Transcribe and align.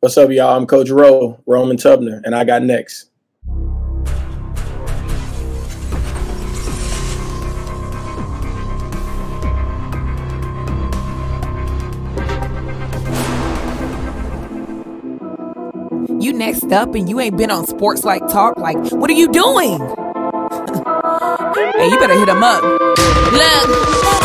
What's 0.00 0.18
up, 0.18 0.30
y'all? 0.30 0.56
I'm 0.56 0.66
Coach 0.66 0.90
Rowe, 0.90 1.40
Roman 1.46 1.78
Tubner, 1.78 2.20
and 2.24 2.34
I 2.34 2.44
got 2.44 2.62
next. 2.62 3.06
You 16.20 16.34
next 16.34 16.70
up 16.70 16.94
and 16.94 17.08
you 17.08 17.18
ain't 17.18 17.38
been 17.38 17.50
on 17.50 17.66
Sports 17.66 18.04
Life 18.04 18.20
Talk. 18.30 18.58
Like, 18.58 18.76
what 18.92 19.08
are 19.08 19.14
you 19.14 19.28
doing? 19.28 19.78
hey, 21.78 21.88
you 21.88 21.98
better 21.98 22.18
hit 22.18 22.28
him 22.28 22.42
up. 22.42 22.62
Look, 22.62 23.68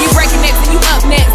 you 0.02 0.14
breaking 0.14 0.42
next 0.42 0.68
and 0.68 0.74
you 0.74 0.80
up 0.84 1.06
next. 1.08 1.35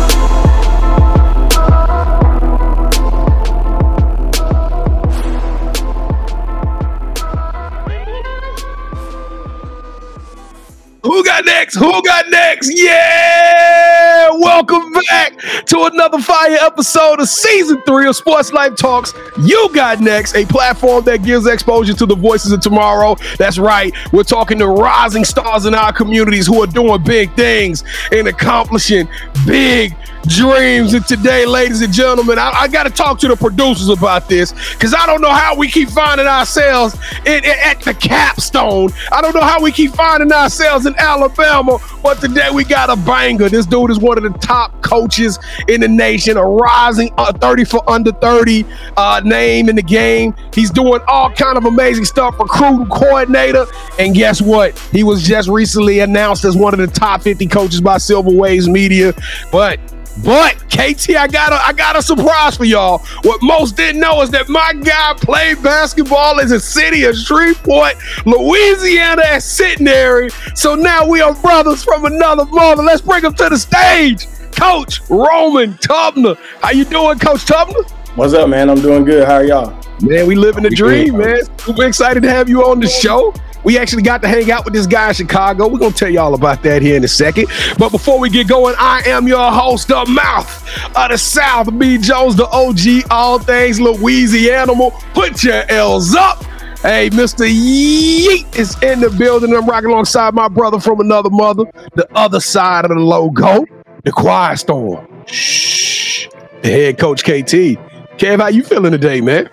Who 11.11 11.25
got 11.25 11.43
next? 11.43 11.75
Who 11.75 12.01
got 12.03 12.29
next? 12.29 12.71
Yeah! 12.73 14.29
Welcome 14.29 14.93
back 15.09 15.37
to 15.65 15.89
another 15.91 16.19
fire 16.19 16.57
episode 16.61 17.19
of 17.19 17.27
season 17.27 17.81
three 17.81 18.07
of 18.07 18.15
Sports 18.15 18.53
Life 18.53 18.77
Talks. 18.77 19.13
You 19.37 19.69
got 19.73 19.99
next, 19.99 20.37
a 20.37 20.45
platform 20.45 21.03
that 21.03 21.21
gives 21.21 21.47
exposure 21.47 21.93
to 21.95 22.05
the 22.05 22.15
voices 22.15 22.53
of 22.53 22.61
tomorrow. 22.61 23.17
That's 23.37 23.59
right, 23.59 23.93
we're 24.13 24.23
talking 24.23 24.57
to 24.59 24.67
rising 24.67 25.25
stars 25.25 25.65
in 25.65 25.75
our 25.75 25.91
communities 25.91 26.47
who 26.47 26.63
are 26.63 26.67
doing 26.67 27.03
big 27.03 27.35
things 27.35 27.83
and 28.13 28.29
accomplishing 28.29 29.09
big 29.45 29.93
dreams. 30.27 30.93
And 30.93 31.05
today, 31.05 31.45
ladies 31.45 31.81
and 31.81 31.93
gentlemen, 31.93 32.37
I, 32.39 32.51
I 32.51 32.67
got 32.67 32.83
to 32.83 32.89
talk 32.89 33.19
to 33.19 33.27
the 33.27 33.35
producers 33.35 33.89
about 33.89 34.29
this 34.29 34.53
because 34.73 34.93
I 34.93 35.05
don't 35.05 35.21
know 35.21 35.31
how 35.31 35.55
we 35.55 35.67
keep 35.67 35.89
finding 35.89 36.27
ourselves 36.27 36.95
in, 37.25 37.43
in- 37.43 37.59
at 37.63 37.81
the 37.81 37.93
capstone. 37.93 38.91
I 39.11 39.21
don't 39.21 39.33
know 39.35 39.41
how 39.41 39.61
we 39.61 39.71
keep 39.71 39.91
finding 39.93 40.31
ourselves 40.31 40.85
in 40.85 40.95
Alabama, 40.97 41.79
but 42.03 42.19
today 42.19 42.49
we 42.53 42.63
got 42.63 42.89
a 42.89 42.95
banger. 42.95 43.49
This 43.49 43.65
dude 43.65 43.91
is 43.91 43.99
one 43.99 44.17
of 44.17 44.23
the 44.23 44.37
top 44.39 44.81
coaches 44.81 45.39
in 45.67 45.81
the 45.81 45.87
nation, 45.87 46.37
a 46.37 46.43
rising 46.43 47.11
uh, 47.17 47.33
30 47.33 47.65
for 47.65 47.89
under 47.89 48.11
30 48.11 48.65
uh, 48.97 49.21
name 49.23 49.69
in 49.69 49.75
the 49.75 49.83
game. 49.83 50.33
He's 50.53 50.69
doing 50.71 51.01
all 51.07 51.31
kind 51.31 51.57
of 51.57 51.65
amazing 51.65 52.05
stuff, 52.05 52.39
recruiting 52.39 52.87
coordinator. 52.87 53.65
And 53.99 54.13
guess 54.15 54.41
what? 54.41 54.77
He 54.91 55.03
was 55.03 55.23
just 55.23 55.49
recently 55.49 55.99
announced 55.99 56.45
as 56.45 56.55
one 56.55 56.73
of 56.73 56.79
the 56.79 56.87
top 56.87 57.21
50 57.21 57.47
coaches 57.47 57.81
by 57.81 57.97
Silver 57.97 58.31
Waves 58.31 58.67
Media. 58.67 59.13
But 59.51 59.79
but 60.23 60.55
KT, 60.69 61.15
I 61.15 61.27
got 61.27 61.51
a 61.51 61.55
I 61.55 61.73
got 61.73 61.95
a 61.95 62.01
surprise 62.01 62.57
for 62.57 62.65
y'all. 62.65 62.99
What 63.23 63.41
most 63.41 63.77
didn't 63.77 64.01
know 64.01 64.21
is 64.21 64.29
that 64.31 64.49
my 64.49 64.73
guy 64.73 65.13
played 65.15 65.63
basketball 65.63 66.39
in 66.39 66.49
the 66.49 66.59
city 66.59 67.05
of 67.05 67.15
Shreveport, 67.15 67.95
Louisiana 68.25 69.23
at 69.23 69.43
Centenary. 69.43 70.29
So 70.55 70.75
now 70.75 71.07
we 71.07 71.21
are 71.21 71.33
brothers 71.33 71.83
from 71.83 72.05
another 72.05 72.45
mother. 72.45 72.83
Let's 72.83 73.01
bring 73.01 73.23
him 73.23 73.33
to 73.35 73.49
the 73.49 73.57
stage. 73.57 74.27
Coach 74.51 75.01
Roman 75.09 75.73
Tubner. 75.75 76.37
How 76.61 76.71
you 76.71 76.85
doing, 76.85 77.17
Coach 77.19 77.45
Tubner? 77.45 77.89
What's 78.15 78.33
up, 78.33 78.49
man? 78.49 78.69
I'm 78.69 78.81
doing 78.81 79.05
good. 79.05 79.25
How 79.25 79.35
are 79.35 79.43
y'all? 79.45 79.81
Man, 80.01 80.27
we 80.27 80.35
living 80.35 80.63
the 80.63 80.69
dream, 80.69 81.17
man. 81.17 81.39
Super 81.57 81.85
excited 81.85 82.21
to 82.23 82.29
have 82.29 82.49
you 82.49 82.63
on 82.63 82.79
the 82.79 82.87
show. 82.87 83.33
We 83.63 83.77
actually 83.77 84.01
got 84.01 84.21
to 84.23 84.27
hang 84.27 84.51
out 84.51 84.65
with 84.65 84.73
this 84.73 84.87
guy 84.87 85.09
in 85.09 85.13
Chicago. 85.13 85.67
We're 85.67 85.79
gonna 85.79 85.93
tell 85.93 86.09
you 86.09 86.19
all 86.19 86.33
about 86.33 86.63
that 86.63 86.81
here 86.81 86.95
in 86.95 87.03
a 87.03 87.07
second. 87.07 87.47
But 87.77 87.91
before 87.91 88.19
we 88.19 88.29
get 88.29 88.47
going, 88.47 88.75
I 88.77 89.01
am 89.05 89.27
your 89.27 89.51
host, 89.51 89.87
the 89.87 90.05
mouth 90.05 90.95
of 90.95 91.09
the 91.09 91.17
South, 91.17 91.77
B. 91.77 91.97
Jones, 91.97 92.35
the 92.35 92.47
OG, 92.47 93.11
all 93.11 93.39
things 93.39 93.79
Louisiana. 93.79 94.73
Put 95.13 95.43
your 95.43 95.63
L's 95.69 96.15
up. 96.15 96.43
Hey, 96.81 97.11
Mr. 97.11 97.47
Yeet 97.47 98.57
is 98.57 98.81
in 98.81 99.01
the 99.01 99.11
building. 99.11 99.53
I'm 99.53 99.67
rocking 99.67 99.91
alongside 99.91 100.33
my 100.33 100.47
brother 100.47 100.79
from 100.79 100.99
another 100.99 101.29
mother, 101.29 101.65
the 101.93 102.07
other 102.15 102.39
side 102.39 102.85
of 102.85 102.89
the 102.89 102.95
logo, 102.95 103.65
the 104.03 104.11
Quiet 104.11 104.57
Storm. 104.57 105.07
Shh. 105.27 106.27
The 106.63 106.69
head 106.69 106.97
coach 106.97 107.23
KT. 107.23 107.77
Kev, 108.17 108.39
how 108.39 108.47
you 108.47 108.63
feeling 108.63 108.91
today, 108.91 109.21
man? 109.21 109.47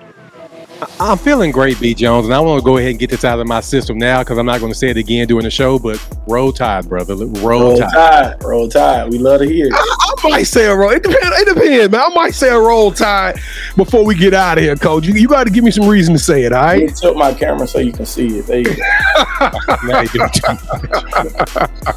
I'm 1.00 1.19
feeling 1.19 1.50
great, 1.50 1.81
B. 1.81 1.94
Jones, 1.94 2.27
and 2.27 2.34
I 2.34 2.41
want 2.41 2.61
to 2.61 2.65
go 2.65 2.77
ahead 2.77 2.91
and 2.91 2.99
get 2.99 3.11
this 3.11 3.25
out 3.25 3.41
of 3.41 3.47
my 3.47 3.61
system 3.61 3.99
now 3.99 4.21
because 4.21 4.39
I'm 4.39 4.47
not 4.47 4.61
going 4.61 4.72
to 4.72 4.78
say 4.78 4.91
it 4.91 4.97
again 4.97 5.27
during 5.27 5.44
the 5.44 5.50
show. 5.50 5.78
But 5.78 6.05
roll 6.27 6.53
tide, 6.53 6.89
brother. 6.89 7.15
Roll, 7.16 7.61
Roll 7.61 7.78
tide. 7.78 7.91
Tide. 7.93 8.44
Roll 8.44 8.69
Tide. 8.69 9.11
We 9.11 9.19
love 9.19 9.41
to 9.41 9.47
hear 9.47 9.66
it. 9.66 9.72
I, 9.75 10.15
I 10.25 10.28
might 10.31 10.43
say 10.44 10.66
a 10.66 10.75
roll. 10.75 10.91
It 10.91 11.03
depends, 11.03 11.41
it 11.41 11.55
depends, 11.55 11.91
man. 11.91 12.00
I 12.00 12.09
might 12.15 12.34
say 12.34 12.50
a 12.50 12.59
roll 12.59 12.93
tide 12.93 13.41
before 13.77 14.05
we 14.05 14.15
get 14.15 14.34
out 14.34 14.59
of 14.59 14.65
here, 14.65 14.77
coach. 14.77 15.06
You, 15.06 15.15
you 15.15 15.28
got 15.28 15.44
to 15.44 15.50
give 15.50 15.65
me 15.65 15.71
some 15.71 15.89
reason 15.89 16.15
to 16.15 16.21
say 16.21 16.43
it, 16.44 16.53
All 16.53 16.62
right. 16.62 16.81
Let 16.81 16.89
me 16.89 16.95
tilt 16.95 17.16
my 17.16 17.34
camera 17.34 17.66
so 17.66 17.78
you 17.78 17.93
can 17.93 18.06
see 18.06 18.39
it. 18.39 18.47
There 18.47 18.60
you 18.60 18.77
go. 18.77 18.83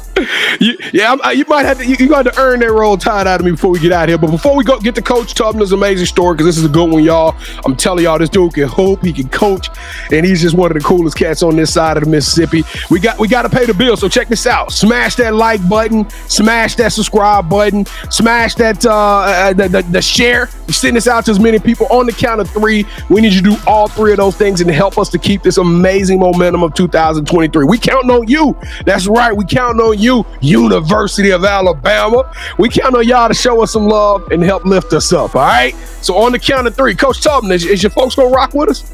You 0.60 0.76
yeah, 0.92 1.12
I'm, 1.12 1.36
you 1.36 1.44
might 1.48 1.64
have 1.64 1.78
to. 1.78 1.86
You, 1.86 1.96
you 1.98 2.08
got 2.08 2.22
to 2.24 2.40
earn 2.40 2.60
that 2.60 2.70
roll 2.70 2.96
tide 2.96 3.26
out 3.26 3.40
of 3.40 3.46
me 3.46 3.52
before 3.52 3.70
we 3.70 3.80
get 3.80 3.92
out 3.92 4.04
of 4.04 4.08
here. 4.10 4.18
But 4.18 4.30
before 4.30 4.54
we 4.54 4.62
go 4.64 4.78
get 4.78 4.94
to 4.94 5.02
Coach 5.02 5.34
Tubner's 5.34 5.72
amazing 5.72 6.06
story, 6.06 6.34
because 6.34 6.46
this 6.46 6.58
is 6.58 6.64
a 6.64 6.68
good 6.68 6.90
one, 6.90 7.02
y'all. 7.02 7.34
I'm 7.64 7.74
telling 7.74 8.04
y'all, 8.04 8.18
this 8.18 8.28
dude 8.28 8.54
can 8.54 8.68
hoop, 8.72 9.02
he 9.02 9.12
can 9.12 9.28
coach, 9.28 9.68
and 10.10 10.26
he's 10.26 10.40
just 10.40 10.56
one 10.56 10.70
of 10.70 10.76
the 10.76 10.82
coolest 10.82 11.16
cats 11.16 11.42
on 11.42 11.56
this 11.56 11.72
side 11.72 11.96
of 11.96 12.04
the 12.04 12.10
Mississippi. 12.10 12.64
We 12.90 13.00
got 13.00 13.18
we 13.18 13.28
got 13.28 13.42
to 13.42 13.48
pay 13.48 13.66
the 13.66 13.74
bill. 13.74 13.96
So 13.96 14.08
check 14.08 14.28
this 14.28 14.46
out: 14.46 14.72
smash 14.72 15.16
that 15.16 15.34
like 15.34 15.66
button, 15.68 16.08
smash 16.28 16.76
that 16.76 16.92
subscribe 16.92 17.48
button, 17.48 17.86
smash 18.10 18.54
that 18.56 18.84
uh, 18.84 18.92
uh 18.92 19.52
the, 19.52 19.68
the, 19.68 19.82
the 19.82 20.02
share. 20.02 20.48
We 20.66 20.72
send 20.72 20.96
this 20.96 21.06
out 21.06 21.24
to 21.26 21.30
as 21.30 21.40
many 21.40 21.58
people 21.58 21.86
on 21.90 22.06
the 22.06 22.12
count 22.12 22.40
of 22.40 22.48
three. 22.50 22.86
We 23.08 23.20
need 23.20 23.32
you 23.32 23.42
to 23.42 23.50
do 23.50 23.56
all 23.66 23.88
three 23.88 24.12
of 24.12 24.18
those 24.18 24.36
things 24.36 24.60
and 24.60 24.70
help 24.70 24.98
us 24.98 25.08
to 25.10 25.18
keep 25.18 25.42
this 25.42 25.58
amazing 25.58 26.20
momentum 26.20 26.62
of 26.62 26.74
2023. 26.74 27.64
We 27.64 27.78
counting 27.78 28.10
on 28.10 28.28
you. 28.28 28.56
That's 28.84 29.06
right. 29.06 29.36
We 29.36 29.44
counting 29.44 29.80
on 29.80 29.98
you, 29.98 30.24
University 30.40 31.30
of 31.30 31.44
Alabama. 31.44 32.32
We 32.58 32.68
count 32.68 32.94
on 32.94 33.06
y'all 33.06 33.28
to 33.28 33.34
show 33.34 33.62
us 33.62 33.72
some 33.72 33.86
love 33.86 34.30
and 34.30 34.42
help 34.42 34.64
lift 34.64 34.92
us 34.92 35.12
up. 35.12 35.34
All 35.34 35.42
right. 35.42 35.74
So 36.02 36.16
on 36.16 36.32
the 36.32 36.38
count 36.38 36.66
of 36.66 36.74
three, 36.74 36.94
Coach 36.94 37.20
Tubner, 37.20 37.52
is, 37.52 37.64
is 37.64 37.82
your 37.82 37.90
folks 37.90 38.14
gonna 38.14 38.30
rock 38.30 38.54
with 38.54 38.61
us? 38.68 38.84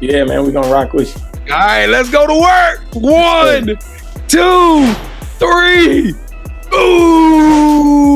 Yeah, 0.00 0.24
man. 0.24 0.44
We're 0.44 0.52
going 0.52 0.66
to 0.66 0.72
rock 0.72 0.92
with 0.92 1.16
you. 1.16 1.22
All 1.52 1.58
right, 1.58 1.86
let's 1.86 2.10
go 2.10 2.26
to 2.26 2.40
work. 2.40 2.80
One, 2.94 3.76
two, 4.28 4.94
three. 5.38 6.14
Ooh, 6.72 8.06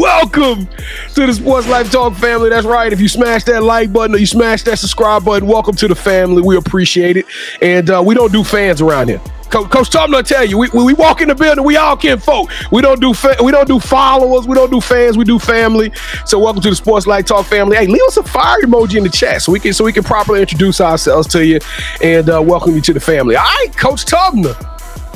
welcome 0.00 0.68
to 1.14 1.26
the 1.26 1.34
Sports 1.34 1.66
Life 1.66 1.90
Talk 1.90 2.14
family. 2.14 2.48
That's 2.50 2.64
right. 2.66 2.92
If 2.92 3.00
you 3.00 3.08
smash 3.08 3.42
that 3.44 3.64
like 3.64 3.92
button 3.92 4.14
or 4.14 4.18
you 4.18 4.26
smash 4.26 4.62
that 4.62 4.78
subscribe 4.78 5.24
button, 5.24 5.48
welcome 5.48 5.74
to 5.76 5.88
the 5.88 5.96
family. 5.96 6.40
We 6.40 6.56
appreciate 6.56 7.16
it. 7.16 7.26
And 7.60 7.90
uh, 7.90 8.00
we 8.06 8.14
don't 8.14 8.30
do 8.32 8.44
fans 8.44 8.80
around 8.80 9.08
here. 9.08 9.20
Co- 9.52 9.66
Coach 9.66 9.90
Tom, 9.90 10.14
I 10.14 10.22
tell 10.22 10.46
you, 10.46 10.56
we, 10.56 10.68
when 10.68 10.86
we 10.86 10.94
walk 10.94 11.20
in 11.20 11.28
the 11.28 11.34
building, 11.34 11.62
we 11.62 11.76
all 11.76 11.94
can 11.94 12.18
folk. 12.18 12.50
We 12.72 12.80
don't 12.80 13.02
do 13.02 13.12
fa- 13.12 13.36
we 13.44 13.52
don't 13.52 13.68
do 13.68 13.78
followers, 13.78 14.48
we 14.48 14.54
don't 14.54 14.70
do 14.70 14.80
fans, 14.80 15.18
we 15.18 15.24
do 15.24 15.38
family. 15.38 15.92
So 16.24 16.38
welcome 16.38 16.62
to 16.62 16.70
the 16.70 16.74
Sports 16.74 17.06
Life 17.06 17.26
Talk 17.26 17.44
family. 17.44 17.76
Hey, 17.76 17.86
leave 17.86 18.00
us 18.04 18.16
a 18.16 18.22
fire 18.22 18.62
emoji 18.62 18.96
in 18.96 19.02
the 19.04 19.10
chat 19.10 19.42
so 19.42 19.52
we 19.52 19.60
can 19.60 19.74
so 19.74 19.84
we 19.84 19.92
can 19.92 20.04
properly 20.04 20.40
introduce 20.40 20.80
ourselves 20.80 21.28
to 21.28 21.44
you 21.44 21.60
and 22.02 22.30
uh, 22.30 22.40
welcome 22.40 22.74
you 22.74 22.80
to 22.80 22.94
the 22.94 23.00
family. 23.00 23.36
All 23.36 23.44
right, 23.44 23.68
Coach 23.76 24.06
Tubner. 24.06 24.56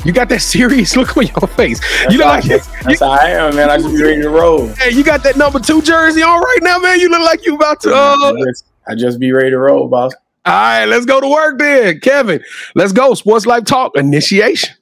You 0.05 0.13
got 0.13 0.29
that 0.29 0.43
serious 0.43 0.95
look 0.95 1.17
on 1.17 1.25
your 1.25 1.47
face. 1.47 1.79
That's, 1.79 2.13
you 2.13 2.19
look 2.19 2.27
like 2.27 2.43
that's, 2.43 2.67
that's 2.83 2.99
how 2.99 3.09
I 3.09 3.29
am, 3.29 3.55
man. 3.55 3.71
I 3.71 3.77
just 3.77 3.89
be 3.89 4.03
ready 4.03 4.21
to 4.21 4.29
roll. 4.29 4.67
hey, 4.67 4.91
you 4.91 5.03
got 5.03 5.23
that 5.23 5.37
number 5.37 5.59
two 5.59 5.81
jersey 5.81 6.21
on 6.21 6.39
right 6.39 6.59
now, 6.61 6.77
man. 6.77 6.99
You 6.99 7.09
look 7.09 7.21
like 7.21 7.43
you 7.43 7.55
about 7.55 7.81
to. 7.81 7.91
Uh, 7.91 8.15
I, 8.15 8.33
just, 8.45 8.65
I 8.87 8.93
just 8.93 9.19
be 9.19 9.31
ready 9.31 9.49
to 9.49 9.57
roll, 9.57 9.87
boss. 9.87 10.13
All 10.47 10.53
right, 10.53 10.85
let's 10.85 11.05
go 11.05 11.19
to 11.19 11.27
work 11.27 11.59
then, 11.59 11.99
Kevin. 11.99 12.41
Let's 12.73 12.93
go. 12.93 13.13
Sports 13.13 13.45
Life 13.45 13.65
Talk 13.65 13.97
initiation. 13.97 14.75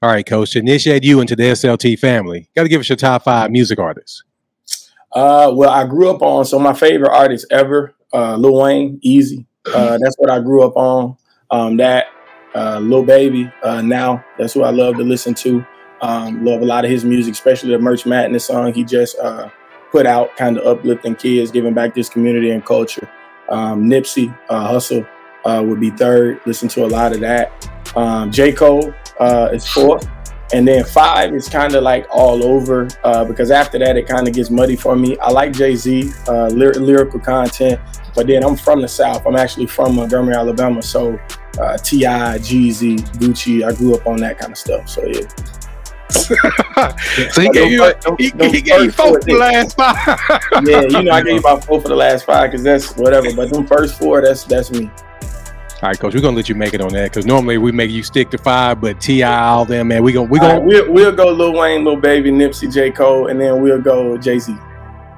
All 0.00 0.08
right, 0.08 0.24
Coach. 0.24 0.52
To 0.52 0.58
initiate 0.58 1.04
you 1.04 1.20
into 1.20 1.36
the 1.36 1.42
SLT 1.44 1.98
family, 1.98 2.48
got 2.56 2.62
to 2.62 2.68
give 2.68 2.80
us 2.80 2.88
your 2.88 2.96
top 2.96 3.24
five 3.24 3.50
music 3.50 3.78
artists. 3.78 4.24
Uh, 5.12 5.52
well, 5.54 5.70
I 5.70 5.86
grew 5.86 6.10
up 6.10 6.22
on 6.22 6.44
so 6.46 6.58
my 6.58 6.72
favorite 6.72 7.12
artist 7.12 7.46
ever, 7.50 7.94
uh, 8.14 8.36
Lil 8.36 8.56
Wayne, 8.62 8.98
Easy. 9.02 9.46
Uh, 9.66 9.98
that's 10.02 10.16
what 10.16 10.30
I 10.30 10.40
grew 10.40 10.62
up 10.62 10.76
on. 10.76 11.16
Um, 11.50 11.76
that 11.76 12.06
uh, 12.54 12.78
Lil 12.78 13.04
Baby. 13.04 13.52
Uh, 13.62 13.82
now 13.82 14.24
that's 14.38 14.54
who 14.54 14.62
I 14.62 14.70
love 14.70 14.96
to 14.96 15.04
listen 15.04 15.34
to. 15.34 15.64
Um, 16.00 16.44
love 16.44 16.62
a 16.62 16.66
lot 16.66 16.84
of 16.84 16.90
his 16.90 17.04
music, 17.04 17.34
especially 17.34 17.70
the 17.70 17.78
Merch 17.78 18.06
Madness 18.06 18.46
song 18.46 18.72
he 18.72 18.82
just 18.82 19.18
uh, 19.18 19.50
put 19.90 20.06
out, 20.06 20.34
kind 20.36 20.58
of 20.58 20.66
uplifting 20.66 21.16
kids, 21.16 21.50
giving 21.50 21.74
back 21.74 21.94
this 21.94 22.08
community 22.08 22.50
and 22.50 22.64
culture. 22.64 23.08
Um, 23.48 23.84
Nipsey 23.84 24.36
uh, 24.48 24.72
Hussle 24.72 25.06
uh, 25.44 25.62
would 25.64 25.80
be 25.80 25.90
third. 25.90 26.40
Listen 26.46 26.68
to 26.70 26.84
a 26.84 26.88
lot 26.88 27.12
of 27.12 27.20
that. 27.20 27.70
Um, 27.96 28.30
J 28.32 28.52
Cole. 28.52 28.92
uh, 29.20 29.50
is 29.52 29.66
four. 29.66 30.00
And 30.52 30.68
then 30.68 30.84
five 30.84 31.34
is 31.34 31.48
kind 31.48 31.74
of 31.74 31.82
like 31.82 32.06
all 32.10 32.44
over 32.44 32.86
uh, 33.02 33.24
because 33.24 33.50
after 33.50 33.78
that 33.78 33.96
it 33.96 34.06
kind 34.06 34.28
of 34.28 34.34
gets 34.34 34.50
muddy 34.50 34.76
for 34.76 34.94
me. 34.94 35.18
I 35.18 35.30
like 35.30 35.52
Jay 35.52 35.74
Z, 35.74 36.12
uh, 36.28 36.46
lyr- 36.48 36.74
lyrical 36.74 37.18
content, 37.18 37.80
but 38.14 38.26
then 38.26 38.44
I'm 38.44 38.54
from 38.54 38.80
the 38.80 38.86
South. 38.86 39.26
I'm 39.26 39.36
actually 39.36 39.66
from 39.66 39.96
Montgomery, 39.96 40.34
Alabama. 40.34 40.82
So 40.82 41.18
uh, 41.58 41.76
T.I., 41.78 42.38
Jeezy, 42.38 43.00
Gucci, 43.18 43.66
I 43.66 43.74
grew 43.74 43.96
up 43.96 44.06
on 44.06 44.18
that 44.18 44.38
kind 44.38 44.52
of 44.52 44.58
stuff. 44.58 44.88
So 44.88 45.04
yeah. 45.06 45.22
so 46.10 47.40
he 47.40 47.48
gave 47.50 47.70
you 47.70 47.92
he, 48.18 48.30
he 48.50 48.60
gave 48.60 48.84
you 48.84 48.90
four 48.90 49.20
for 49.20 49.26
the 49.26 49.36
last 49.38 49.76
five. 49.76 49.96
yeah, 50.64 50.82
you 50.82 51.02
know 51.02 51.12
I 51.12 51.22
gave 51.22 51.34
you 51.34 51.38
about 51.40 51.64
four 51.64 51.80
for 51.80 51.88
the 51.88 51.96
last 51.96 52.24
five 52.24 52.50
because 52.50 52.62
that's 52.62 52.96
whatever. 52.96 53.34
But 53.34 53.50
them 53.50 53.66
first 53.66 53.98
four, 53.98 54.20
that's 54.20 54.44
that's 54.44 54.70
me. 54.70 54.90
All 55.82 55.90
right, 55.90 55.98
coach, 55.98 56.14
we're 56.14 56.20
gonna 56.20 56.36
let 56.36 56.48
you 56.48 56.54
make 56.54 56.72
it 56.72 56.80
on 56.80 56.92
that 56.92 57.10
because 57.10 57.26
normally 57.26 57.58
we 57.58 57.72
make 57.72 57.90
you 57.90 58.02
stick 58.02 58.30
to 58.30 58.38
five, 58.38 58.80
but 58.80 59.00
T.I. 59.00 59.48
all 59.48 59.64
them 59.64 59.88
man, 59.88 60.02
we 60.02 60.12
gonna 60.12 60.30
we 60.30 60.38
gonna 60.38 60.54
right, 60.54 60.64
we'll, 60.64 60.90
we'll 60.90 61.12
go 61.12 61.30
Lil 61.30 61.52
Wayne, 61.52 61.84
Lil 61.84 61.96
Baby, 61.96 62.30
Nipsey, 62.30 62.72
J 62.72 62.90
Cole, 62.90 63.26
and 63.26 63.40
then 63.40 63.60
we'll 63.60 63.82
go 63.82 64.16
Jay 64.16 64.38
Z. 64.38 64.56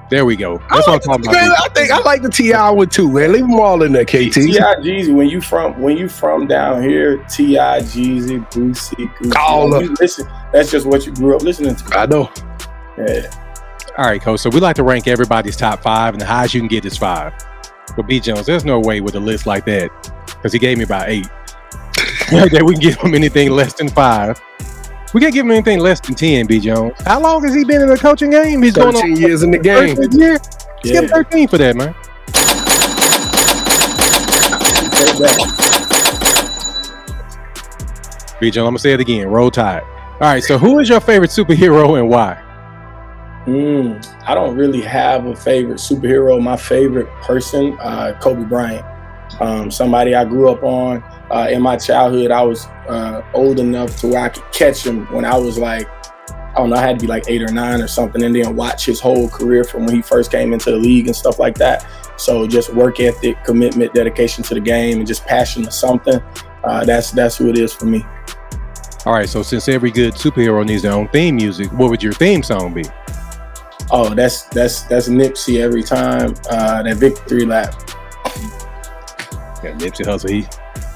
There 0.08 0.24
we 0.24 0.36
go. 0.36 0.58
That's 0.70 0.86
what 0.86 0.94
I'm 0.94 1.00
talking 1.00 1.32
man, 1.32 1.48
about. 1.48 1.70
I 1.70 1.74
think 1.74 1.90
I 1.90 1.98
like 2.00 2.22
the 2.22 2.28
T.I. 2.28 2.70
one 2.70 2.88
too, 2.88 3.10
man. 3.10 3.32
Leave 3.32 3.42
them 3.42 3.54
all 3.54 3.82
in 3.82 3.92
there, 3.92 4.04
KT. 4.04 4.32
T.I. 4.32 4.74
Jeezy. 4.76 5.12
When 5.12 5.28
you 5.28 5.40
from 5.40 5.80
when 5.80 5.96
you 5.96 6.08
from 6.08 6.46
down 6.46 6.82
here, 6.82 7.18
T.I. 7.24 7.80
Jeezy, 7.80 8.48
Boosie, 8.50 9.12
Gucci. 9.16 9.36
All 9.36 9.74
of 9.74 9.88
listen. 10.00 10.28
That's 10.52 10.70
just 10.70 10.86
what 10.86 11.06
you 11.06 11.14
grew 11.14 11.36
up 11.36 11.42
listening 11.42 11.76
to. 11.76 11.98
I 11.98 12.06
know. 12.06 12.30
Yeah. 12.98 13.30
All 13.98 14.04
right, 14.04 14.20
coach. 14.20 14.40
So 14.40 14.50
we 14.50 14.60
like 14.60 14.76
to 14.76 14.82
rank 14.82 15.08
everybody's 15.08 15.56
top 15.56 15.82
five, 15.82 16.14
and 16.14 16.20
the 16.20 16.26
highest 16.26 16.54
you 16.54 16.60
can 16.60 16.68
get 16.68 16.84
is 16.84 16.96
five. 16.96 17.32
But 17.96 18.06
B 18.06 18.20
Jones, 18.20 18.46
there's 18.46 18.64
no 18.64 18.78
way 18.78 19.00
with 19.00 19.14
a 19.14 19.20
list 19.20 19.46
like 19.46 19.64
that 19.66 19.90
because 20.26 20.52
he 20.52 20.58
gave 20.58 20.76
me 20.76 20.84
about 20.84 21.08
eight. 21.08 21.26
that 22.30 22.62
we 22.64 22.74
can 22.74 22.82
give 22.82 22.96
him 22.96 23.14
anything 23.14 23.50
less 23.50 23.72
than 23.74 23.88
five. 23.88 24.40
We 25.14 25.20
can't 25.20 25.32
give 25.32 25.46
him 25.46 25.52
anything 25.52 25.78
less 25.78 26.00
than 26.00 26.14
ten. 26.14 26.46
B 26.46 26.60
Jones. 26.60 27.00
How 27.06 27.20
long 27.20 27.42
has 27.44 27.54
he 27.54 27.64
been 27.64 27.80
in 27.80 27.88
the 27.88 27.96
coaching 27.96 28.30
game? 28.30 28.62
He's 28.62 28.74
going 28.74 28.96
on 28.96 29.16
years 29.16 29.42
in 29.42 29.50
the 29.50 29.58
game. 29.58 29.96
Year. 30.12 30.38
Yeah. 30.84 30.92
Give 30.92 31.04
him 31.04 31.08
thirteen 31.08 31.48
for 31.48 31.56
that, 31.58 31.74
man. 31.74 31.94
B 38.40 38.50
Jones, 38.50 38.66
I'm 38.66 38.72
gonna 38.72 38.78
say 38.78 38.92
it 38.92 39.00
again. 39.00 39.28
Roll 39.28 39.50
Tide. 39.50 39.82
All 40.18 40.32
right. 40.32 40.42
So, 40.42 40.56
who 40.56 40.78
is 40.78 40.88
your 40.88 41.00
favorite 41.00 41.30
superhero 41.30 41.98
and 41.98 42.08
why? 42.08 42.42
Mm, 43.44 44.02
I 44.26 44.34
don't 44.34 44.56
really 44.56 44.80
have 44.80 45.26
a 45.26 45.36
favorite 45.36 45.76
superhero. 45.76 46.42
My 46.42 46.56
favorite 46.56 47.06
person, 47.20 47.76
uh, 47.80 48.18
Kobe 48.18 48.44
Bryant. 48.44 48.84
Um, 49.42 49.70
somebody 49.70 50.14
I 50.14 50.24
grew 50.24 50.48
up 50.48 50.62
on. 50.62 51.02
Uh, 51.30 51.48
in 51.50 51.60
my 51.60 51.76
childhood, 51.76 52.30
I 52.30 52.42
was 52.42 52.64
uh, 52.88 53.20
old 53.34 53.60
enough 53.60 54.00
to 54.00 54.08
where 54.08 54.24
I 54.24 54.30
could 54.30 54.50
catch 54.52 54.86
him 54.86 55.04
when 55.12 55.26
I 55.26 55.36
was 55.36 55.58
like, 55.58 55.86
I 56.30 56.60
don't 56.60 56.70
know, 56.70 56.76
I 56.76 56.80
had 56.80 56.98
to 56.98 57.02
be 57.04 57.06
like 57.06 57.24
eight 57.28 57.42
or 57.42 57.52
nine 57.52 57.82
or 57.82 57.86
something, 57.86 58.24
and 58.24 58.34
then 58.34 58.56
watch 58.56 58.86
his 58.86 58.98
whole 58.98 59.28
career 59.28 59.64
from 59.64 59.84
when 59.84 59.96
he 59.96 60.00
first 60.00 60.30
came 60.30 60.54
into 60.54 60.70
the 60.70 60.78
league 60.78 61.08
and 61.08 61.14
stuff 61.14 61.38
like 61.38 61.58
that. 61.58 61.86
So 62.16 62.46
just 62.46 62.72
work 62.72 63.00
ethic, 63.00 63.44
commitment, 63.44 63.92
dedication 63.92 64.42
to 64.44 64.54
the 64.54 64.60
game, 64.60 64.96
and 64.96 65.06
just 65.06 65.26
passion 65.26 65.64
to 65.64 65.70
something. 65.70 66.20
Uh, 66.64 66.86
that's 66.86 67.10
that's 67.10 67.36
who 67.36 67.50
it 67.50 67.58
is 67.58 67.74
for 67.74 67.84
me. 67.84 68.02
All 69.06 69.12
right. 69.12 69.28
So 69.28 69.42
since 69.42 69.68
every 69.68 69.92
good 69.92 70.14
superhero 70.14 70.66
needs 70.66 70.82
their 70.82 70.92
own 70.92 71.06
theme 71.08 71.36
music, 71.36 71.72
what 71.72 71.90
would 71.90 72.02
your 72.02 72.12
theme 72.12 72.42
song 72.42 72.74
be? 72.74 72.84
Oh, 73.92 74.12
that's 74.12 74.42
that's 74.46 74.82
that's 74.82 75.08
Nipsey 75.08 75.60
every 75.60 75.84
time. 75.84 76.34
Uh, 76.50 76.82
that 76.82 76.96
victory 76.96 77.46
lap. 77.46 77.72
Yeah, 79.62 79.72
Nipsey 79.78 80.04
Hussle, 80.04 80.28
he 80.28 80.46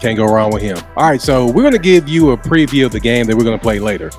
can't 0.00 0.16
go 0.16 0.26
wrong 0.26 0.52
with 0.52 0.62
him. 0.62 0.76
All 0.96 1.08
right, 1.08 1.20
so 1.20 1.48
we're 1.48 1.62
gonna 1.62 1.78
give 1.78 2.08
you 2.08 2.32
a 2.32 2.36
preview 2.36 2.84
of 2.84 2.92
the 2.92 2.98
game 2.98 3.26
that 3.26 3.36
we're 3.36 3.44
gonna 3.44 3.58
play 3.58 3.78
later. 3.78 4.10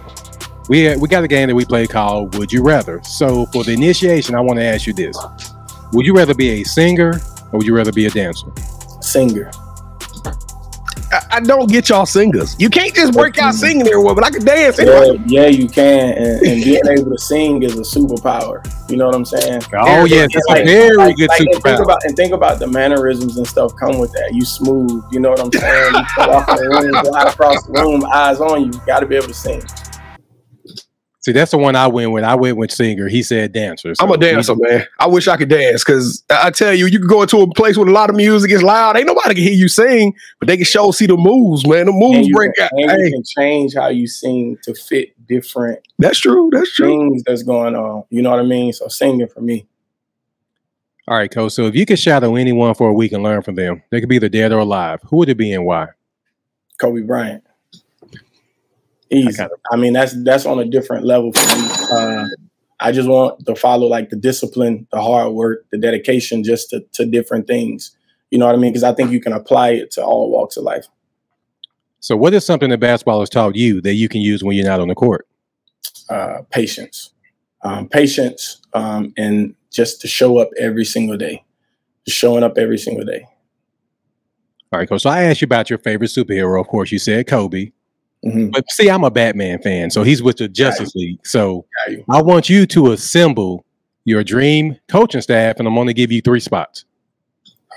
We 0.69 0.95
we 0.95 1.09
got 1.09 1.25
a 1.25 1.27
game 1.27 1.49
that 1.49 1.55
we 1.55 1.65
play 1.65 1.85
called 1.85 2.37
Would 2.37 2.53
You 2.53 2.63
Rather. 2.63 3.03
So 3.03 3.45
for 3.47 3.65
the 3.65 3.73
initiation, 3.73 4.35
I 4.35 4.39
want 4.39 4.57
to 4.57 4.63
ask 4.63 4.87
you 4.87 4.93
this: 4.93 5.17
Would 5.91 6.05
you 6.05 6.15
rather 6.15 6.33
be 6.33 6.61
a 6.61 6.63
singer 6.63 7.19
or 7.51 7.57
would 7.57 7.67
you 7.67 7.75
rather 7.75 7.91
be 7.91 8.05
a 8.05 8.09
dancer? 8.09 8.47
Singer. 9.01 9.51
I, 11.31 11.39
don't 11.39 11.69
get 11.69 11.89
y'all 11.89 12.05
singers. 12.05 12.55
You 12.59 12.69
can't 12.69 12.93
just 12.93 13.13
work 13.15 13.37
out 13.37 13.53
singing 13.53 13.87
everywhere, 13.87 14.15
but 14.15 14.23
I 14.23 14.29
can 14.29 14.45
dance. 14.45 14.79
Yeah, 14.79 15.13
yeah, 15.25 15.47
you 15.47 15.67
can, 15.67 16.13
and, 16.17 16.41
and 16.41 16.63
being 16.63 16.81
able 16.87 17.11
to 17.11 17.17
sing 17.17 17.63
is 17.63 17.77
a 17.77 17.81
superpower. 17.81 18.65
You 18.89 18.97
know 18.97 19.05
what 19.07 19.15
I'm 19.15 19.25
saying? 19.25 19.61
Oh 19.73 20.05
yeah, 20.05 20.27
that's 20.31 20.45
like, 20.49 20.63
a 20.63 20.65
very 20.65 20.97
like, 20.97 21.15
good 21.15 21.29
like, 21.29 21.41
superpower. 21.41 21.53
And 21.53 21.63
think, 21.63 21.79
about, 21.79 22.03
and 22.03 22.15
think 22.15 22.33
about 22.33 22.59
the 22.59 22.67
mannerisms 22.67 23.37
and 23.37 23.47
stuff 23.47 23.75
come 23.75 23.97
with 23.99 24.11
that. 24.13 24.31
You 24.33 24.43
smooth. 24.43 25.03
You 25.11 25.19
know 25.19 25.29
what 25.29 25.39
I'm 25.39 25.51
saying? 25.51 25.93
You 25.93 26.27
walk 26.27 26.49
in 26.49 26.55
the 26.55 26.69
room, 26.69 27.05
fly 27.05 27.23
across 27.23 27.63
the 27.65 27.73
room, 27.73 28.05
eyes 28.13 28.39
on 28.39 28.65
you. 28.65 28.67
You 28.67 28.81
got 28.85 28.99
to 28.99 29.05
be 29.05 29.15
able 29.15 29.27
to 29.27 29.33
sing. 29.33 29.63
See, 31.21 31.31
that's 31.31 31.51
the 31.51 31.59
one 31.59 31.75
I 31.75 31.85
went 31.85 32.11
with. 32.11 32.23
I 32.23 32.33
went 32.33 32.57
with 32.57 32.71
singer. 32.71 33.07
He 33.07 33.21
said 33.21 33.53
dancer. 33.53 33.93
So 33.93 34.03
I'm 34.03 34.11
a 34.11 34.17
dancer, 34.17 34.55
man. 34.55 34.87
I 34.99 35.05
wish 35.05 35.27
I 35.27 35.37
could 35.37 35.49
dance 35.49 35.83
because 35.83 36.23
I 36.31 36.49
tell 36.49 36.73
you, 36.73 36.87
you 36.87 36.97
can 36.97 37.07
go 37.07 37.21
into 37.21 37.37
a 37.37 37.53
place 37.53 37.77
with 37.77 37.87
a 37.87 37.91
lot 37.91 38.09
of 38.09 38.15
music, 38.15 38.49
it's 38.49 38.63
loud. 38.63 38.97
Ain't 38.97 39.05
nobody 39.05 39.35
can 39.35 39.43
hear 39.43 39.53
you 39.53 39.67
sing, 39.67 40.15
but 40.39 40.47
they 40.47 40.57
can 40.57 40.65
show 40.65 40.89
see 40.89 41.05
the 41.05 41.17
moves, 41.17 41.65
man. 41.67 41.85
The 41.85 41.91
moves 41.91 42.27
break 42.31 42.57
out. 42.59 42.71
And 42.71 42.89
hey. 42.89 43.05
you 43.05 43.11
can 43.11 43.23
change 43.23 43.75
how 43.75 43.89
you 43.89 44.07
sing 44.07 44.57
to 44.63 44.73
fit 44.73 45.13
different. 45.27 45.79
That's 45.99 46.19
true. 46.19 46.49
That's 46.51 46.73
true. 46.73 46.87
Things 46.87 47.23
that's 47.23 47.43
going 47.43 47.75
on. 47.75 48.03
You 48.09 48.23
know 48.23 48.31
what 48.31 48.39
I 48.39 48.43
mean? 48.43 48.73
So 48.73 48.87
singing 48.87 49.27
for 49.27 49.41
me. 49.41 49.67
All 51.07 51.17
right, 51.17 51.29
coach. 51.29 51.51
So 51.51 51.67
if 51.67 51.75
you 51.75 51.85
could 51.85 51.99
shadow 51.99 52.35
anyone 52.35 52.73
for 52.73 52.89
a 52.89 52.93
week 52.93 53.11
and 53.11 53.21
learn 53.21 53.43
from 53.43 53.55
them, 53.55 53.83
they 53.91 53.99
could 53.99 54.09
be 54.09 54.15
either 54.15 54.29
dead 54.29 54.51
or 54.51 54.59
alive. 54.59 55.01
Who 55.03 55.17
would 55.17 55.29
it 55.29 55.37
be 55.37 55.51
and 55.53 55.65
why? 55.65 55.89
Kobe 56.79 57.01
Bryant. 57.01 57.43
Easy. 59.11 59.41
I, 59.41 59.47
I, 59.71 59.75
mean, 59.75 59.93
that's 59.93 60.13
that's 60.23 60.45
on 60.45 60.59
a 60.59 60.65
different 60.65 61.05
level 61.05 61.33
for 61.33 61.57
me. 61.57 61.67
Uh, 61.91 62.25
I 62.79 62.91
just 62.91 63.07
want 63.07 63.45
to 63.45 63.55
follow 63.55 63.87
like 63.87 64.09
the 64.09 64.15
discipline, 64.15 64.87
the 64.91 65.01
hard 65.01 65.33
work, 65.33 65.65
the 65.71 65.77
dedication, 65.77 66.43
just 66.43 66.69
to, 66.71 66.79
to 66.93 67.05
different 67.05 67.45
things. 67.45 67.95
You 68.31 68.39
know 68.39 68.47
what 68.47 68.55
I 68.55 68.57
mean? 68.57 68.71
Because 68.71 68.83
I 68.83 68.93
think 68.93 69.11
you 69.11 69.19
can 69.19 69.33
apply 69.33 69.71
it 69.71 69.91
to 69.91 70.03
all 70.03 70.31
walks 70.31 70.55
of 70.55 70.63
life. 70.63 70.87
So, 71.99 72.15
what 72.15 72.33
is 72.33 72.45
something 72.45 72.69
that 72.69 72.79
basketball 72.79 73.19
has 73.19 73.29
taught 73.29 73.55
you 73.55 73.81
that 73.81 73.93
you 73.93 74.09
can 74.09 74.21
use 74.21 74.43
when 74.43 74.55
you're 74.55 74.65
not 74.65 74.79
on 74.79 74.87
the 74.87 74.95
court? 74.95 75.27
Uh, 76.09 76.41
patience, 76.49 77.11
um, 77.63 77.87
patience, 77.87 78.61
um, 78.73 79.13
and 79.17 79.53
just 79.71 80.01
to 80.01 80.07
show 80.07 80.37
up 80.39 80.49
every 80.57 80.85
single 80.85 81.17
day, 81.17 81.43
just 82.07 82.17
showing 82.17 82.43
up 82.43 82.57
every 82.57 82.77
single 82.77 83.05
day. 83.05 83.25
All 84.73 84.79
right, 84.79 84.89
coach. 84.89 85.01
So 85.01 85.09
I 85.09 85.23
asked 85.23 85.41
you 85.41 85.45
about 85.45 85.69
your 85.69 85.79
favorite 85.79 86.07
superhero. 86.07 86.59
Of 86.59 86.67
course, 86.67 86.91
you 86.91 86.99
said 86.99 87.27
Kobe. 87.27 87.71
Mm-hmm. 88.25 88.49
But 88.49 88.69
see, 88.69 88.89
I'm 88.89 89.03
a 89.03 89.11
Batman 89.11 89.61
fan, 89.61 89.89
so 89.89 90.03
he's 90.03 90.21
with 90.21 90.37
the 90.37 90.47
Justice 90.47 90.93
League. 90.95 91.25
So 91.25 91.65
I 92.09 92.21
want 92.21 92.49
you 92.49 92.67
to 92.67 92.91
assemble 92.91 93.65
your 94.05 94.23
dream 94.23 94.77
coaching 94.89 95.21
staff, 95.21 95.57
and 95.57 95.67
I'm 95.67 95.75
going 95.75 95.87
to 95.87 95.93
give 95.93 96.11
you 96.11 96.21
three 96.21 96.39
spots. 96.39 96.85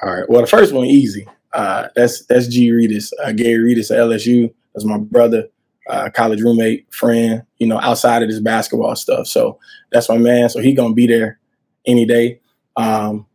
All 0.03 0.13
right. 0.13 0.29
Well, 0.29 0.43
the 0.43 0.47
first 0.47 0.73
one 0.73 0.87
easy. 0.87 1.27
Uh, 1.53 1.89
that's 1.95 2.27
that's 2.27 2.49
G. 2.49 2.71
Redus, 2.71 3.13
uh, 3.23 3.33
Gary 3.33 3.75
Redus 3.75 3.91
at 3.91 3.99
LSU. 3.99 4.53
That's 4.75 4.85
my 4.85 4.99
brother, 4.99 5.49
uh, 5.89 6.11
college 6.11 6.41
roommate, 6.41 6.93
friend. 6.93 7.45
You 7.59 7.69
know, 7.69 7.79
outside 7.81 8.23
of 8.23 8.29
this 8.29 8.41
basketball 8.41 8.97
stuff. 8.97 9.27
So 9.29 9.59
that's 9.93 10.09
my 10.09 10.19
man. 10.19 10.49
So 10.49 10.61
he 10.61 10.75
gonna 10.75 10.95
be 10.95 11.07
there 11.07 11.39
any 11.87 12.05
day. 12.05 12.41
Um, 12.77 13.27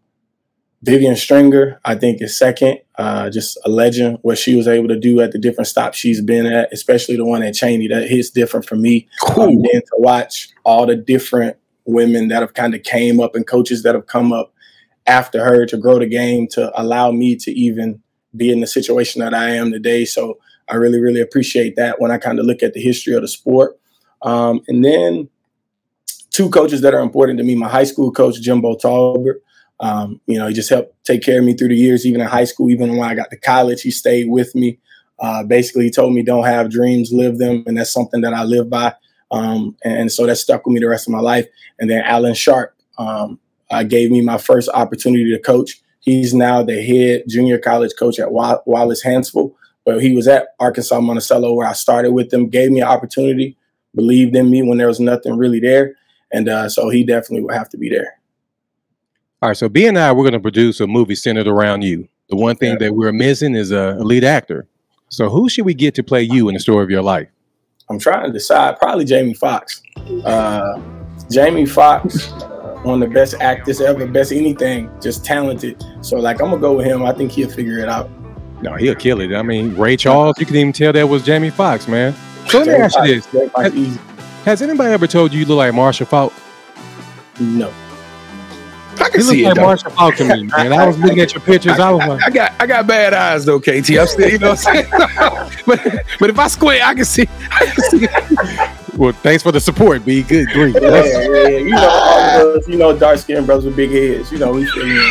Vivian 0.81 1.15
Stringer, 1.15 1.79
I 1.83 1.95
think, 1.95 2.21
is 2.21 2.37
second. 2.37 2.79
Uh, 2.95 3.29
just 3.29 3.57
a 3.65 3.69
legend. 3.69 4.19
What 4.21 4.37
she 4.37 4.55
was 4.55 4.67
able 4.67 4.87
to 4.87 4.99
do 4.99 5.19
at 5.19 5.31
the 5.31 5.37
different 5.37 5.67
stops 5.67 5.97
she's 5.97 6.21
been 6.21 6.45
at, 6.45 6.71
especially 6.71 7.17
the 7.17 7.25
one 7.25 7.43
at 7.43 7.53
Cheyney, 7.53 7.89
that 7.89 8.07
hits 8.07 8.29
different 8.29 8.65
for 8.65 8.75
me. 8.75 9.07
Cool. 9.21 9.43
Um, 9.43 9.55
then 9.55 9.81
to 9.81 9.95
watch 9.97 10.49
all 10.63 10.85
the 10.85 10.95
different 10.95 11.57
women 11.85 12.29
that 12.29 12.41
have 12.41 12.53
kind 12.53 12.73
of 12.75 12.83
came 12.83 13.19
up 13.19 13.35
and 13.35 13.45
coaches 13.45 13.83
that 13.83 13.95
have 13.95 14.07
come 14.07 14.31
up 14.31 14.53
after 15.05 15.43
her 15.43 15.65
to 15.65 15.77
grow 15.77 15.99
the 15.99 16.05
game 16.05 16.47
to 16.47 16.71
allow 16.79 17.11
me 17.11 17.35
to 17.35 17.51
even 17.51 18.01
be 18.35 18.51
in 18.51 18.59
the 18.59 18.67
situation 18.67 19.21
that 19.21 19.33
I 19.33 19.49
am 19.49 19.71
today. 19.71 20.05
So 20.05 20.37
I 20.69 20.75
really, 20.75 21.01
really 21.01 21.19
appreciate 21.19 21.75
that 21.75 21.99
when 21.99 22.11
I 22.11 22.17
kind 22.17 22.39
of 22.39 22.45
look 22.45 22.63
at 22.63 22.73
the 22.73 22.81
history 22.81 23.15
of 23.15 23.21
the 23.21 23.27
sport. 23.27 23.77
Um, 24.21 24.61
and 24.67 24.85
then 24.85 25.29
two 26.29 26.49
coaches 26.49 26.81
that 26.81 26.93
are 26.93 27.01
important 27.01 27.39
to 27.39 27.43
me: 27.43 27.55
my 27.55 27.67
high 27.67 27.83
school 27.83 28.11
coach 28.11 28.39
Jimbo 28.39 28.75
Talbert. 28.75 29.41
Um, 29.79 30.19
you 30.25 30.37
know, 30.37 30.47
he 30.47 30.53
just 30.53 30.69
helped 30.69 30.93
take 31.05 31.23
care 31.23 31.39
of 31.39 31.45
me 31.45 31.53
through 31.53 31.69
the 31.69 31.75
years, 31.75 32.05
even 32.05 32.21
in 32.21 32.27
high 32.27 32.43
school, 32.43 32.69
even 32.69 32.97
when 32.97 33.09
I 33.09 33.15
got 33.15 33.29
to 33.29 33.37
college, 33.37 33.81
he 33.81 33.91
stayed 33.91 34.29
with 34.29 34.53
me. 34.55 34.77
Uh, 35.19 35.43
basically, 35.43 35.85
he 35.85 35.91
told 35.91 36.13
me, 36.13 36.21
don't 36.21 36.45
have 36.45 36.69
dreams, 36.69 37.11
live 37.11 37.37
them. 37.37 37.63
And 37.65 37.77
that's 37.77 37.91
something 37.91 38.21
that 38.21 38.33
I 38.33 38.43
live 38.43 38.69
by. 38.69 38.93
Um, 39.31 39.75
and, 39.83 40.11
so 40.11 40.25
that 40.25 40.37
stuck 40.37 40.65
with 40.65 40.73
me 40.73 40.79
the 40.79 40.89
rest 40.89 41.07
of 41.07 41.13
my 41.13 41.19
life. 41.19 41.47
And 41.79 41.89
then 41.89 42.03
Alan 42.03 42.33
Sharp 42.33 42.73
um, 42.97 43.39
uh, 43.69 43.83
gave 43.83 44.11
me 44.11 44.21
my 44.21 44.37
first 44.37 44.69
opportunity 44.73 45.31
to 45.31 45.39
coach. 45.39 45.81
He's 45.99 46.33
now 46.33 46.63
the 46.63 46.81
head 46.81 47.23
junior 47.27 47.57
college 47.57 47.91
coach 47.97 48.19
at 48.19 48.31
Wallace 48.31 49.03
Hanceville. 49.03 49.53
But 49.85 50.01
he 50.01 50.13
was 50.13 50.27
at 50.27 50.49
Arkansas 50.59 50.99
Monticello 50.99 51.53
where 51.53 51.67
I 51.67 51.73
started 51.73 52.11
with 52.11 52.29
them, 52.29 52.49
gave 52.49 52.71
me 52.71 52.81
an 52.81 52.87
opportunity, 52.87 53.57
believed 53.95 54.35
in 54.35 54.49
me 54.49 54.61
when 54.61 54.77
there 54.77 54.87
was 54.87 54.99
nothing 54.99 55.37
really 55.37 55.59
there. 55.59 55.95
And 56.31 56.47
uh, 56.47 56.69
so 56.69 56.89
he 56.89 57.03
definitely 57.03 57.41
would 57.41 57.55
have 57.55 57.69
to 57.69 57.77
be 57.77 57.89
there. 57.89 58.18
All 59.41 59.47
right, 59.47 59.55
so 59.55 59.69
B 59.69 59.85
and 59.85 59.97
I 59.97 60.11
we're 60.11 60.23
going 60.23 60.33
to 60.33 60.39
produce 60.41 60.81
a 60.81 60.87
movie 60.87 61.15
centered 61.15 61.47
around 61.47 61.81
you. 61.81 62.09
The 62.27 62.35
one 62.35 62.57
thing 62.57 62.73
yeah. 62.73 62.79
that 62.79 62.93
we're 62.93 63.13
missing 63.13 63.55
is 63.55 63.71
a, 63.71 63.93
lead 63.99 64.25
actor. 64.25 64.67
So 65.07 65.29
who 65.29 65.47
should 65.47 65.63
we 65.63 65.73
get 65.73 65.95
to 65.95 66.03
play 66.03 66.23
you 66.23 66.49
in 66.49 66.55
the 66.55 66.59
story 66.59 66.83
of 66.83 66.89
your 66.89 67.01
life? 67.01 67.29
I'm 67.89 67.99
trying 67.99 68.25
to 68.25 68.33
decide. 68.33 68.77
Probably 68.77 69.05
Jamie 69.05 69.33
Foxx. 69.33 69.81
Uh, 70.25 70.79
Jamie 71.31 71.65
Foxx, 71.65 72.31
one 72.83 73.01
of 73.01 73.09
the 73.09 73.13
best 73.13 73.35
actors 73.35 73.79
ever, 73.79 74.05
best 74.05 74.33
anything, 74.33 74.91
just 75.01 75.23
talented. 75.23 75.81
So 76.01 76.17
like 76.17 76.41
I'm 76.41 76.49
gonna 76.49 76.61
go 76.61 76.73
with 76.73 76.85
him. 76.85 77.03
I 77.05 77.13
think 77.13 77.31
he'll 77.31 77.49
figure 77.49 77.79
it 77.79 77.87
out. 77.87 78.09
No, 78.61 78.75
he'll 78.75 78.93
kill 78.93 79.21
it. 79.21 79.33
I 79.33 79.41
mean, 79.41 79.73
Ray 79.77 79.95
Charles, 79.95 80.37
you 80.37 80.45
can 80.45 80.57
even 80.57 80.73
tell 80.73 80.91
that 80.91 81.07
was 81.07 81.23
Jamie 81.23 81.49
Foxx, 81.49 81.87
man. 81.87 82.13
So 82.47 82.59
let 82.59 82.67
me 82.67 82.73
ask 82.73 82.99
you 82.99 83.21
this: 83.21 83.73
easy. 83.73 83.99
Has 84.43 84.61
anybody 84.61 84.91
ever 84.91 85.07
told 85.07 85.31
you 85.31 85.39
you 85.39 85.45
look 85.45 85.57
like 85.57 85.73
Marshall 85.73 86.07
Faulk? 86.07 86.33
No. 87.39 87.71
I 89.19 89.21
You 89.21 89.25
can 89.25 89.31
see 89.33 89.41
it 89.41 89.45
like 89.45 89.55
though. 89.55 89.61
Marshall 89.63 89.91
Faulk 89.91 90.15
to 90.15 90.23
me, 90.25 90.43
man. 90.43 90.73
I 90.73 90.87
was 90.87 90.97
looking 90.99 91.19
at 91.19 91.33
your 91.33 91.41
pictures. 91.41 91.79
I 91.79 91.91
was 91.91 92.07
like, 92.07 92.23
I 92.23 92.29
got 92.29 92.53
I 92.59 92.67
got 92.67 92.87
bad 92.87 93.13
eyes 93.13 93.45
though, 93.45 93.59
KT. 93.59 93.67
I'm 93.91 94.07
still, 94.07 94.29
you 94.29 94.39
know 94.39 94.49
what 94.51 94.67
I'm 94.67 94.75
saying? 94.75 94.85
but 95.65 96.05
but 96.19 96.29
if 96.29 96.39
I 96.39 96.47
squint, 96.47 96.85
I 96.85 96.93
can 96.95 97.05
see 97.05 97.27
I 97.51 97.65
can 97.65 97.83
see 97.89 98.07
well, 98.97 99.13
thanks 99.13 99.43
for 99.43 99.51
the 99.53 99.61
support, 99.61 100.03
B. 100.03 100.23
Good 100.23 100.49
grief. 100.49 100.75
Yeah, 100.81 100.89
yeah, 101.05 101.21
yeah. 101.29 101.47
You 101.47 101.69
know, 101.69 101.87
all 101.89 102.49
of 102.49 102.55
us, 102.57 102.67
you 102.67 102.75
know, 102.77 102.97
dark 102.97 103.17
skinned 103.19 103.45
brothers 103.45 103.63
with 103.65 103.77
big 103.77 103.91
heads. 103.91 104.29
You 104.29 104.39
know, 104.39 104.51
we 104.51 104.65
fit 104.65 104.83
in. 104.83 105.09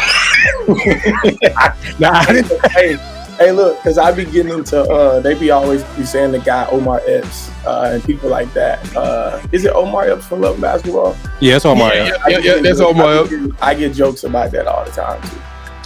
Nah, 1.99 2.11
I 2.13 2.27
didn't- 2.33 2.71
hey, 2.73 2.97
hey, 3.39 3.53
look, 3.53 3.77
because 3.79 3.99
I 3.99 4.13
be 4.13 4.25
getting 4.25 4.53
into, 4.53 4.81
uh, 4.81 5.21
they 5.21 5.35
be 5.39 5.51
always 5.51 5.83
be 5.97 6.05
saying 6.05 6.33
the 6.33 6.39
guy 6.41 6.67
Omar 6.71 7.01
Epps 7.07 7.51
uh, 7.67 7.91
and 7.95 8.03
people 8.05 8.29
like 8.31 8.53
that. 8.55 8.95
Uh, 8.97 9.41
is 9.53 9.65
it 9.65 9.73
Omar 9.73 10.09
Epps 10.11 10.27
from 10.27 10.41
Love 10.43 10.55
and 10.55 10.63
Basketball? 10.63 11.17
yeah, 11.41 11.53
that's 11.53 11.65
on 11.65 11.79
my. 11.79 11.93
Yeah, 11.95 12.01
I 12.01 12.05
yeah, 12.05 12.11
be 12.27 12.33
yeah, 12.33 12.41
getting- 12.41 12.63
that's 12.65 12.81
Omar 12.81 13.07
I 13.07 13.19
Epps. 13.21 13.31
be 13.31 13.37
getting- 13.37 13.57
I 13.61 13.75
get 13.75 13.95
jokes 13.95 14.25
about 14.25 14.51
that 14.53 14.67
all 14.67 14.85
the 14.85 14.91
time 14.91 15.21
too. 15.23 15.37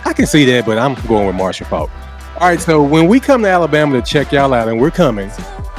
I 0.04 0.12
can 0.12 0.26
see 0.26 0.44
that, 0.46 0.66
but 0.66 0.78
I'm 0.78 0.94
going 1.06 1.26
with 1.26 1.36
Marshall 1.36 1.66
Faulk. 1.66 1.90
All 2.40 2.48
right, 2.48 2.60
so 2.60 2.82
when 2.82 3.06
we 3.06 3.20
come 3.20 3.42
to 3.42 3.48
Alabama 3.48 4.00
to 4.00 4.06
check 4.10 4.32
y'all 4.32 4.52
out, 4.52 4.66
and 4.68 4.80
we're 4.80 4.90
coming, 4.90 5.28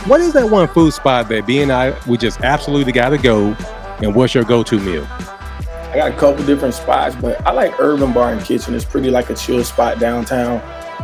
what 0.08 0.22
is 0.22 0.32
that 0.34 0.50
one 0.50 0.68
food 0.70 0.94
spot 0.94 1.28
that 1.30 1.46
B 1.46 1.62
and 1.62 1.72
I 1.72 1.94
we 2.08 2.18
just 2.18 2.40
absolutely 2.42 2.92
got 2.94 3.10
to 3.10 3.18
go? 3.18 3.56
And 4.02 4.14
what's 4.16 4.34
your 4.34 4.44
go-to 4.44 4.80
meal? 4.80 5.06
I 5.10 5.94
got 5.96 6.12
a 6.12 6.16
couple 6.18 6.44
different 6.46 6.74
spots, 6.74 7.16
but 7.16 7.46
I 7.46 7.52
like 7.52 7.80
Urban 7.80 8.12
Bar 8.14 8.34
and 8.34 8.42
Kitchen. 8.44 8.74
It's 8.76 8.84
pretty 8.86 9.10
like 9.12 9.30
a 9.30 9.36
chill 9.36 9.64
spot 9.64 10.00
downtown. 10.00 10.60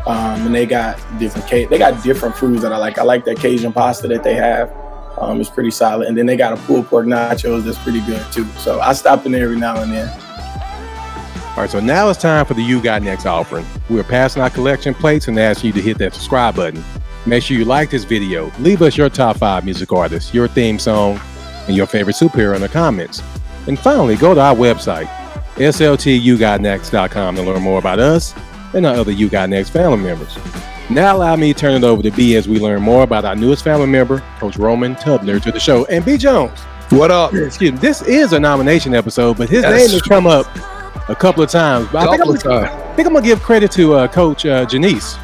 Um, 0.10 0.48
and 0.48 0.56
they 0.56 0.66
got 0.66 0.98
different 1.20 1.70
they 1.70 1.78
got 1.78 2.04
different 2.04 2.36
foods 2.36 2.64
that 2.64 2.74
I 2.74 2.78
like. 2.78 2.98
I 2.98 3.04
like 3.04 3.26
that 3.26 3.38
Cajun 3.38 3.72
pasta 3.72 4.08
that 4.08 4.24
they 4.24 4.34
have. 4.34 4.76
Um, 5.20 5.40
it's 5.40 5.52
pretty 5.52 5.70
solid. 5.70 6.08
And 6.08 6.18
then 6.18 6.26
they 6.26 6.36
got 6.36 6.52
a 6.52 6.58
pulled 6.64 6.88
pork 6.88 7.06
nachos 7.06 7.64
that's 7.64 7.78
pretty 7.78 8.02
good 8.02 8.26
too. 8.32 8.46
So 8.58 8.80
I 8.80 8.94
stop 8.94 9.28
in 9.28 9.34
there 9.34 9.44
every 9.44 9.58
now 9.58 9.80
and 9.80 9.94
then. 9.94 10.10
All 11.50 11.58
right, 11.58 11.70
so 11.70 11.80
now 11.80 12.10
it's 12.10 12.20
time 12.20 12.44
for 12.48 12.56
the 12.56 12.64
You 12.64 12.82
Got 12.82 13.04
Next 13.04 13.28
offering. 13.28 13.68
We're 13.88 14.04
passing 14.04 14.42
our 14.42 14.50
collection 14.50 14.96
plates 14.96 15.28
and 15.28 15.38
asking 15.38 15.68
you 15.68 15.74
to 15.74 15.82
hit 15.82 16.00
that 16.00 16.16
subscribe 16.16 16.56
button. 16.56 16.84
Make 17.28 17.44
sure 17.44 17.56
you 17.56 17.66
like 17.66 17.92
this 17.92 18.04
video. 18.04 18.52
Leave 18.58 18.82
us 18.82 18.98
your 18.98 19.10
top 19.10 19.38
five 19.38 19.64
music 19.64 19.94
artists, 19.94 20.34
your 20.34 20.48
theme 20.48 20.80
song, 20.80 21.22
and 21.68 21.78
your 21.78 21.86
favorite 21.86 22.16
superhero 22.16 22.56
in 22.56 22.62
the 22.62 22.70
comments. 22.70 23.22
And 23.68 23.78
finally, 23.78 24.16
go 24.16 24.34
to 24.34 24.42
our 24.42 24.56
website, 24.56 25.06
sltugotnext.com 25.58 27.36
to 27.36 27.44
learn 27.44 27.62
more 27.62 27.78
about 27.78 28.00
us 28.00 28.34
and 28.74 28.86
our 28.86 28.96
other 28.96 29.12
You 29.12 29.30
Got 29.30 29.50
Next 29.50 29.70
family 29.70 29.98
members. 29.98 30.38
Now 30.90 31.16
allow 31.18 31.36
me 31.36 31.54
to 31.54 31.60
turn 31.60 31.74
it 31.76 31.84
over 31.84 32.02
to 32.02 32.12
B 32.12 32.36
as 32.36 32.48
we 32.48 32.60
learn 32.60 32.82
more 32.82 33.04
about 33.04 33.24
our 33.26 33.36
newest 33.36 33.64
family 33.64 33.86
member, 33.88 34.24
Coach 34.40 34.58
Roman 34.58 34.96
Tubner, 34.96 35.42
to 35.44 35.52
the 35.52 35.60
show. 35.60 35.86
And 35.86 36.04
B 36.04 36.18
Jones, 36.18 36.60
What 36.90 37.12
up? 37.12 37.34
excuse 37.34 37.72
me, 37.74 37.78
this 37.78 38.02
is 38.02 38.34
a 38.34 38.40
nomination 38.40 38.96
episode, 38.96 39.38
but 39.38 39.50
his 39.50 39.64
name 39.64 39.90
has 39.90 40.02
come 40.02 40.26
up 40.26 40.48
a 41.10 41.16
couple 41.16 41.44
of 41.44 41.50
times. 41.50 41.88
But 41.92 42.08
I 42.08 42.12
think, 42.18 42.28
I'm, 42.28 42.38
times. 42.38 42.70
I 42.72 42.96
think 42.96 43.08
I'm 43.08 43.14
gonna 43.14 43.26
give 43.26 43.42
credit 43.44 43.72
to 43.74 43.94
uh, 43.94 44.08
Coach 44.08 44.46
uh, 44.46 44.66
Janice 44.66 45.18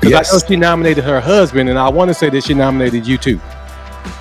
because 0.00 0.10
Yes. 0.10 0.32
I 0.32 0.36
know 0.36 0.42
she 0.48 0.56
nominated 0.56 1.04
her 1.04 1.20
husband, 1.20 1.68
and 1.68 1.78
I 1.78 1.88
want 1.90 2.08
to 2.08 2.14
say 2.14 2.30
that 2.30 2.44
she 2.44 2.54
nominated 2.54 3.06
you 3.06 3.18
too. 3.18 3.38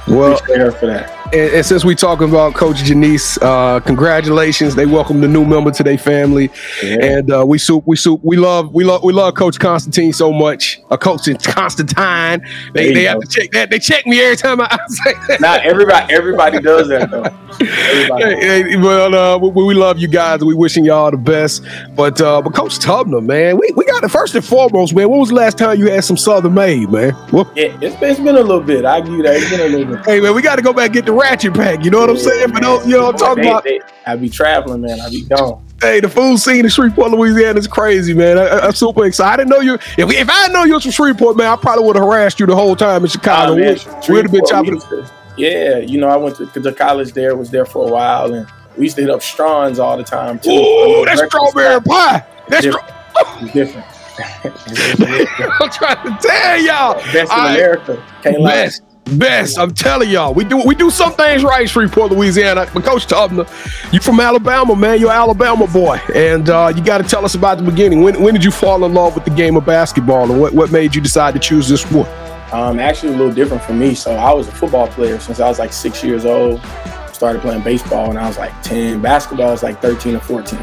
Well, 0.07 0.35
Appreciate 0.35 0.59
her 0.59 0.71
for 0.73 0.87
that. 0.87 1.18
And, 1.33 1.53
and 1.55 1.65
since 1.65 1.83
we're 1.85 1.95
talking 1.95 2.27
about 2.29 2.53
Coach 2.53 2.77
Janice, 2.83 3.37
uh, 3.41 3.79
congratulations! 3.81 4.75
They 4.75 4.85
welcomed 4.85 5.23
the 5.23 5.27
new 5.27 5.45
member 5.45 5.71
to 5.71 5.83
their 5.83 5.97
family, 5.97 6.49
Yeah. 6.83 7.05
and 7.17 7.31
uh, 7.31 7.45
we 7.47 7.57
soup, 7.57 7.83
we 7.85 7.95
soup, 7.95 8.21
we 8.23 8.37
love, 8.37 8.73
we 8.73 8.83
love, 8.83 9.03
we 9.03 9.13
love 9.13 9.33
Coach 9.35 9.59
Constantine 9.59 10.13
so 10.13 10.31
much. 10.33 10.79
Uh, 10.89 10.97
Coach 10.97 11.27
Constantine, 11.43 12.41
There 12.73 12.73
they 12.73 12.93
they 12.93 13.03
go. 13.03 13.09
have 13.09 13.19
to 13.21 13.27
check 13.27 13.51
that. 13.51 13.69
They 13.69 13.79
check 13.79 14.05
me 14.05 14.21
every 14.21 14.37
time 14.37 14.61
I 14.61 14.77
say 14.87 15.13
that. 15.27 15.41
Not 15.41 15.65
everybody 15.65 16.13
everybody 16.13 16.59
does 16.59 16.87
that 16.89 17.09
though. 17.11 17.23
Everybody. 17.23 18.23
Hey, 18.23 18.63
hey, 18.71 18.75
well, 18.77 19.13
uh, 19.15 19.37
we, 19.37 19.49
we 19.65 19.73
love 19.73 19.99
you 19.99 20.07
guys. 20.07 20.43
We 20.43 20.53
wishing 20.53 20.85
y'all 20.85 21.11
the 21.11 21.17
best. 21.17 21.63
But 21.95 22.19
uh, 22.21 22.41
but 22.41 22.53
Coach 22.53 22.79
Tubner, 22.79 23.23
man, 23.23 23.57
we, 23.57 23.71
we 23.75 23.85
got 23.85 24.03
it 24.03 24.09
first 24.09 24.35
and 24.35 24.43
foremost, 24.45 24.93
man. 24.95 25.09
When 25.09 25.19
was 25.19 25.29
the 25.29 25.35
last 25.35 25.57
time 25.57 25.79
you 25.79 25.89
had 25.91 26.03
some 26.03 26.17
Southern 26.17 26.53
made, 26.53 26.89
man? 26.89 27.13
Well, 27.31 27.51
Yeah, 27.55 27.77
it's 27.81 27.95
been, 27.97 28.09
it's 28.11 28.19
been 28.19 28.35
a 28.35 28.41
little 28.41 28.61
bit. 28.61 28.85
I 28.85 29.01
give 29.01 29.13
you 29.13 29.23
that. 29.23 29.35
It's 29.35 29.49
been 29.49 29.59
a 29.61 29.67
little 29.77 29.95
bit. 29.95 30.05
hey, 30.05 30.19
man, 30.21 30.33
we 30.33 30.41
got 30.41 30.55
to 30.55 30.61
go 30.61 30.71
back 30.73 30.85
and 30.85 30.93
get 30.93 31.05
the 31.05 31.13
ratchet 31.19 31.53
pack. 31.53 31.83
You 31.83 31.91
know 31.91 31.99
what 31.99 32.09
I'm 32.09 32.17
saying? 32.17 32.53
For 32.53 32.61
those, 32.61 32.87
you 32.87 32.97
know 32.97 33.05
what 33.05 33.15
I'm 33.15 33.19
talking 33.19 33.43
They- 33.43 33.49
about. 33.49 33.63
they- 33.63 33.79
I 34.05 34.15
be 34.15 34.29
traveling, 34.29 34.81
man. 34.81 34.99
I 35.01 35.09
be 35.09 35.23
gone. 35.25 35.63
Hey, 35.81 35.99
the 35.99 36.09
food 36.09 36.37
scene 36.39 36.65
in 36.65 36.69
Shreveport, 36.69 37.11
Louisiana 37.11 37.57
is 37.59 37.67
crazy, 37.67 38.13
man. 38.13 38.37
I, 38.37 38.59
I'm 38.59 38.73
super 38.73 39.05
excited. 39.05 39.33
I 39.33 39.37
didn't 39.37 39.49
know 39.49 39.59
you. 39.61 39.73
If, 39.97 40.11
if 40.11 40.27
I 40.29 40.47
know 40.47 40.63
you 40.63 40.73
was 40.73 40.83
from 40.83 40.91
Shreveport, 40.91 41.37
man, 41.37 41.47
I 41.47 41.55
probably 41.55 41.85
would 41.85 41.95
have 41.95 42.03
harassed 42.05 42.39
you 42.39 42.45
the 42.47 42.55
whole 42.55 42.75
time 42.75 43.03
in 43.03 43.09
Chicago. 43.09 43.53
Oh, 43.53 43.55
man, 43.55 43.77
we 44.09 44.15
would 44.15 44.25
have 44.25 44.31
been 44.31 44.45
chopping. 44.45 44.79
to- 44.79 45.09
Yeah, 45.37 45.77
you 45.77 45.99
know, 45.99 46.07
I 46.09 46.17
went 46.17 46.35
to, 46.37 46.47
to 46.47 46.71
college 46.73 47.13
there, 47.13 47.35
was 47.35 47.49
there 47.51 47.65
for 47.65 47.87
a 47.87 47.91
while, 47.91 48.33
and 48.33 48.47
we 48.77 48.85
used 48.85 48.95
to 48.97 49.01
hit 49.03 49.09
up 49.11 49.21
Strawn's 49.21 49.79
all 49.79 49.95
the 49.95 50.03
time 50.03 50.39
too. 50.39 50.49
Ooh, 50.51 51.05
that's 51.05 51.23
strawberry 51.25 51.79
pie. 51.81 52.25
That's 52.49 52.63
Different. 52.65 52.87
different. 53.53 53.85
I'm 54.59 55.69
trying 55.69 56.03
to 56.03 56.17
tell 56.27 56.61
y'all. 56.61 56.93
Best 57.13 57.31
in 57.31 57.39
I- 57.39 57.53
America. 57.55 58.03
Can't 58.21 58.41
lie. 58.41 58.69
Best. 59.17 59.57
I'm 59.57 59.73
telling 59.73 60.09
y'all, 60.09 60.33
we 60.33 60.43
do 60.43 60.57
we 60.65 60.75
do 60.75 60.89
some 60.89 61.13
things 61.13 61.43
right, 61.43 61.67
Shreveport, 61.67 62.11
Louisiana. 62.11 62.69
But 62.73 62.83
Coach 62.83 63.07
Tubner, 63.07 63.47
you 63.93 63.99
from 63.99 64.19
Alabama, 64.19 64.75
man. 64.75 64.99
You're 64.99 65.09
an 65.11 65.17
Alabama 65.17 65.67
boy, 65.67 65.99
and 66.13 66.49
uh, 66.49 66.71
you 66.75 66.83
got 66.83 66.99
to 66.99 67.03
tell 67.03 67.25
us 67.25 67.35
about 67.35 67.57
the 67.57 67.63
beginning. 67.63 68.01
When 68.01 68.21
when 68.21 68.33
did 68.33 68.43
you 68.43 68.51
fall 68.51 68.83
in 68.85 68.93
love 68.93 69.15
with 69.15 69.25
the 69.25 69.31
game 69.31 69.55
of 69.55 69.65
basketball, 69.65 70.31
and 70.31 70.39
what 70.39 70.53
what 70.53 70.71
made 70.71 70.93
you 70.93 71.01
decide 71.01 71.33
to 71.33 71.39
choose 71.39 71.67
this 71.67 71.81
sport? 71.81 72.07
Um, 72.51 72.79
actually, 72.79 73.13
a 73.13 73.17
little 73.17 73.33
different 73.33 73.63
for 73.63 73.73
me. 73.73 73.93
So 73.93 74.15
I 74.15 74.33
was 74.33 74.47
a 74.47 74.51
football 74.51 74.87
player 74.87 75.19
since 75.19 75.39
I 75.39 75.47
was 75.47 75.59
like 75.59 75.71
six 75.71 76.03
years 76.03 76.25
old. 76.25 76.61
Started 77.13 77.41
playing 77.41 77.63
baseball 77.63 78.07
when 78.07 78.17
I 78.17 78.27
was 78.27 78.37
like 78.37 78.59
10. 78.63 79.01
Basketball 79.01 79.51
was 79.51 79.61
like 79.61 79.81
13 79.81 80.15
or 80.15 80.19
14. 80.21 80.57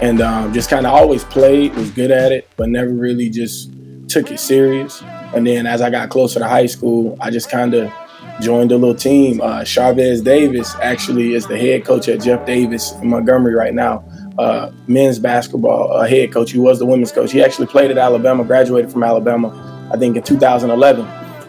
And 0.00 0.20
um, 0.20 0.52
just 0.52 0.68
kind 0.68 0.86
of 0.86 0.92
always 0.92 1.22
played, 1.22 1.74
was 1.76 1.90
good 1.90 2.10
at 2.10 2.32
it, 2.32 2.48
but 2.56 2.70
never 2.70 2.90
really 2.90 3.30
just 3.30 3.70
took 4.08 4.30
it 4.32 4.40
serious. 4.40 5.02
And 5.34 5.46
then 5.46 5.66
as 5.66 5.80
I 5.80 5.90
got 5.90 6.10
closer 6.10 6.38
to 6.38 6.48
high 6.48 6.66
school, 6.66 7.16
I 7.20 7.30
just 7.30 7.50
kind 7.50 7.74
of 7.74 7.92
joined 8.40 8.72
a 8.72 8.76
little 8.76 8.94
team. 8.94 9.40
Uh, 9.40 9.64
Chavez 9.64 10.20
Davis 10.20 10.74
actually 10.76 11.34
is 11.34 11.46
the 11.46 11.58
head 11.58 11.84
coach 11.84 12.08
at 12.08 12.20
Jeff 12.20 12.46
Davis 12.46 12.92
in 13.00 13.08
Montgomery 13.08 13.54
right 13.54 13.74
now. 13.74 14.04
Uh, 14.38 14.70
men's 14.86 15.18
basketball 15.18 15.92
uh, 15.92 16.06
head 16.06 16.32
coach. 16.32 16.52
He 16.52 16.58
was 16.58 16.78
the 16.78 16.86
women's 16.86 17.12
coach. 17.12 17.32
He 17.32 17.42
actually 17.42 17.66
played 17.66 17.90
at 17.90 17.98
Alabama, 17.98 18.44
graduated 18.44 18.90
from 18.90 19.04
Alabama, 19.04 19.90
I 19.92 19.98
think 19.98 20.16
in 20.16 20.22
2011. 20.22 21.06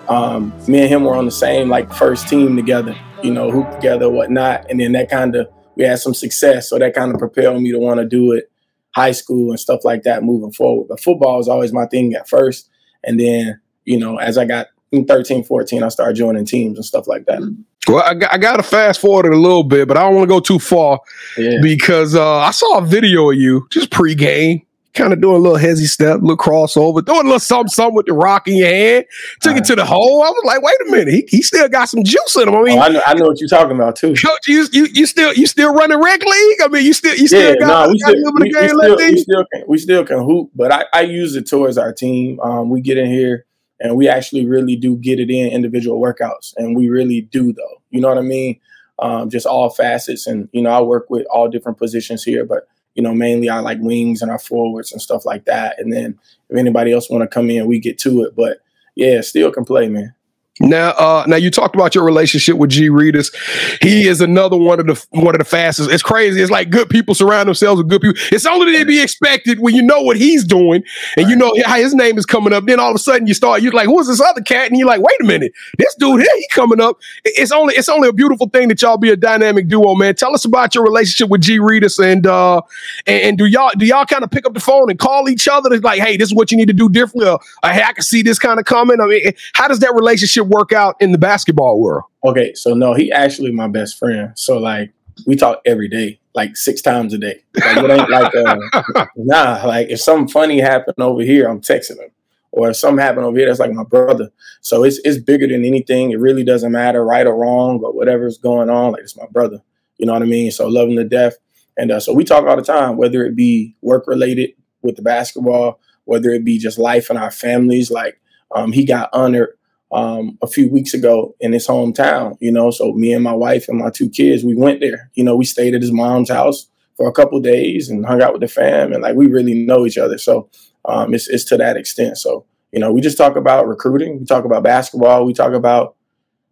Um, 0.09 0.53
me 0.67 0.81
and 0.81 0.89
him 0.89 1.03
were 1.03 1.15
on 1.15 1.25
the 1.25 1.31
same 1.31 1.69
like 1.69 1.93
first 1.93 2.27
team 2.27 2.55
together, 2.55 2.95
you 3.23 3.31
know, 3.31 3.49
hoop 3.49 3.71
together, 3.71 4.09
whatnot. 4.09 4.69
And 4.69 4.79
then 4.79 4.91
that 4.93 5.09
kind 5.09 5.35
of 5.35 5.47
we 5.75 5.85
had 5.85 5.99
some 5.99 6.13
success, 6.13 6.69
so 6.69 6.77
that 6.77 6.93
kind 6.93 7.11
of 7.11 7.19
propelled 7.19 7.61
me 7.61 7.71
to 7.71 7.79
want 7.79 7.99
to 7.99 8.05
do 8.05 8.33
it 8.33 8.51
high 8.93 9.11
school 9.11 9.49
and 9.49 9.59
stuff 9.59 9.79
like 9.83 10.03
that 10.03 10.23
moving 10.23 10.51
forward. 10.51 10.87
But 10.89 10.99
football 10.99 11.37
was 11.37 11.47
always 11.47 11.73
my 11.73 11.85
thing 11.87 12.13
at 12.13 12.29
first, 12.29 12.69
and 13.03 13.19
then 13.19 13.59
you 13.85 13.97
know 13.99 14.17
as 14.17 14.37
I 14.37 14.45
got 14.45 14.67
in 14.91 15.05
13, 15.05 15.43
14, 15.43 15.81
I 15.81 15.87
started 15.89 16.15
joining 16.15 16.45
teams 16.45 16.77
and 16.77 16.85
stuff 16.85 17.07
like 17.07 17.25
that. 17.25 17.41
Well, 17.87 18.03
I 18.05 18.13
got, 18.13 18.33
I 18.33 18.37
got 18.37 18.57
to 18.57 18.63
fast 18.63 19.01
forward 19.01 19.25
it 19.25 19.33
a 19.33 19.37
little 19.39 19.63
bit, 19.63 19.87
but 19.87 19.97
I 19.97 20.03
don't 20.03 20.13
want 20.15 20.23
to 20.29 20.33
go 20.33 20.39
too 20.39 20.59
far 20.59 20.99
Yeah. 21.35 21.57
because 21.63 22.15
uh, 22.15 22.37
I 22.37 22.51
saw 22.51 22.77
a 22.77 22.85
video 22.85 23.31
of 23.31 23.35
you 23.37 23.65
just 23.71 23.89
pregame, 23.89 24.63
kind 24.93 25.11
of 25.11 25.19
doing 25.19 25.35
a 25.37 25.39
little 25.39 25.57
hesi 25.57 25.87
step, 25.87 26.21
little 26.21 26.37
crossover, 26.37 27.03
doing 27.03 27.21
a 27.21 27.23
little 27.23 27.39
something, 27.39 27.69
something 27.69 27.95
with 27.95 28.05
the 28.05 28.13
rock 28.13 28.47
in 28.47 28.55
your 28.55 28.69
hand. 28.69 29.05
Took 29.41 29.57
it 29.57 29.65
to 29.65 29.75
the 29.75 29.83
hole. 29.83 30.21
I 30.21 30.29
was 30.29 30.43
like, 30.45 30.61
wait 30.61 30.75
a 30.87 30.91
minute, 30.91 31.07
he, 31.11 31.25
he 31.27 31.41
still 31.41 31.67
got 31.67 31.85
some 31.89 32.03
juice 32.03 32.35
in 32.35 32.47
him. 32.47 32.53
I 32.55 32.61
mean, 32.61 32.77
Oh, 32.77 32.81
I 32.83 32.89
know, 32.89 33.01
I 33.07 33.13
know 33.15 33.25
what 33.25 33.39
you're 33.41 33.49
talking 33.49 33.75
about 33.75 33.95
too. 33.95 34.13
coach, 34.13 34.47
you, 34.47 34.67
you 34.71 34.85
you 34.93 35.05
still 35.07 35.33
you 35.33 35.47
still 35.47 35.73
running 35.73 35.99
rec 35.99 36.21
league? 36.23 36.61
I 36.61 36.67
mean, 36.69 36.85
you 36.85 36.93
still 36.93 37.15
you 37.15 37.27
still 37.27 37.41
yeah, 37.55 37.59
got, 37.59 37.87
no, 37.87 37.91
we 37.91 37.99
got 37.99 38.09
still, 38.11 38.13
a 38.13 38.21
little 38.21 38.33
we, 38.39 38.49
bit 38.51 38.55
of 38.55 38.61
we 38.61 38.67
game 38.67 38.69
still, 38.69 38.95
we 38.97 39.17
still 39.17 39.45
can 39.51 39.63
we 39.67 39.77
still 39.79 40.05
can 40.05 40.19
hoop, 40.19 40.51
but 40.53 40.71
I, 40.71 40.85
I 40.93 41.01
use 41.01 41.35
it 41.35 41.49
towards 41.49 41.79
our 41.79 41.91
team. 41.91 42.39
Um, 42.41 42.69
we 42.69 42.79
get 42.79 42.99
in 42.99 43.07
here 43.07 43.45
and 43.79 43.95
we 43.95 44.07
actually 44.07 44.45
really 44.45 44.75
do 44.75 44.97
get 44.97 45.19
it 45.19 45.29
in 45.29 45.51
individual 45.51 46.01
workouts, 46.01 46.53
and 46.57 46.75
we 46.75 46.89
really 46.89 47.21
do 47.21 47.53
though. 47.53 47.81
You 47.89 48.01
know 48.01 48.09
what 48.09 48.17
I 48.17 48.21
mean? 48.21 48.59
Um, 48.99 49.29
just 49.29 49.45
all 49.45 49.69
facets, 49.69 50.27
and 50.27 50.49
you 50.51 50.61
know 50.61 50.71
I 50.71 50.81
work 50.81 51.09
with 51.09 51.25
all 51.29 51.49
different 51.49 51.77
positions 51.77 52.23
here, 52.23 52.45
but 52.45 52.67
you 52.95 53.03
know 53.03 53.13
mainly 53.13 53.49
I 53.49 53.59
like 53.59 53.79
wings 53.81 54.21
and 54.21 54.31
our 54.31 54.39
forwards 54.39 54.91
and 54.91 55.01
stuff 55.01 55.25
like 55.25 55.45
that. 55.45 55.79
And 55.79 55.91
then 55.91 56.17
if 56.49 56.57
anybody 56.57 56.91
else 56.91 57.09
want 57.09 57.23
to 57.23 57.27
come 57.27 57.49
in, 57.49 57.67
we 57.67 57.79
get 57.79 57.97
to 57.99 58.23
it. 58.23 58.35
But 58.35 58.59
yeah, 58.95 59.21
still 59.21 59.51
can 59.51 59.65
play, 59.65 59.89
man. 59.89 60.13
Now, 60.59 60.91
uh, 60.91 61.25
now 61.27 61.35
you 61.37 61.49
talked 61.49 61.73
about 61.73 61.95
your 61.95 62.05
relationship 62.05 62.57
with 62.57 62.69
G 62.69 62.87
Redus. 62.87 63.33
He 63.81 64.07
is 64.07 64.21
another 64.21 64.55
one 64.55 64.79
of 64.79 64.85
the 64.85 65.03
one 65.09 65.33
of 65.33 65.39
the 65.39 65.45
fastest. 65.45 65.89
It's 65.89 66.03
crazy. 66.03 66.41
It's 66.41 66.51
like 66.51 66.69
good 66.69 66.91
people 66.91 67.15
surround 67.15 67.47
themselves 67.47 67.79
with 67.79 67.89
good 67.89 68.01
people. 68.01 68.21
It's 68.31 68.45
only 68.45 68.77
to 68.77 68.85
be 68.85 69.01
expected 69.01 69.59
when 69.59 69.73
you 69.73 69.81
know 69.81 70.01
what 70.01 70.15
he's 70.15 70.43
doing 70.43 70.83
and 71.17 71.27
you 71.27 71.35
know 71.35 71.51
how 71.65 71.77
his 71.77 71.95
name 71.95 72.19
is 72.19 72.27
coming 72.27 72.53
up. 72.53 72.65
Then 72.65 72.79
all 72.79 72.91
of 72.91 72.95
a 72.95 72.99
sudden 72.99 73.25
you 73.25 73.33
start, 73.33 73.63
you're 73.63 73.71
like, 73.71 73.87
who's 73.87 74.07
this 74.07 74.21
other 74.21 74.41
cat? 74.41 74.69
And 74.69 74.77
you're 74.77 74.87
like, 74.87 75.01
wait 75.01 75.19
a 75.21 75.23
minute, 75.23 75.53
this 75.79 75.95
dude 75.95 76.21
here, 76.21 76.37
he 76.37 76.47
coming 76.51 76.79
up. 76.79 76.99
It's 77.25 77.51
only 77.51 77.73
it's 77.73 77.89
only 77.89 78.09
a 78.09 78.13
beautiful 78.13 78.47
thing 78.49 78.67
that 78.67 78.79
y'all 78.79 78.97
be 78.97 79.09
a 79.09 79.15
dynamic 79.15 79.67
duo, 79.69 79.95
man. 79.95 80.13
Tell 80.13 80.35
us 80.35 80.45
about 80.45 80.75
your 80.75 80.83
relationship 80.83 81.29
with 81.29 81.41
G 81.41 81.57
Redus 81.57 81.97
and 81.97 82.27
uh 82.27 82.61
and, 83.07 83.23
and 83.23 83.37
do 83.39 83.45
y'all 83.45 83.71
do 83.75 83.87
y'all 83.87 84.05
kind 84.05 84.23
of 84.23 84.29
pick 84.29 84.45
up 84.45 84.53
the 84.53 84.59
phone 84.59 84.91
and 84.91 84.99
call 84.99 85.29
each 85.29 85.47
other? 85.47 85.73
It's 85.73 85.83
like, 85.83 85.99
hey, 85.99 86.15
this 86.15 86.29
is 86.29 86.35
what 86.35 86.51
you 86.51 86.57
need 86.57 86.67
to 86.67 86.73
do 86.73 86.89
differently. 86.89 87.27
Or, 87.27 87.39
hey, 87.63 87.81
I 87.81 87.93
can 87.93 88.03
see 88.03 88.21
this 88.21 88.37
kind 88.37 88.59
of 88.59 88.65
coming. 88.65 89.01
I 89.01 89.07
mean, 89.07 89.33
how 89.53 89.67
does 89.67 89.79
that 89.79 89.95
relationship 89.95 90.42
work 90.49 90.71
out 90.71 90.95
in 90.99 91.11
the 91.11 91.17
basketball 91.17 91.79
world? 91.79 92.03
Okay, 92.25 92.53
so 92.53 92.73
no, 92.73 92.93
he 92.93 93.11
actually 93.11 93.51
my 93.51 93.67
best 93.67 93.97
friend. 93.97 94.31
So 94.35 94.57
like 94.57 94.93
we 95.25 95.35
talk 95.35 95.61
every 95.65 95.87
day, 95.87 96.19
like 96.33 96.55
six 96.55 96.81
times 96.81 97.13
a 97.13 97.17
day. 97.17 97.43
Like 97.55 97.77
it 97.77 97.91
ain't 97.91 98.09
like 98.09 98.35
uh, 98.35 99.05
nah. 99.15 99.65
Like 99.65 99.89
if 99.89 100.01
something 100.01 100.27
funny 100.27 100.59
happened 100.59 100.99
over 100.99 101.21
here, 101.21 101.47
I'm 101.47 101.61
texting 101.61 101.99
him. 101.99 102.09
Or 102.51 102.69
if 102.69 102.77
something 102.77 103.03
happened 103.03 103.25
over 103.25 103.37
here, 103.37 103.47
that's 103.47 103.59
like 103.59 103.71
my 103.71 103.83
brother. 103.83 104.31
So 104.61 104.83
it's 104.83 104.99
it's 105.03 105.17
bigger 105.17 105.47
than 105.47 105.65
anything. 105.65 106.11
It 106.11 106.19
really 106.19 106.43
doesn't 106.43 106.71
matter 106.71 107.03
right 107.03 107.25
or 107.25 107.35
wrong 107.35 107.79
or 107.83 107.91
whatever's 107.91 108.37
going 108.37 108.69
on. 108.69 108.91
Like 108.91 109.01
it's 109.01 109.17
my 109.17 109.25
brother. 109.31 109.61
You 109.97 110.05
know 110.05 110.13
what 110.13 110.21
I 110.21 110.25
mean? 110.25 110.51
So 110.51 110.67
love 110.67 110.89
him 110.89 110.95
to 110.97 111.03
death. 111.03 111.35
And 111.77 111.91
uh, 111.91 111.99
so 111.99 112.13
we 112.13 112.23
talk 112.23 112.45
all 112.45 112.55
the 112.55 112.61
time, 112.61 112.97
whether 112.97 113.25
it 113.25 113.35
be 113.35 113.75
work 113.81 114.05
related 114.05 114.51
with 114.83 114.95
the 114.95 115.01
basketball, 115.01 115.79
whether 116.05 116.29
it 116.29 116.45
be 116.45 116.59
just 116.59 116.77
life 116.77 117.09
and 117.09 117.17
our 117.17 117.31
families. 117.31 117.89
Like 117.89 118.19
um, 118.55 118.71
he 118.71 118.85
got 118.85 119.09
honored 119.13 119.57
um, 119.93 120.37
a 120.41 120.47
few 120.47 120.69
weeks 120.69 120.93
ago 120.93 121.35
in 121.39 121.53
his 121.53 121.67
hometown, 121.67 122.35
you 122.39 122.51
know. 122.51 122.71
So 122.71 122.93
me 122.93 123.13
and 123.13 123.23
my 123.23 123.33
wife 123.33 123.67
and 123.67 123.77
my 123.77 123.89
two 123.89 124.09
kids, 124.09 124.43
we 124.43 124.55
went 124.55 124.81
there. 124.81 125.09
You 125.13 125.23
know, 125.23 125.35
we 125.35 125.45
stayed 125.45 125.75
at 125.75 125.81
his 125.81 125.91
mom's 125.91 126.29
house 126.29 126.67
for 126.97 127.07
a 127.07 127.13
couple 127.13 127.39
days 127.39 127.89
and 127.89 128.05
hung 128.05 128.21
out 128.21 128.33
with 128.33 128.41
the 128.41 128.47
fam, 128.47 128.91
and 128.91 129.03
like 129.03 129.15
we 129.15 129.27
really 129.27 129.53
know 129.53 129.85
each 129.85 129.97
other. 129.97 130.17
So 130.17 130.49
um, 130.85 131.13
it's 131.13 131.27
it's 131.29 131.45
to 131.45 131.57
that 131.57 131.77
extent. 131.77 132.17
So 132.17 132.45
you 132.71 132.79
know, 132.79 132.91
we 132.91 133.01
just 133.01 133.17
talk 133.17 133.35
about 133.35 133.67
recruiting, 133.67 134.19
we 134.19 134.25
talk 134.25 134.45
about 134.45 134.63
basketball, 134.63 135.25
we 135.25 135.33
talk 135.33 135.53
about 135.53 135.95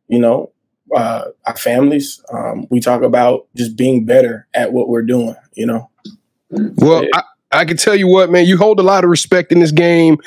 you 0.08 0.20
know 0.20 0.52
uh, 0.96 1.26
our 1.48 1.58
families, 1.58 2.24
um, 2.32 2.68
we 2.70 2.80
talk 2.80 3.02
about 3.02 3.48
just 3.56 3.76
being 3.76 4.06
better 4.06 4.48
at 4.54 4.72
what 4.72 4.88
we're 4.88 5.02
doing. 5.02 5.36
You 5.56 5.66
know. 5.66 5.90
Well, 6.52 7.06
I, 7.16 7.24
I 7.52 7.66
can 7.66 7.78
tell 7.78 7.96
you 7.96 8.08
what, 8.08 8.30
man, 8.30 8.46
you 8.46 8.58
hold 8.58 8.80
a 8.80 8.84
lot 8.84 9.04
of 9.04 9.10
respect 9.10 9.52
in 9.52 9.60
this 9.60 9.72
game 9.72 10.18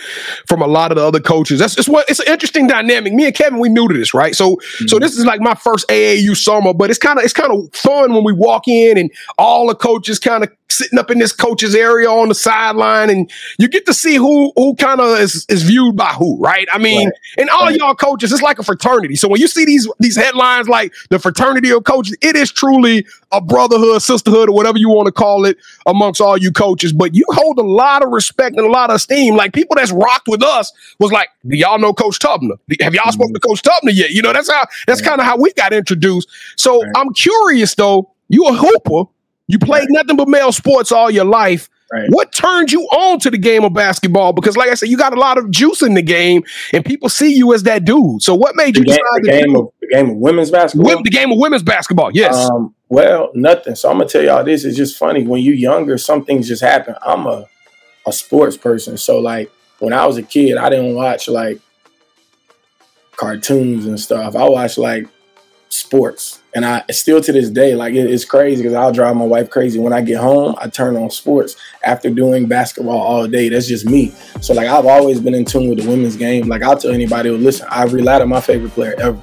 from 0.47 0.61
a 0.61 0.67
lot 0.67 0.93
of 0.93 0.97
the 0.97 1.05
other 1.05 1.21
coaches. 1.21 1.59
That's 1.59 1.75
just 1.75 1.89
what 1.89 2.09
it's 2.09 2.21
an 2.21 2.29
interesting 2.29 2.67
dynamic. 2.67 3.15
Me 3.15 3.27
and 3.27 3.35
Kevin, 3.35 3.59
we 3.59 3.69
new 3.69 3.89
to 3.89 3.95
this, 3.95 4.13
right? 4.13 4.35
So, 4.35 4.57
mm-hmm. 4.57 4.87
so 4.89 4.99
this 4.99 5.17
is 5.17 5.25
like 5.25 5.41
my 5.41 5.55
first 5.55 5.89
AAU 5.89 6.37
summer, 6.37 6.75
but 6.75 6.91
it's 6.91 6.99
kind 6.99 7.19
of 7.19 7.25
it's 7.25 7.33
kind 7.33 7.53
of 7.53 7.73
fun 7.75 8.13
when 8.13 8.25
we 8.25 8.33
walk 8.33 8.69
in 8.69 8.99
and 8.99 9.11
all 9.39 9.69
the 9.69 9.75
coaches 9.75 10.19
kind 10.19 10.45
of 10.45 10.51
sitting 10.77 10.99
up 10.99 11.11
in 11.11 11.19
this 11.19 11.33
coach's 11.33 11.75
area 11.75 12.11
on 12.11 12.29
the 12.29 12.35
sideline, 12.35 13.11
and 13.11 13.31
you 13.59 13.69
get 13.69 13.87
to 13.87 13.95
see 13.95 14.17
who 14.17 14.53
who 14.57 14.75
kind 14.77 15.01
of 15.01 15.19
is, 15.19 15.47
is 15.49 15.63
viewed 15.63 15.97
by 15.97 16.09
who, 16.09 16.39
right? 16.39 16.67
I 16.73 16.79
mean, 16.79 17.09
right. 17.09 17.15
and 17.39 17.51
all 17.51 17.67
right. 17.67 17.77
y'all 17.77 17.95
coaches, 17.95 18.33
it's 18.33 18.43
like 18.43 18.59
a 18.59 18.63
fraternity. 18.63 19.17
So 19.17 19.29
when 19.29 19.41
you 19.41 19.49
see 19.49 19.65
these 19.65 19.89
these 19.99 20.17
headlines 20.17 20.69
like 20.69 20.93
the 21.11 21.19
fraternity 21.19 21.71
of 21.71 21.85
coaches, 21.85 22.17
it 22.21 22.37
is 22.37 22.51
truly 22.51 23.07
a 23.33 23.41
brotherhood, 23.41 24.03
sisterhood, 24.03 24.49
or 24.49 24.55
whatever 24.55 24.79
you 24.79 24.89
want 24.89 25.07
to 25.07 25.13
call 25.13 25.45
it 25.45 25.59
amongst 25.87 26.21
all 26.21 26.37
you 26.37 26.53
coaches. 26.53 26.93
But 26.93 27.15
you 27.15 27.25
hold 27.31 27.59
a 27.59 27.63
lot 27.63 28.03
of 28.03 28.11
respect 28.11 28.57
and 28.57 28.67
a 28.67 28.71
lot 28.71 28.91
of 28.91 28.97
esteem. 28.97 29.37
Like 29.37 29.53
people 29.53 29.77
that's 29.77 29.93
rocked 29.93 30.29
with 30.29 30.43
us 30.43 30.73
was 30.99 31.13
like, 31.13 31.29
do 31.47 31.57
y'all 31.57 31.79
know 31.79 31.93
Coach 31.93 32.19
Tubner? 32.19 32.59
Have 32.81 32.95
y'all 32.95 33.05
mm-hmm. 33.05 33.11
spoken 33.11 33.35
to 33.35 33.41
Coach 33.41 33.63
Tubner 33.63 33.93
yet? 33.93 34.11
You 34.11 34.23
know, 34.23 34.33
that's 34.33 34.51
how 34.51 34.67
that's 34.87 35.01
kind 35.01 35.21
of 35.21 35.27
how 35.27 35.37
we 35.37 35.53
got 35.53 35.73
introduced. 35.73 36.29
So 36.57 36.81
right. 36.81 36.93
I'm 36.97 37.13
curious 37.13 37.75
though. 37.75 38.11
You 38.29 38.47
a 38.47 38.55
hooper 38.55 39.05
you 39.47 39.59
played 39.59 39.81
right. 39.81 39.89
nothing 39.91 40.17
but 40.17 40.29
male 40.29 40.53
sports 40.53 40.93
all 40.93 41.11
your 41.11 41.25
life. 41.25 41.69
Right. 41.93 42.09
What 42.11 42.33
turned 42.33 42.73
you 42.73 42.83
on 42.83 43.21
to 43.21 43.31
the 43.31 43.39
game 43.39 43.63
of 43.63 43.75
basketball? 43.75 44.33
Because, 44.33 44.57
like 44.57 44.71
I 44.71 44.75
said, 44.75 44.89
you 44.89 44.97
got 44.97 45.13
a 45.13 45.21
lot 45.21 45.39
of 45.39 45.51
juice 45.51 45.83
in 45.83 45.95
the 45.95 46.03
game, 46.03 46.43
and 46.73 46.85
people 46.85 47.09
see 47.09 47.35
you 47.35 47.53
as 47.53 47.63
that 47.65 47.85
dude. 47.85 48.23
So, 48.23 48.35
what 48.35 48.57
made 48.57 48.75
the 48.75 48.81
you 48.81 48.85
game, 48.87 48.97
decide 48.97 49.23
the 49.23 49.31
game 49.31 49.57
of 49.57 49.71
the 49.81 49.87
game 49.89 50.11
of 50.11 50.17
women's 50.17 50.51
basketball? 50.51 51.03
the 51.03 51.11
game 51.11 51.31
of 51.31 51.39
women's 51.39 51.63
basketball, 51.63 52.11
yes. 52.13 52.35
Um, 52.51 52.75
well, 52.89 53.31
nothing. 53.35 53.75
So 53.75 53.91
I'm 53.91 53.99
gonna 53.99 54.09
tell 54.09 54.23
y'all 54.23 54.45
this. 54.45 54.65
It's 54.65 54.77
just 54.77 54.99
funny 54.99 55.27
when 55.27 55.43
you're 55.43 55.55
younger, 55.55 55.99
some 55.99 56.25
things 56.25 56.49
just 56.49 56.63
happen. 56.63 56.95
I'm 57.03 57.27
a 57.27 57.47
a 58.07 58.13
sports 58.13 58.57
person, 58.57 58.97
so 58.97 59.19
like 59.19 59.51
when 59.79 59.93
I 59.93 60.07
was 60.07 60.17
a 60.17 60.23
kid, 60.23 60.57
I 60.57 60.71
didn't 60.71 60.95
watch 60.95 61.29
like 61.29 61.61
cartoons 63.17 63.87
and 63.87 64.01
stuff. 64.01 64.35
I 64.37 64.49
watched 64.49 64.79
like 64.79 65.07
sports. 65.75 66.41
And 66.55 66.65
I 66.65 66.85
still 66.91 67.21
to 67.21 67.33
this 67.33 67.51
day, 67.51 67.75
like 67.75 67.95
it, 67.95 68.09
it's 68.09 68.25
crazy 68.25 68.63
because 68.63 68.75
I'll 68.75 68.93
drive 68.93 69.17
my 69.17 69.25
wife 69.25 69.51
crazy. 69.51 69.81
When 69.81 69.93
I 69.93 70.03
get 70.03 70.19
home, 70.19 70.55
I 70.59 70.69
turn 70.69 70.97
on 70.97 71.11
sports 71.11 71.57
after 71.83 72.11
doing 72.11 72.47
basketball 72.47 73.01
all 73.01 73.27
day. 73.27 73.49
That's 73.49 73.67
just 73.67 73.87
me. 73.87 74.11
So 74.41 74.55
like 74.55 74.69
I've 74.69 74.87
always 74.87 75.21
been 75.21 75.35
in 75.35 75.45
tune 75.45 75.69
with 75.69 75.81
the 75.81 75.89
women's 75.89 76.17
game. 76.17 76.47
Like 76.47 76.63
I'll 76.63 76.79
tell 76.79 76.93
anybody 76.93 77.31
who 77.31 77.37
listen, 77.37 77.67
Ivory 77.71 78.03
Latta, 78.03 78.27
my 78.27 78.41
favorite 78.41 78.71
player 78.71 78.95
ever. 78.99 79.21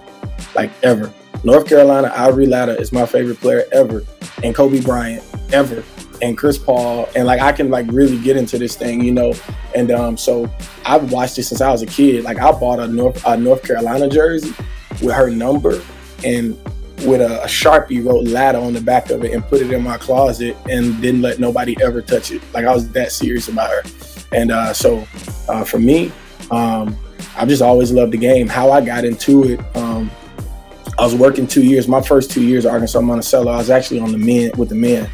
Like 0.56 0.72
ever. 0.84 1.14
North 1.44 1.68
Carolina, 1.68 2.12
Ivory 2.16 2.48
Latta 2.48 2.78
is 2.78 2.92
my 2.92 3.06
favorite 3.06 3.40
player 3.40 3.64
ever. 3.72 4.04
And 4.44 4.54
Kobe 4.54 4.82
Bryant, 4.82 5.24
ever. 5.54 5.84
And 6.22 6.38
Chris 6.38 6.58
Paul. 6.58 7.08
And 7.16 7.26
like 7.26 7.40
I 7.40 7.54
can 7.54 7.70
like 7.70 7.86
really 7.90 8.20
get 8.20 8.36
into 8.36 8.58
this 8.58 8.76
thing, 8.76 9.02
you 9.02 9.14
know. 9.14 9.34
And 9.74 9.90
um, 9.90 10.18
so 10.18 10.52
I've 10.86 11.14
watched 11.14 11.38
it 11.38 11.44
since 11.44 11.62
I 11.62 11.72
was 11.72 11.82
a 11.82 11.88
kid. 11.88 12.26
Like 12.26 12.40
I 12.40 12.52
bought 12.52 12.80
a 12.80 12.88
North 12.88 13.26
a 13.26 13.38
North 13.38 13.64
Carolina 13.64 14.10
jersey 14.10 14.54
with 15.02 15.16
her 15.16 15.30
number 15.30 15.82
and 16.24 16.58
with 17.06 17.22
a, 17.22 17.44
a, 17.44 17.48
sharpie 17.48 18.06
wrote 18.06 18.28
Latta 18.28 18.60
on 18.60 18.74
the 18.74 18.82
back 18.82 19.10
of 19.10 19.24
it 19.24 19.34
and 19.34 19.44
put 19.46 19.62
it 19.62 19.72
in 19.72 19.84
my 19.84 19.98
closet 19.98 20.56
and 20.70 21.02
didn't 21.02 21.22
let 21.22 21.40
nobody 21.40 21.76
ever 21.82 22.02
touch 22.02 22.32
it. 22.32 22.42
Like 22.54 22.66
i 22.66 22.74
was 22.74 22.90
that 22.92 23.12
serious 23.12 23.48
about 23.48 23.70
her. 23.70 23.82
And 24.32 24.52
uh, 24.52 24.74
so 24.74 25.06
uh, 25.50 25.64
for 25.64 25.80
me 25.80 26.12
um, 26.52 26.96
i've 27.38 27.48
just 27.48 27.62
always 27.62 27.92
loved 27.92 28.14
the 28.14 28.18
game. 28.18 28.48
How 28.48 28.72
i 28.72 28.82
got 28.82 29.06
into 29.06 29.44
it 29.44 29.76
um, 29.76 30.12
i 31.00 31.04
was 31.04 31.16
working 31.16 31.48
two 31.48 31.64
years 31.64 31.88
my 31.88 32.02
first 32.02 32.32
two 32.32 32.44
years 32.44 32.66
at 32.66 32.72
arkansas 32.72 33.02
monticello 33.02 33.52
i 33.52 33.58
was 33.58 33.70
actually 33.70 34.00
on 34.00 34.12
the 34.12 34.18
men 34.18 34.52
with 34.58 34.70
the 34.70 34.76
men. 34.76 35.10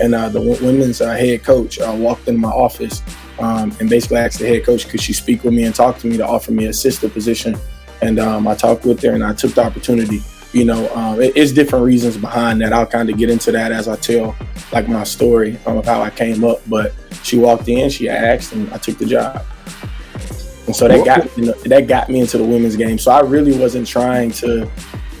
And 0.00 0.14
uh, 0.14 0.28
the 0.28 0.40
women's 0.40 1.00
uh, 1.00 1.14
head 1.14 1.42
coach 1.42 1.78
uh, 1.78 1.94
walked 1.96 2.28
into 2.28 2.40
my 2.40 2.50
office 2.50 3.02
um, 3.38 3.74
and 3.80 3.88
basically 3.88 4.18
asked 4.18 4.38
the 4.38 4.48
head 4.48 4.64
coach 4.64 4.88
could 4.88 5.00
she 5.00 5.12
speak 5.12 5.42
with 5.44 5.54
me 5.54 5.64
and 5.64 5.74
talk 5.74 5.98
to 5.98 6.06
me 6.06 6.16
to 6.18 6.26
offer 6.26 6.52
me 6.52 6.66
a 6.66 6.70
assistant 6.70 7.14
position. 7.14 7.56
And 8.02 8.18
um, 8.18 8.46
i 8.46 8.54
talked 8.54 8.84
with 8.84 9.02
her 9.02 9.12
and 9.12 9.24
i 9.24 9.32
took 9.32 9.54
the 9.54 9.64
opportunity 9.64 10.20
you 10.52 10.64
know, 10.64 10.92
um, 10.94 11.20
it, 11.20 11.36
it's 11.36 11.52
different 11.52 11.84
reasons 11.84 12.16
behind 12.16 12.60
that. 12.60 12.72
I'll 12.72 12.86
kind 12.86 13.10
of 13.10 13.16
get 13.16 13.30
into 13.30 13.52
that 13.52 13.72
as 13.72 13.88
I 13.88 13.96
tell 13.96 14.36
like 14.72 14.88
my 14.88 15.04
story 15.04 15.58
um, 15.66 15.78
of 15.78 15.84
how 15.84 16.02
I 16.02 16.10
came 16.10 16.44
up. 16.44 16.60
But 16.68 16.94
she 17.22 17.38
walked 17.38 17.68
in, 17.68 17.90
she 17.90 18.08
asked, 18.08 18.52
and 18.52 18.72
I 18.72 18.78
took 18.78 18.98
the 18.98 19.06
job. 19.06 19.44
And 20.66 20.74
so 20.74 20.88
that 20.88 21.04
got 21.04 21.36
you 21.36 21.46
know, 21.46 21.52
that 21.52 21.86
got 21.86 22.08
me 22.08 22.20
into 22.20 22.38
the 22.38 22.44
women's 22.44 22.76
game. 22.76 22.98
So 22.98 23.10
I 23.10 23.20
really 23.20 23.56
wasn't 23.58 23.86
trying 23.86 24.30
to 24.32 24.70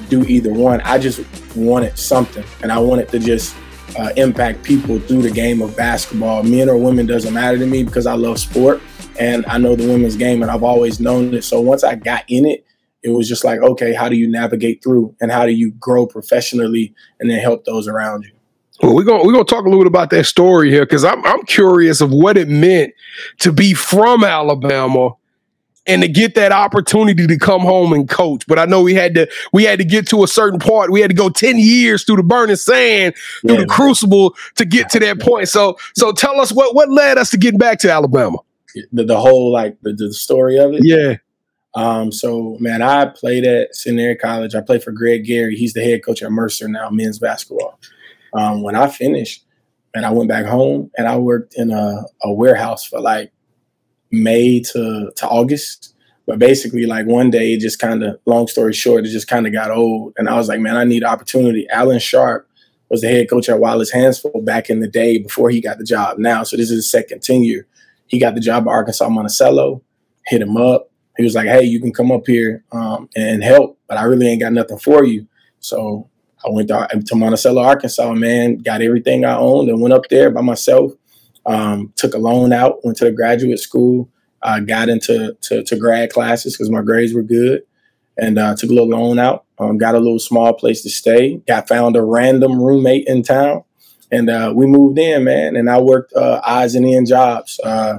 do 0.08 0.24
either 0.24 0.52
one. 0.52 0.80
I 0.82 0.98
just 0.98 1.20
wanted 1.56 1.98
something, 1.98 2.44
and 2.62 2.72
I 2.72 2.78
wanted 2.78 3.08
to 3.10 3.18
just 3.18 3.56
uh, 3.98 4.10
impact 4.16 4.62
people 4.62 4.98
through 5.00 5.22
the 5.22 5.30
game 5.30 5.62
of 5.62 5.76
basketball. 5.76 6.42
Men 6.42 6.68
or 6.68 6.76
women 6.76 7.06
doesn't 7.06 7.34
matter 7.34 7.58
to 7.58 7.66
me 7.66 7.82
because 7.82 8.06
I 8.06 8.14
love 8.14 8.38
sport 8.38 8.80
and 9.18 9.44
I 9.46 9.58
know 9.58 9.76
the 9.76 9.86
women's 9.86 10.16
game, 10.16 10.42
and 10.42 10.50
I've 10.50 10.62
always 10.62 10.98
known 10.98 11.34
it. 11.34 11.44
So 11.44 11.60
once 11.60 11.84
I 11.84 11.94
got 11.94 12.24
in 12.28 12.46
it, 12.46 12.64
it 13.02 13.10
was 13.10 13.28
just 13.28 13.44
like, 13.44 13.60
okay, 13.60 13.94
how 13.94 14.08
do 14.08 14.16
you 14.16 14.28
navigate 14.28 14.82
through 14.82 15.14
and 15.20 15.30
how 15.30 15.46
do 15.46 15.52
you 15.52 15.72
grow 15.72 16.06
professionally 16.06 16.94
and 17.18 17.30
then 17.30 17.38
help 17.38 17.64
those 17.64 17.88
around 17.88 18.24
you? 18.24 18.32
Well, 18.82 18.94
we're 18.94 19.04
gonna 19.04 19.24
we're 19.24 19.32
gonna 19.32 19.44
talk 19.44 19.66
a 19.66 19.68
little 19.68 19.84
bit 19.84 19.88
about 19.88 20.10
that 20.10 20.24
story 20.24 20.70
here 20.70 20.86
because 20.86 21.04
I'm 21.04 21.24
I'm 21.26 21.42
curious 21.42 22.00
of 22.00 22.10
what 22.10 22.38
it 22.38 22.48
meant 22.48 22.94
to 23.40 23.52
be 23.52 23.74
from 23.74 24.24
Alabama 24.24 25.10
and 25.86 26.02
to 26.02 26.08
get 26.08 26.34
that 26.34 26.52
opportunity 26.52 27.26
to 27.26 27.38
come 27.38 27.62
home 27.62 27.92
and 27.92 28.08
coach. 28.08 28.46
But 28.46 28.58
I 28.58 28.64
know 28.64 28.82
we 28.82 28.94
had 28.94 29.14
to 29.16 29.28
we 29.52 29.64
had 29.64 29.78
to 29.80 29.84
get 29.84 30.06
to 30.08 30.24
a 30.24 30.28
certain 30.28 30.58
part. 30.58 30.90
We 30.90 31.00
had 31.00 31.10
to 31.10 31.16
go 31.16 31.28
10 31.28 31.58
years 31.58 32.04
through 32.04 32.16
the 32.16 32.22
burning 32.22 32.56
sand, 32.56 33.14
through 33.42 33.56
yeah. 33.56 33.60
the 33.60 33.66
crucible 33.66 34.34
to 34.56 34.64
get 34.64 34.88
to 34.90 35.00
that 35.00 35.20
point. 35.20 35.48
So 35.48 35.76
so 35.94 36.12
tell 36.12 36.40
us 36.40 36.50
what 36.50 36.74
what 36.74 36.90
led 36.90 37.18
us 37.18 37.30
to 37.30 37.36
getting 37.38 37.58
back 37.58 37.80
to 37.80 37.92
Alabama. 37.92 38.38
The, 38.92 39.04
the 39.04 39.20
whole 39.20 39.52
like 39.52 39.76
the, 39.82 39.92
the 39.92 40.12
story 40.14 40.58
of 40.58 40.72
it. 40.72 40.84
Yeah. 40.84 41.16
Um, 41.74 42.10
so 42.10 42.56
man, 42.60 42.82
I 42.82 43.06
played 43.06 43.44
at 43.44 43.74
Centenary 43.74 44.16
College. 44.16 44.54
I 44.54 44.60
played 44.60 44.82
for 44.82 44.92
Greg 44.92 45.24
Gary. 45.24 45.56
He's 45.56 45.72
the 45.72 45.84
head 45.84 46.04
coach 46.04 46.22
at 46.22 46.32
Mercer 46.32 46.68
now, 46.68 46.90
men's 46.90 47.18
basketball. 47.18 47.78
Um, 48.32 48.62
when 48.62 48.76
I 48.76 48.88
finished, 48.88 49.44
and 49.94 50.06
I 50.06 50.10
went 50.10 50.28
back 50.28 50.46
home 50.46 50.90
and 50.96 51.08
I 51.08 51.16
worked 51.16 51.54
in 51.56 51.70
a, 51.70 52.02
a 52.22 52.32
warehouse 52.32 52.84
for 52.84 53.00
like 53.00 53.32
May 54.10 54.60
to, 54.60 55.12
to 55.14 55.28
August. 55.28 55.94
But 56.26 56.38
basically, 56.38 56.86
like 56.86 57.06
one 57.06 57.30
day, 57.30 57.54
it 57.54 57.60
just 57.60 57.80
kind 57.80 58.04
of, 58.04 58.20
long 58.24 58.46
story 58.46 58.72
short, 58.72 59.04
it 59.04 59.10
just 59.10 59.26
kind 59.26 59.46
of 59.46 59.52
got 59.52 59.72
old. 59.72 60.12
And 60.16 60.28
I 60.28 60.36
was 60.36 60.48
like, 60.48 60.60
man, 60.60 60.76
I 60.76 60.84
need 60.84 61.02
opportunity. 61.02 61.66
Allen 61.70 61.98
Sharp 61.98 62.48
was 62.88 63.00
the 63.00 63.08
head 63.08 63.28
coach 63.28 63.48
at 63.48 63.58
Wallace 63.58 63.90
Hansford 63.90 64.44
back 64.44 64.70
in 64.70 64.80
the 64.80 64.88
day 64.88 65.18
before 65.18 65.50
he 65.50 65.60
got 65.60 65.78
the 65.78 65.84
job 65.84 66.18
now. 66.18 66.44
So 66.44 66.56
this 66.56 66.70
is 66.70 66.76
his 66.76 66.90
second 66.90 67.22
tenure. 67.22 67.66
He 68.06 68.20
got 68.20 68.34
the 68.34 68.40
job 68.40 68.68
at 68.68 68.70
Arkansas 68.70 69.08
Monticello, 69.08 69.82
hit 70.26 70.42
him 70.42 70.56
up 70.56 70.89
he 71.20 71.24
was 71.24 71.34
like, 71.34 71.46
"Hey, 71.46 71.64
you 71.64 71.80
can 71.80 71.92
come 71.92 72.10
up 72.10 72.26
here 72.26 72.64
um, 72.72 73.08
and 73.16 73.42
help, 73.42 73.78
but 73.88 73.98
I 73.98 74.04
really 74.04 74.26
ain't 74.28 74.40
got 74.40 74.52
nothing 74.52 74.78
for 74.78 75.04
you." 75.04 75.26
So 75.60 76.08
I 76.44 76.50
went 76.50 76.68
to, 76.68 76.88
to 77.06 77.14
Monticello, 77.14 77.62
Arkansas, 77.62 78.12
man, 78.14 78.56
got 78.56 78.82
everything 78.82 79.24
I 79.24 79.36
owned 79.36 79.68
and 79.68 79.80
went 79.80 79.94
up 79.94 80.08
there 80.08 80.30
by 80.30 80.40
myself. 80.40 80.92
Um, 81.46 81.92
took 81.96 82.14
a 82.14 82.18
loan 82.18 82.52
out, 82.52 82.84
went 82.84 82.98
to 82.98 83.04
the 83.04 83.12
graduate 83.12 83.60
school, 83.60 84.08
uh, 84.42 84.60
got 84.60 84.88
into 84.88 85.36
to, 85.42 85.62
to 85.64 85.76
grad 85.76 86.12
classes 86.12 86.54
because 86.54 86.70
my 86.70 86.82
grades 86.82 87.14
were 87.14 87.22
good, 87.22 87.62
and 88.16 88.38
uh, 88.38 88.54
took 88.56 88.70
a 88.70 88.72
little 88.72 88.88
loan 88.88 89.18
out. 89.18 89.44
Um, 89.58 89.76
got 89.78 89.94
a 89.94 89.98
little 89.98 90.18
small 90.18 90.54
place 90.54 90.82
to 90.82 90.90
stay. 90.90 91.36
Got 91.46 91.68
found 91.68 91.96
a 91.96 92.02
random 92.02 92.60
roommate 92.60 93.06
in 93.06 93.22
town, 93.22 93.64
and 94.10 94.30
uh, 94.30 94.52
we 94.54 94.66
moved 94.66 94.98
in, 94.98 95.24
man. 95.24 95.56
And 95.56 95.68
I 95.68 95.80
worked 95.80 96.12
uh, 96.14 96.40
odds 96.44 96.74
and 96.74 96.86
end 96.86 97.08
jobs. 97.08 97.60
Uh, 97.62 97.98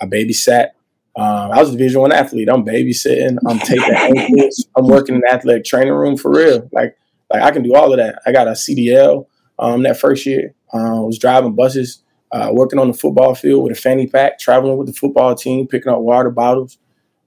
I 0.00 0.06
babysat. 0.06 0.70
Um, 1.16 1.52
I 1.52 1.60
was 1.60 1.68
a 1.68 1.72
Division 1.72 2.00
One 2.00 2.12
athlete. 2.12 2.48
I'm 2.48 2.64
babysitting. 2.64 3.38
I'm 3.46 3.58
taking 3.60 3.94
ankles. 3.94 4.66
I'm 4.76 4.88
working 4.88 5.14
in 5.16 5.20
the 5.20 5.32
athletic 5.32 5.64
training 5.64 5.92
room 5.92 6.16
for 6.16 6.30
real. 6.30 6.68
Like 6.72 6.96
like 7.32 7.42
I 7.42 7.50
can 7.50 7.62
do 7.62 7.74
all 7.74 7.92
of 7.92 7.98
that. 7.98 8.20
I 8.26 8.32
got 8.32 8.48
a 8.48 8.52
CDL 8.52 9.26
um, 9.58 9.82
that 9.82 9.98
first 9.98 10.26
year. 10.26 10.54
Uh, 10.72 11.02
was 11.02 11.18
driving 11.18 11.54
buses, 11.54 12.02
uh, 12.32 12.50
working 12.52 12.80
on 12.80 12.88
the 12.88 12.96
football 12.96 13.34
field 13.34 13.62
with 13.62 13.70
a 13.70 13.80
fanny 13.80 14.08
pack, 14.08 14.40
traveling 14.40 14.76
with 14.76 14.88
the 14.88 14.92
football 14.92 15.36
team, 15.36 15.68
picking 15.68 15.92
up 15.92 16.00
water 16.00 16.30
bottles, 16.30 16.78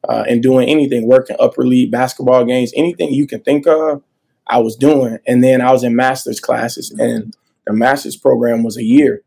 uh, 0.08 0.26
and 0.28 0.44
doing 0.44 0.68
anything, 0.68 1.08
working 1.08 1.38
upper 1.40 1.66
league 1.66 1.90
basketball 1.90 2.44
games, 2.44 2.74
anything 2.76 3.14
you 3.14 3.26
can 3.26 3.40
think 3.42 3.66
of, 3.68 4.04
I 4.48 4.60
was 4.60 4.76
doing. 4.76 5.20
And 5.26 5.42
then 5.42 5.62
I 5.62 5.72
was 5.72 5.86
in 5.86 5.96
master's 5.96 6.42
classes, 6.42 6.92
and 6.92 7.34
the 7.66 7.72
master's 7.72 8.18
program 8.18 8.64
was 8.64 8.76
a 8.76 8.84
year. 8.84 9.24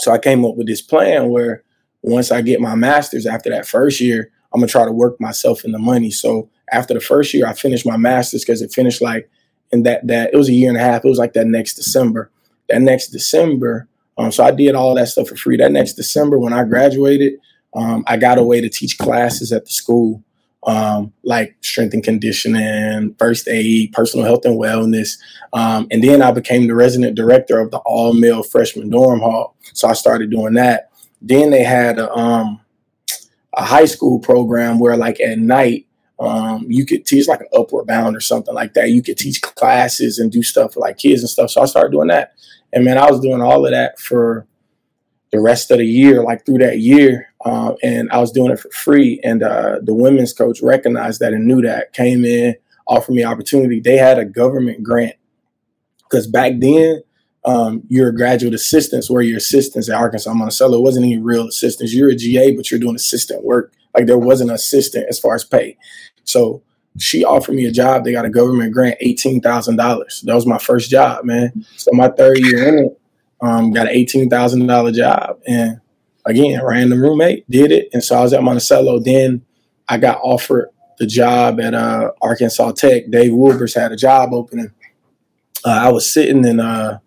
So 0.00 0.12
I 0.12 0.18
came 0.18 0.44
up 0.44 0.56
with 0.56 0.66
this 0.66 0.82
plan 0.82 1.30
where 1.30 1.62
once 2.02 2.30
I 2.30 2.42
get 2.42 2.60
my 2.60 2.74
master's 2.74 3.26
after 3.26 3.50
that 3.50 3.66
first 3.66 4.00
year, 4.00 4.30
I'm 4.52 4.60
gonna 4.60 4.68
try 4.68 4.84
to 4.84 4.92
work 4.92 5.20
myself 5.20 5.64
in 5.64 5.72
the 5.72 5.78
money. 5.78 6.10
So 6.10 6.48
after 6.72 6.94
the 6.94 7.00
first 7.00 7.34
year, 7.34 7.46
I 7.46 7.52
finished 7.52 7.86
my 7.86 7.96
master's 7.96 8.42
because 8.42 8.62
it 8.62 8.72
finished 8.72 9.02
like 9.02 9.30
and 9.72 9.86
that 9.86 10.06
that 10.06 10.32
it 10.32 10.36
was 10.36 10.48
a 10.48 10.52
year 10.52 10.68
and 10.68 10.78
a 10.78 10.82
half. 10.82 11.04
It 11.04 11.08
was 11.08 11.18
like 11.18 11.34
that 11.34 11.46
next 11.46 11.74
December. 11.74 12.30
That 12.68 12.82
next 12.82 13.08
December, 13.08 13.88
um, 14.16 14.30
so 14.30 14.44
I 14.44 14.50
did 14.50 14.74
all 14.74 14.94
that 14.94 15.08
stuff 15.08 15.28
for 15.28 15.36
free. 15.36 15.56
That 15.56 15.72
next 15.72 15.94
December, 15.94 16.38
when 16.38 16.52
I 16.52 16.64
graduated, 16.64 17.34
um, 17.74 18.04
I 18.06 18.16
got 18.16 18.38
away 18.38 18.60
to 18.60 18.68
teach 18.68 18.98
classes 18.98 19.52
at 19.52 19.64
the 19.64 19.70
school, 19.70 20.22
um, 20.64 21.12
like 21.24 21.56
strength 21.62 21.94
and 21.94 22.04
conditioning, 22.04 23.14
first 23.18 23.48
aid, 23.48 23.92
personal 23.92 24.26
health 24.26 24.44
and 24.44 24.60
wellness, 24.60 25.18
um, 25.52 25.88
and 25.90 26.04
then 26.04 26.22
I 26.22 26.32
became 26.32 26.66
the 26.66 26.74
resident 26.74 27.16
director 27.16 27.58
of 27.60 27.70
the 27.70 27.78
all 27.78 28.12
male 28.12 28.42
freshman 28.42 28.90
dorm 28.90 29.20
hall. 29.20 29.56
So 29.72 29.88
I 29.88 29.94
started 29.94 30.30
doing 30.30 30.54
that. 30.54 30.89
Then 31.20 31.50
they 31.50 31.62
had 31.62 31.98
a, 31.98 32.10
um, 32.12 32.60
a 33.54 33.64
high 33.64 33.84
school 33.84 34.18
program 34.20 34.78
where, 34.78 34.96
like 34.96 35.20
at 35.20 35.38
night, 35.38 35.86
um, 36.18 36.66
you 36.68 36.84
could 36.84 37.06
teach 37.06 37.26
like 37.26 37.40
an 37.40 37.48
upward 37.54 37.86
bound 37.86 38.14
or 38.16 38.20
something 38.20 38.54
like 38.54 38.74
that. 38.74 38.90
You 38.90 39.02
could 39.02 39.16
teach 39.16 39.40
classes 39.40 40.18
and 40.18 40.30
do 40.30 40.42
stuff 40.42 40.74
for 40.74 40.80
like 40.80 40.98
kids 40.98 41.22
and 41.22 41.30
stuff. 41.30 41.50
So 41.50 41.62
I 41.62 41.66
started 41.66 41.92
doing 41.92 42.08
that. 42.08 42.34
And 42.72 42.84
man, 42.84 42.98
I 42.98 43.10
was 43.10 43.20
doing 43.20 43.40
all 43.40 43.64
of 43.64 43.72
that 43.72 43.98
for 43.98 44.46
the 45.32 45.40
rest 45.40 45.70
of 45.70 45.78
the 45.78 45.86
year, 45.86 46.22
like 46.22 46.44
through 46.44 46.58
that 46.58 46.78
year. 46.78 47.32
Uh, 47.44 47.74
and 47.82 48.10
I 48.10 48.18
was 48.18 48.32
doing 48.32 48.52
it 48.52 48.60
for 48.60 48.70
free. 48.70 49.18
And 49.24 49.42
uh, 49.42 49.78
the 49.82 49.94
women's 49.94 50.34
coach 50.34 50.60
recognized 50.62 51.20
that 51.20 51.32
and 51.32 51.46
knew 51.46 51.62
that, 51.62 51.94
came 51.94 52.24
in, 52.24 52.54
offered 52.86 53.14
me 53.14 53.24
opportunity. 53.24 53.80
They 53.80 53.96
had 53.96 54.18
a 54.18 54.24
government 54.24 54.82
grant 54.82 55.16
because 56.02 56.26
back 56.26 56.54
then, 56.58 57.02
um, 57.44 57.82
you're 57.88 58.12
graduate 58.12 58.54
assistants 58.54 59.10
where 59.10 59.22
your 59.22 59.38
assistants 59.38 59.88
at 59.88 59.96
Arkansas 59.96 60.32
Monticello. 60.32 60.78
It 60.78 60.82
wasn't 60.82 61.06
any 61.06 61.18
real 61.18 61.46
assistants. 61.46 61.94
You're 61.94 62.10
a 62.10 62.16
GA, 62.16 62.54
but 62.54 62.70
you're 62.70 62.80
doing 62.80 62.96
assistant 62.96 63.44
work. 63.44 63.72
Like 63.94 64.06
there 64.06 64.18
wasn't 64.18 64.50
an 64.50 64.56
assistant 64.56 65.06
as 65.08 65.18
far 65.18 65.34
as 65.34 65.44
pay. 65.44 65.76
So 66.24 66.62
she 66.98 67.24
offered 67.24 67.54
me 67.54 67.64
a 67.66 67.72
job. 67.72 68.04
They 68.04 68.12
got 68.12 68.24
a 68.24 68.30
government 68.30 68.72
grant, 68.72 68.96
eighteen 69.00 69.40
thousand 69.40 69.76
dollars. 69.76 70.22
That 70.26 70.34
was 70.34 70.46
my 70.46 70.58
first 70.58 70.90
job, 70.90 71.24
man. 71.24 71.64
So 71.76 71.90
my 71.92 72.08
third 72.08 72.38
year 72.38 72.68
in 72.68 72.84
it, 72.86 73.00
um, 73.40 73.72
got 73.72 73.86
an 73.86 73.94
eighteen 73.94 74.28
thousand 74.28 74.66
dollar 74.66 74.92
job, 74.92 75.40
and 75.46 75.80
again, 76.26 76.62
random 76.62 77.00
roommate 77.00 77.48
did 77.50 77.72
it, 77.72 77.88
and 77.92 78.04
so 78.04 78.18
I 78.18 78.22
was 78.22 78.32
at 78.32 78.42
Monticello. 78.42 79.00
Then 79.00 79.44
I 79.88 79.98
got 79.98 80.20
offered 80.22 80.68
the 80.98 81.06
job 81.06 81.60
at 81.60 81.74
uh, 81.74 82.12
Arkansas 82.20 82.72
Tech. 82.72 83.10
Dave 83.10 83.32
Wilbers 83.32 83.74
had 83.74 83.92
a 83.92 83.96
job 83.96 84.34
opening. 84.34 84.70
Uh, 85.64 85.70
I 85.70 85.90
was 85.90 86.12
sitting 86.12 86.44
in 86.44 86.60
uh, 86.60 86.98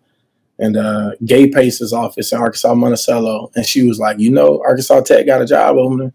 in 0.60 0.78
uh, 0.78 1.12
Gay 1.26 1.50
Pace's 1.50 1.94
office 1.94 2.32
in 2.32 2.40
Arkansas 2.40 2.74
Monticello, 2.74 3.52
and 3.56 3.66
she 3.66 3.84
was 3.84 4.00
like, 4.00 4.20
"You 4.20 4.32
know, 4.32 4.62
Arkansas 4.66 5.02
Tech 5.02 5.26
got 5.26 5.42
a 5.42 5.46
job 5.46 5.78
opening." 5.78 6.14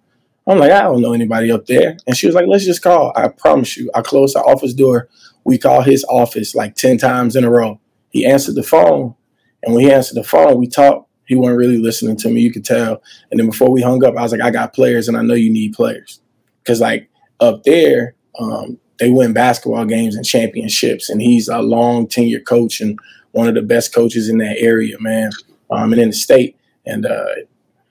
I'm 0.49 0.59
like, 0.59 0.73
I 0.73 0.83
don't 0.83 1.03
know 1.03 1.13
anybody 1.13 1.53
up 1.53 1.67
there. 1.67 1.99
And 2.07 2.17
she 2.17 2.27
was 2.27 2.35
like, 2.35 2.47
let's 2.47 2.65
just 2.65 2.81
call. 2.81 3.13
I 3.15 3.29
promise 3.29 3.77
you. 3.77 3.91
I 3.95 4.01
closed 4.01 4.35
the 4.35 4.41
office 4.41 4.73
door. 4.73 5.09
We 5.45 5.59
called 5.59 5.85
his 5.85 6.05
office 6.05 6.55
like 6.55 6.75
10 6.75 6.97
times 6.97 7.37
in 7.37 7.45
a 7.45 7.51
row. 7.51 7.81
He 8.09 8.25
answered 8.25 8.55
the 8.55 8.63
phone. 8.63 9.15
And 9.63 9.75
when 9.75 9.85
he 9.85 9.93
answered 9.93 10.15
the 10.15 10.25
phone, 10.25 10.57
we 10.57 10.67
talked. 10.67 11.07
He 11.27 11.37
wasn't 11.37 11.59
really 11.59 11.77
listening 11.77 12.17
to 12.19 12.31
me. 12.31 12.41
You 12.41 12.51
could 12.51 12.65
tell. 12.65 13.03
And 13.31 13.39
then 13.39 13.51
before 13.51 13.71
we 13.71 13.83
hung 13.83 14.03
up, 14.03 14.17
I 14.17 14.23
was 14.23 14.33
like, 14.33 14.41
I 14.41 14.51
got 14.51 14.73
players 14.73 15.09
and 15.09 15.17
I 15.19 15.23
know 15.23 15.35
you 15.35 15.53
need 15.53 15.75
players. 15.75 16.23
Because 16.63 16.81
like 16.81 17.11
up 17.41 17.65
there, 17.65 18.15
um, 18.39 18.79
they 18.99 19.11
win 19.11 19.35
basketball 19.35 19.85
games 19.85 20.17
and 20.17 20.25
championships. 20.25 21.11
And 21.11 21.21
he's 21.21 21.49
a 21.49 21.59
long 21.59 22.07
tenured 22.07 22.47
coach 22.47 22.81
and 22.81 22.99
one 23.33 23.49
of 23.49 23.55
the 23.55 23.63
best 23.63 23.95
coaches 23.95 24.29
in 24.29 24.39
that 24.39 24.57
area, 24.59 24.97
man, 25.01 25.31
um, 25.71 25.93
and 25.93 26.01
in 26.01 26.11
the 26.11 26.17
state. 26.17 26.57
And 26.87 27.07
uh, 27.07 27.27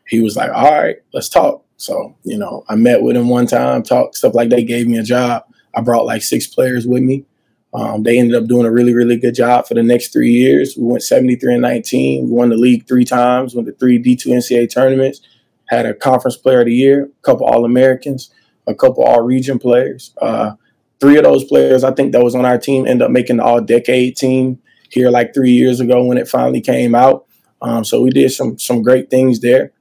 he 0.08 0.20
was 0.20 0.36
like, 0.36 0.52
all 0.52 0.72
right, 0.72 0.98
let's 1.14 1.30
talk. 1.30 1.64
So, 1.78 2.16
you 2.24 2.38
know, 2.38 2.64
I 2.68 2.76
met 2.76 3.04
with 3.04 3.16
him 3.16 3.30
one 3.30 3.46
time, 3.46 3.84
talked 3.84 4.16
stuff 4.16 4.34
like 4.34 4.50
they 4.50 4.64
gave 4.64 4.88
me 4.88 4.98
a 4.98 5.04
job. 5.04 5.44
I 5.76 5.82
brought 5.82 6.06
like 6.06 6.24
six 6.24 6.48
players 6.48 6.88
with 6.88 7.04
me. 7.04 7.26
Um, 7.74 8.02
they 8.02 8.18
ended 8.18 8.36
up 8.36 8.48
doing 8.48 8.66
a 8.66 8.72
really, 8.72 8.96
really 8.96 9.18
good 9.18 9.36
job 9.36 9.68
for 9.68 9.76
the 9.76 9.84
next 9.84 10.12
three 10.12 10.32
years. 10.32 10.76
We 10.76 10.86
went 10.86 11.04
73 11.04 11.54
and 11.54 11.62
19. 11.62 12.26
We 12.26 12.32
won 12.32 12.50
the 12.50 12.56
league 12.56 12.88
three 12.88 13.06
times, 13.06 13.54
went 13.54 13.68
to 13.68 13.74
three 13.74 14.02
D2 14.02 14.26
NCAA 14.28 14.74
tournaments, 14.74 15.22
had 15.68 15.86
a 15.86 15.94
conference 15.94 16.38
player 16.38 16.62
of 16.62 16.66
the 16.66 16.74
year, 16.74 17.04
a 17.06 17.22
couple 17.22 17.46
All 17.46 17.66
Americans, 17.66 18.32
a 18.66 18.74
couple 18.74 19.04
All 19.04 19.22
Region 19.22 19.60
players. 19.60 20.14
Uh, 20.20 20.54
three 21.00 21.18
of 21.18 21.24
those 21.24 21.44
players, 21.44 21.84
I 21.84 21.92
think 21.92 22.14
that 22.14 22.24
was 22.24 22.34
on 22.34 22.46
our 22.46 22.58
team, 22.58 22.88
ended 22.88 23.06
up 23.06 23.12
making 23.12 23.38
the 23.38 23.44
All 23.44 23.62
Decade 23.62 24.16
team 24.16 24.60
here 24.92 25.10
like 25.10 25.34
three 25.34 25.52
years 25.52 25.80
ago 25.80 26.04
when 26.04 26.18
it 26.18 26.28
finally 26.28 26.62
came 26.62 26.96
out. 26.96 27.26
Um, 27.62 27.84
so 27.84 28.02
we 28.02 28.10
did 28.10 28.32
some 28.32 28.58
some 28.60 28.82
great 28.82 29.10
things 29.10 29.40
there. 29.40 29.72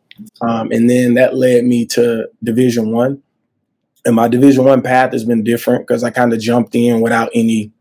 Um, 0.41 0.71
and 0.73 0.89
then 0.89 1.15
that 1.15 1.37
led 1.37 1.65
me 1.65 1.85
to 1.87 2.29
Division 2.43 2.91
One. 2.91 3.23
And 4.05 4.17
my 4.17 4.29
Division 4.29 4.65
One 4.65 4.83
path 4.83 5.13
has 5.13 5.25
been 5.25 5.45
different 5.45 5.87
because 5.87 6.05
I 6.05 6.11
kind 6.11 6.33
of 6.33 6.41
jumped 6.41 6.75
in 6.75 7.01
without 7.01 7.31
any, 7.35 7.73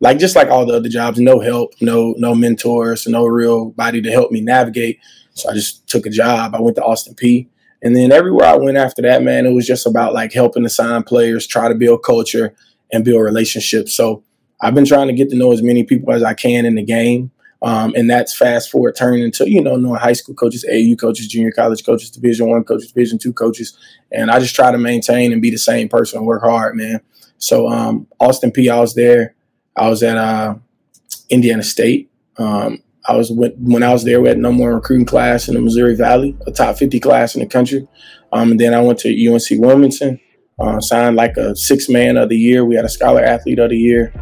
like 0.00 0.18
just 0.18 0.36
like 0.36 0.48
all 0.48 0.66
the 0.66 0.74
other 0.74 0.88
jobs, 0.88 1.18
no 1.18 1.40
help, 1.40 1.72
no 1.80 2.14
no 2.18 2.34
mentors, 2.34 3.06
no 3.06 3.24
real 3.24 3.70
body 3.70 4.00
to 4.02 4.10
help 4.10 4.30
me 4.30 4.40
navigate. 4.40 5.00
So 5.32 5.50
I 5.50 5.54
just 5.54 5.86
took 5.88 6.06
a 6.06 6.10
job. 6.10 6.54
I 6.54 6.60
went 6.60 6.76
to 6.76 6.84
Austin 6.84 7.14
Peay. 7.14 7.48
And 7.82 7.94
then 7.94 8.12
everywhere 8.12 8.46
I 8.46 8.56
went 8.56 8.78
after 8.78 9.02
that, 9.02 9.22
man, 9.22 9.46
it 9.46 9.52
was 9.52 9.66
just 9.66 9.86
about 9.86 10.14
like 10.14 10.32
helping 10.32 10.62
to 10.62 10.70
sign 10.70 11.02
players, 11.02 11.46
try 11.46 11.68
to 11.68 11.74
build 11.74 12.02
culture 12.02 12.54
and 12.92 13.04
build 13.04 13.22
relationships. 13.22 13.94
So 13.94 14.22
I've 14.60 14.74
been 14.74 14.84
trying 14.84 15.08
to 15.08 15.12
get 15.12 15.30
to 15.30 15.36
know 15.36 15.52
as 15.52 15.62
many 15.62 15.84
people 15.84 16.12
as 16.12 16.22
I 16.22 16.34
can 16.34 16.64
in 16.64 16.74
the 16.74 16.82
game. 16.82 17.30
Um, 17.62 17.94
and 17.96 18.10
that's 18.10 18.36
fast 18.36 18.70
forward 18.70 18.94
turning 18.94 19.22
into, 19.22 19.48
you 19.48 19.62
know, 19.62 19.76
knowing 19.76 19.98
high 19.98 20.12
school 20.12 20.34
coaches, 20.34 20.66
AU 20.70 20.96
coaches, 20.96 21.28
junior 21.28 21.50
college 21.50 21.84
coaches, 21.84 22.10
division 22.10 22.48
one 22.50 22.62
coaches, 22.62 22.92
division 22.92 23.18
two 23.18 23.32
coaches. 23.32 23.76
And 24.12 24.30
I 24.30 24.38
just 24.38 24.54
try 24.54 24.70
to 24.70 24.76
maintain 24.76 25.32
and 25.32 25.40
be 25.40 25.50
the 25.50 25.56
same 25.56 25.88
person 25.88 26.18
and 26.18 26.26
work 26.26 26.42
hard, 26.42 26.76
man. 26.76 27.00
So 27.38 27.66
um, 27.68 28.06
Austin 28.20 28.52
Peay, 28.52 28.70
I 28.70 28.80
was 28.80 28.94
there. 28.94 29.34
I 29.76 29.88
was 29.88 30.02
at 30.02 30.18
uh, 30.18 30.56
Indiana 31.30 31.62
State. 31.62 32.10
Um, 32.36 32.82
I 33.08 33.16
was 33.16 33.30
when, 33.30 33.52
when 33.52 33.82
I 33.82 33.92
was 33.92 34.04
there, 34.04 34.20
we 34.20 34.28
had 34.28 34.38
no 34.38 34.52
more 34.52 34.74
recruiting 34.74 35.06
class 35.06 35.48
in 35.48 35.54
the 35.54 35.60
Missouri 35.60 35.96
Valley, 35.96 36.36
a 36.46 36.52
top 36.52 36.76
50 36.76 37.00
class 37.00 37.34
in 37.34 37.40
the 37.40 37.48
country. 37.48 37.88
Um, 38.30 38.50
and 38.50 38.60
then 38.60 38.74
I 38.74 38.82
went 38.82 38.98
to 39.00 39.32
UNC 39.32 39.46
Wilmington, 39.52 40.20
uh, 40.58 40.80
signed 40.80 41.16
like 41.16 41.38
a 41.38 41.56
six 41.56 41.88
man 41.88 42.18
of 42.18 42.28
the 42.28 42.36
year. 42.36 42.62
We 42.64 42.74
had 42.74 42.84
a 42.84 42.90
scholar 42.90 43.22
athlete 43.22 43.58
of 43.58 43.70
the 43.70 43.78
year 43.78 44.12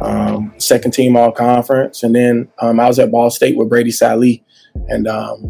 um, 0.00 0.52
second 0.58 0.92
team 0.92 1.16
all 1.16 1.32
conference. 1.32 2.02
And 2.02 2.14
then 2.14 2.48
um, 2.60 2.80
I 2.80 2.86
was 2.86 2.98
at 2.98 3.10
Ball 3.10 3.30
State 3.30 3.56
with 3.56 3.68
Brady 3.68 3.90
Sallee 3.90 4.44
and, 4.88 5.06
um, 5.06 5.40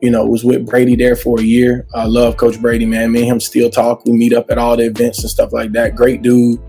you 0.00 0.10
know, 0.10 0.24
was 0.24 0.44
with 0.44 0.66
Brady 0.66 0.96
there 0.96 1.16
for 1.16 1.38
a 1.38 1.42
year. 1.42 1.86
I 1.94 2.06
love 2.06 2.36
Coach 2.36 2.60
Brady, 2.60 2.86
man. 2.86 3.12
Me 3.12 3.20
and 3.20 3.28
him 3.32 3.40
still 3.40 3.70
talk. 3.70 4.04
We 4.04 4.12
meet 4.12 4.32
up 4.32 4.50
at 4.50 4.58
all 4.58 4.76
the 4.76 4.86
events 4.86 5.20
and 5.20 5.30
stuff 5.30 5.52
like 5.52 5.72
that. 5.72 5.94
Great 5.94 6.22
dude, 6.22 6.60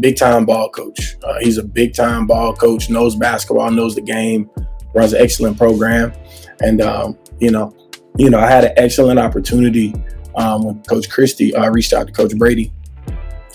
big 0.00 0.16
time 0.16 0.44
ball 0.44 0.68
coach. 0.70 1.16
Uh, 1.22 1.38
he's 1.40 1.58
a 1.58 1.62
big 1.62 1.94
time 1.94 2.26
ball 2.26 2.54
coach, 2.54 2.90
knows 2.90 3.14
basketball, 3.14 3.70
knows 3.70 3.94
the 3.94 4.00
game, 4.00 4.50
runs 4.94 5.12
an 5.12 5.22
excellent 5.22 5.56
program. 5.56 6.12
And, 6.62 6.80
um, 6.80 7.16
you 7.38 7.50
know, 7.50 7.74
you 8.18 8.28
know, 8.28 8.38
I 8.38 8.50
had 8.50 8.64
an 8.64 8.72
excellent 8.76 9.20
opportunity 9.20 9.94
um, 10.34 10.64
when 10.64 10.82
Coach 10.82 11.08
Kristy 11.08 11.56
uh, 11.56 11.70
reached 11.70 11.92
out 11.92 12.06
to 12.06 12.12
Coach 12.12 12.36
Brady 12.36 12.72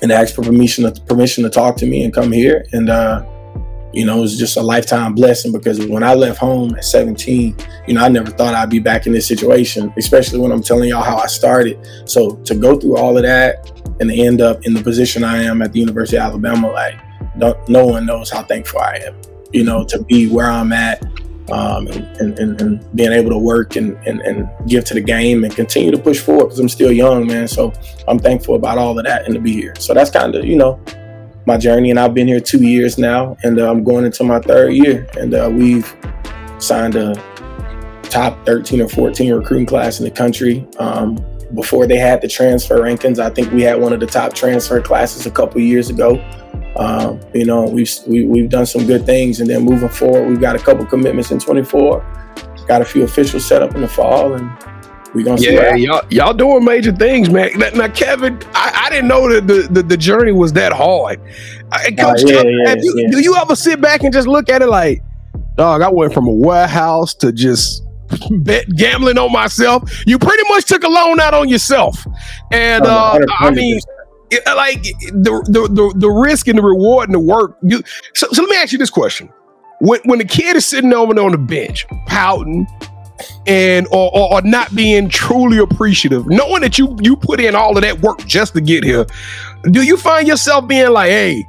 and 0.01 0.11
asked 0.11 0.35
for 0.35 0.43
permission 0.43 0.91
to, 0.91 1.01
permission 1.01 1.43
to 1.43 1.49
talk 1.49 1.77
to 1.77 1.85
me 1.85 2.03
and 2.03 2.13
come 2.13 2.31
here. 2.31 2.65
And 2.73 2.89
uh, 2.89 3.25
you 3.95 4.05
know, 4.05 4.17
it 4.17 4.21
was 4.21 4.37
just 4.37 4.57
a 4.57 4.61
lifetime 4.61 5.15
blessing 5.15 5.53
because 5.53 5.85
when 5.87 6.03
I 6.03 6.13
left 6.13 6.37
home 6.37 6.75
at 6.75 6.83
17, 6.83 7.55
you 7.87 7.93
know, 7.93 8.03
I 8.03 8.09
never 8.09 8.29
thought 8.29 8.53
I'd 8.53 8.69
be 8.69 8.79
back 8.79 9.07
in 9.07 9.13
this 9.13 9.25
situation, 9.25 9.93
especially 9.97 10.39
when 10.39 10.51
I'm 10.51 10.61
telling 10.61 10.89
y'all 10.89 11.01
how 11.01 11.15
I 11.15 11.27
started. 11.27 11.79
So 12.03 12.35
to 12.35 12.55
go 12.55 12.77
through 12.77 12.97
all 12.97 13.15
of 13.15 13.23
that 13.23 13.71
and 14.01 14.09
to 14.09 14.15
end 14.15 14.41
up 14.41 14.65
in 14.65 14.73
the 14.73 14.83
position 14.83 15.23
I 15.23 15.43
am 15.43 15.61
at 15.61 15.71
the 15.71 15.79
University 15.79 16.17
of 16.17 16.23
Alabama, 16.23 16.71
like, 16.71 16.99
no 17.37 17.85
one 17.85 18.05
knows 18.05 18.29
how 18.29 18.43
thankful 18.43 18.81
I 18.81 19.01
am, 19.05 19.15
you 19.53 19.63
know, 19.63 19.85
to 19.85 20.03
be 20.03 20.27
where 20.27 20.47
I'm 20.47 20.73
at 20.73 21.01
um, 21.51 21.87
and, 21.87 22.39
and, 22.39 22.61
and, 22.61 22.95
being 22.95 23.11
able 23.11 23.29
to 23.29 23.37
work 23.37 23.75
and, 23.75 23.95
and, 24.07 24.21
and 24.21 24.49
give 24.67 24.83
to 24.85 24.93
the 24.93 25.01
game 25.01 25.43
and 25.43 25.55
continue 25.55 25.91
to 25.91 25.97
push 25.97 26.19
forward 26.19 26.45
because 26.45 26.59
I'm 26.59 26.69
still 26.69 26.91
young, 26.91 27.27
man. 27.27 27.47
So 27.47 27.71
I'm 28.07 28.17
thankful 28.17 28.55
about 28.55 28.77
all 28.77 28.97
of 28.97 29.05
that 29.05 29.25
and 29.25 29.35
to 29.35 29.39
be 29.39 29.53
here. 29.53 29.73
So 29.77 29.93
that's 29.93 30.09
kind 30.09 30.33
of, 30.33 30.45
you 30.45 30.55
know, 30.55 30.79
my 31.45 31.57
journey, 31.57 31.91
and 31.91 31.99
I've 31.99 32.13
been 32.13 32.27
here 32.27 32.39
two 32.39 32.63
years 32.63 32.97
now, 32.97 33.37
and 33.43 33.59
uh, 33.59 33.69
I'm 33.69 33.83
going 33.83 34.05
into 34.05 34.23
my 34.23 34.39
third 34.39 34.73
year, 34.73 35.07
and 35.17 35.33
uh, 35.33 35.49
we've 35.53 35.95
signed 36.57 36.95
a 36.95 37.13
top 38.03 38.43
13 38.45 38.81
or 38.81 38.87
14 38.87 39.33
recruiting 39.33 39.65
class 39.65 39.99
in 39.99 40.05
the 40.05 40.11
country. 40.11 40.67
Um, 40.79 41.17
before 41.55 41.87
they 41.87 41.97
had 41.97 42.21
the 42.21 42.27
transfer 42.27 42.77
rankings, 42.77 43.19
I 43.19 43.29
think 43.29 43.51
we 43.51 43.61
had 43.63 43.79
one 43.79 43.93
of 43.93 43.99
the 43.99 44.05
top 44.05 44.33
transfer 44.33 44.81
classes 44.81 45.25
a 45.25 45.31
couple 45.31 45.61
years 45.61 45.89
ago. 45.89 46.21
Um, 46.77 47.21
you 47.33 47.45
know, 47.45 47.63
we've 47.63 47.89
we, 48.05 48.21
have 48.21 48.29
we 48.29 48.39
have 48.41 48.49
done 48.49 48.65
some 48.65 48.85
good 48.85 49.05
things, 49.05 49.39
and 49.39 49.49
then 49.49 49.63
moving 49.63 49.89
forward, 49.89 50.27
we've 50.27 50.41
got 50.41 50.55
a 50.55 50.59
couple 50.59 50.85
commitments 50.85 51.31
in 51.31 51.39
24. 51.39 52.05
Got 52.67 52.81
a 52.81 52.85
few 52.85 53.03
officials 53.03 53.45
set 53.45 53.61
up 53.63 53.75
in 53.75 53.81
the 53.81 53.87
fall, 53.87 54.33
and 54.33 54.49
we 55.13 55.23
gonna 55.23 55.37
see. 55.37 55.53
Yeah, 55.53 55.75
y'all, 55.75 56.01
y'all 56.09 56.33
doing 56.33 56.65
major 56.65 56.91
things, 56.91 57.29
man. 57.29 57.51
Now, 57.75 57.87
Kevin, 57.87 58.41
I, 58.53 58.85
I 58.85 58.89
didn't 58.89 59.07
know 59.07 59.31
that 59.31 59.47
the, 59.47 59.67
the, 59.71 59.83
the, 59.83 59.97
journey 59.97 60.33
was 60.33 60.51
that 60.53 60.73
hard. 60.73 61.19
Coach, 61.19 61.99
uh, 61.99 62.27
yeah, 62.27 62.43
yeah, 62.43 62.75
you, 62.77 62.93
yeah. 62.97 63.09
do 63.11 63.21
you 63.21 63.35
ever 63.35 63.55
sit 63.55 63.79
back 63.79 64.03
and 64.03 64.11
just 64.13 64.27
look 64.27 64.49
at 64.49 64.61
it 64.61 64.67
like, 64.67 65.01
dog? 65.55 65.81
I 65.81 65.89
went 65.89 66.13
from 66.13 66.27
a 66.27 66.33
warehouse 66.33 67.13
to 67.15 67.31
just 67.31 67.84
bet 68.31 68.67
gambling 68.75 69.17
on 69.17 69.31
myself. 69.31 70.05
You 70.05 70.19
pretty 70.19 70.43
much 70.49 70.65
took 70.65 70.83
a 70.83 70.89
loan 70.89 71.19
out 71.19 71.33
on 71.33 71.49
yourself, 71.49 72.05
and 72.51 72.85
uh, 72.85 73.19
I 73.39 73.51
mean. 73.51 73.79
like 74.47 74.81
the, 74.81 75.43
the 75.47 75.69
the 75.71 75.93
the 75.97 76.09
risk 76.09 76.47
and 76.47 76.57
the 76.57 76.63
reward 76.63 77.07
and 77.07 77.13
the 77.13 77.19
work. 77.19 77.57
You, 77.61 77.83
so, 78.15 78.27
so 78.31 78.41
let 78.41 78.49
me 78.49 78.57
ask 78.57 78.71
you 78.71 78.79
this 78.79 78.89
question: 78.89 79.29
When 79.79 79.99
when 80.05 80.19
the 80.19 80.25
kid 80.25 80.55
is 80.55 80.65
sitting 80.65 80.91
over 80.93 81.17
on 81.19 81.31
the 81.31 81.37
bench 81.37 81.85
pouting, 82.07 82.67
and 83.47 83.87
or, 83.91 84.11
or, 84.13 84.33
or, 84.33 84.41
not 84.41 84.73
being 84.75 85.09
truly 85.09 85.57
appreciative, 85.57 86.27
knowing 86.27 86.61
that 86.61 86.77
you 86.77 86.95
you 87.01 87.15
put 87.15 87.39
in 87.39 87.55
all 87.55 87.77
of 87.77 87.83
that 87.83 88.01
work 88.01 88.25
just 88.25 88.53
to 88.53 88.61
get 88.61 88.83
here, 88.83 89.05
do 89.71 89.83
you 89.83 89.97
find 89.97 90.27
yourself 90.27 90.67
being 90.67 90.89
like, 90.91 91.09
"Hey, 91.09 91.47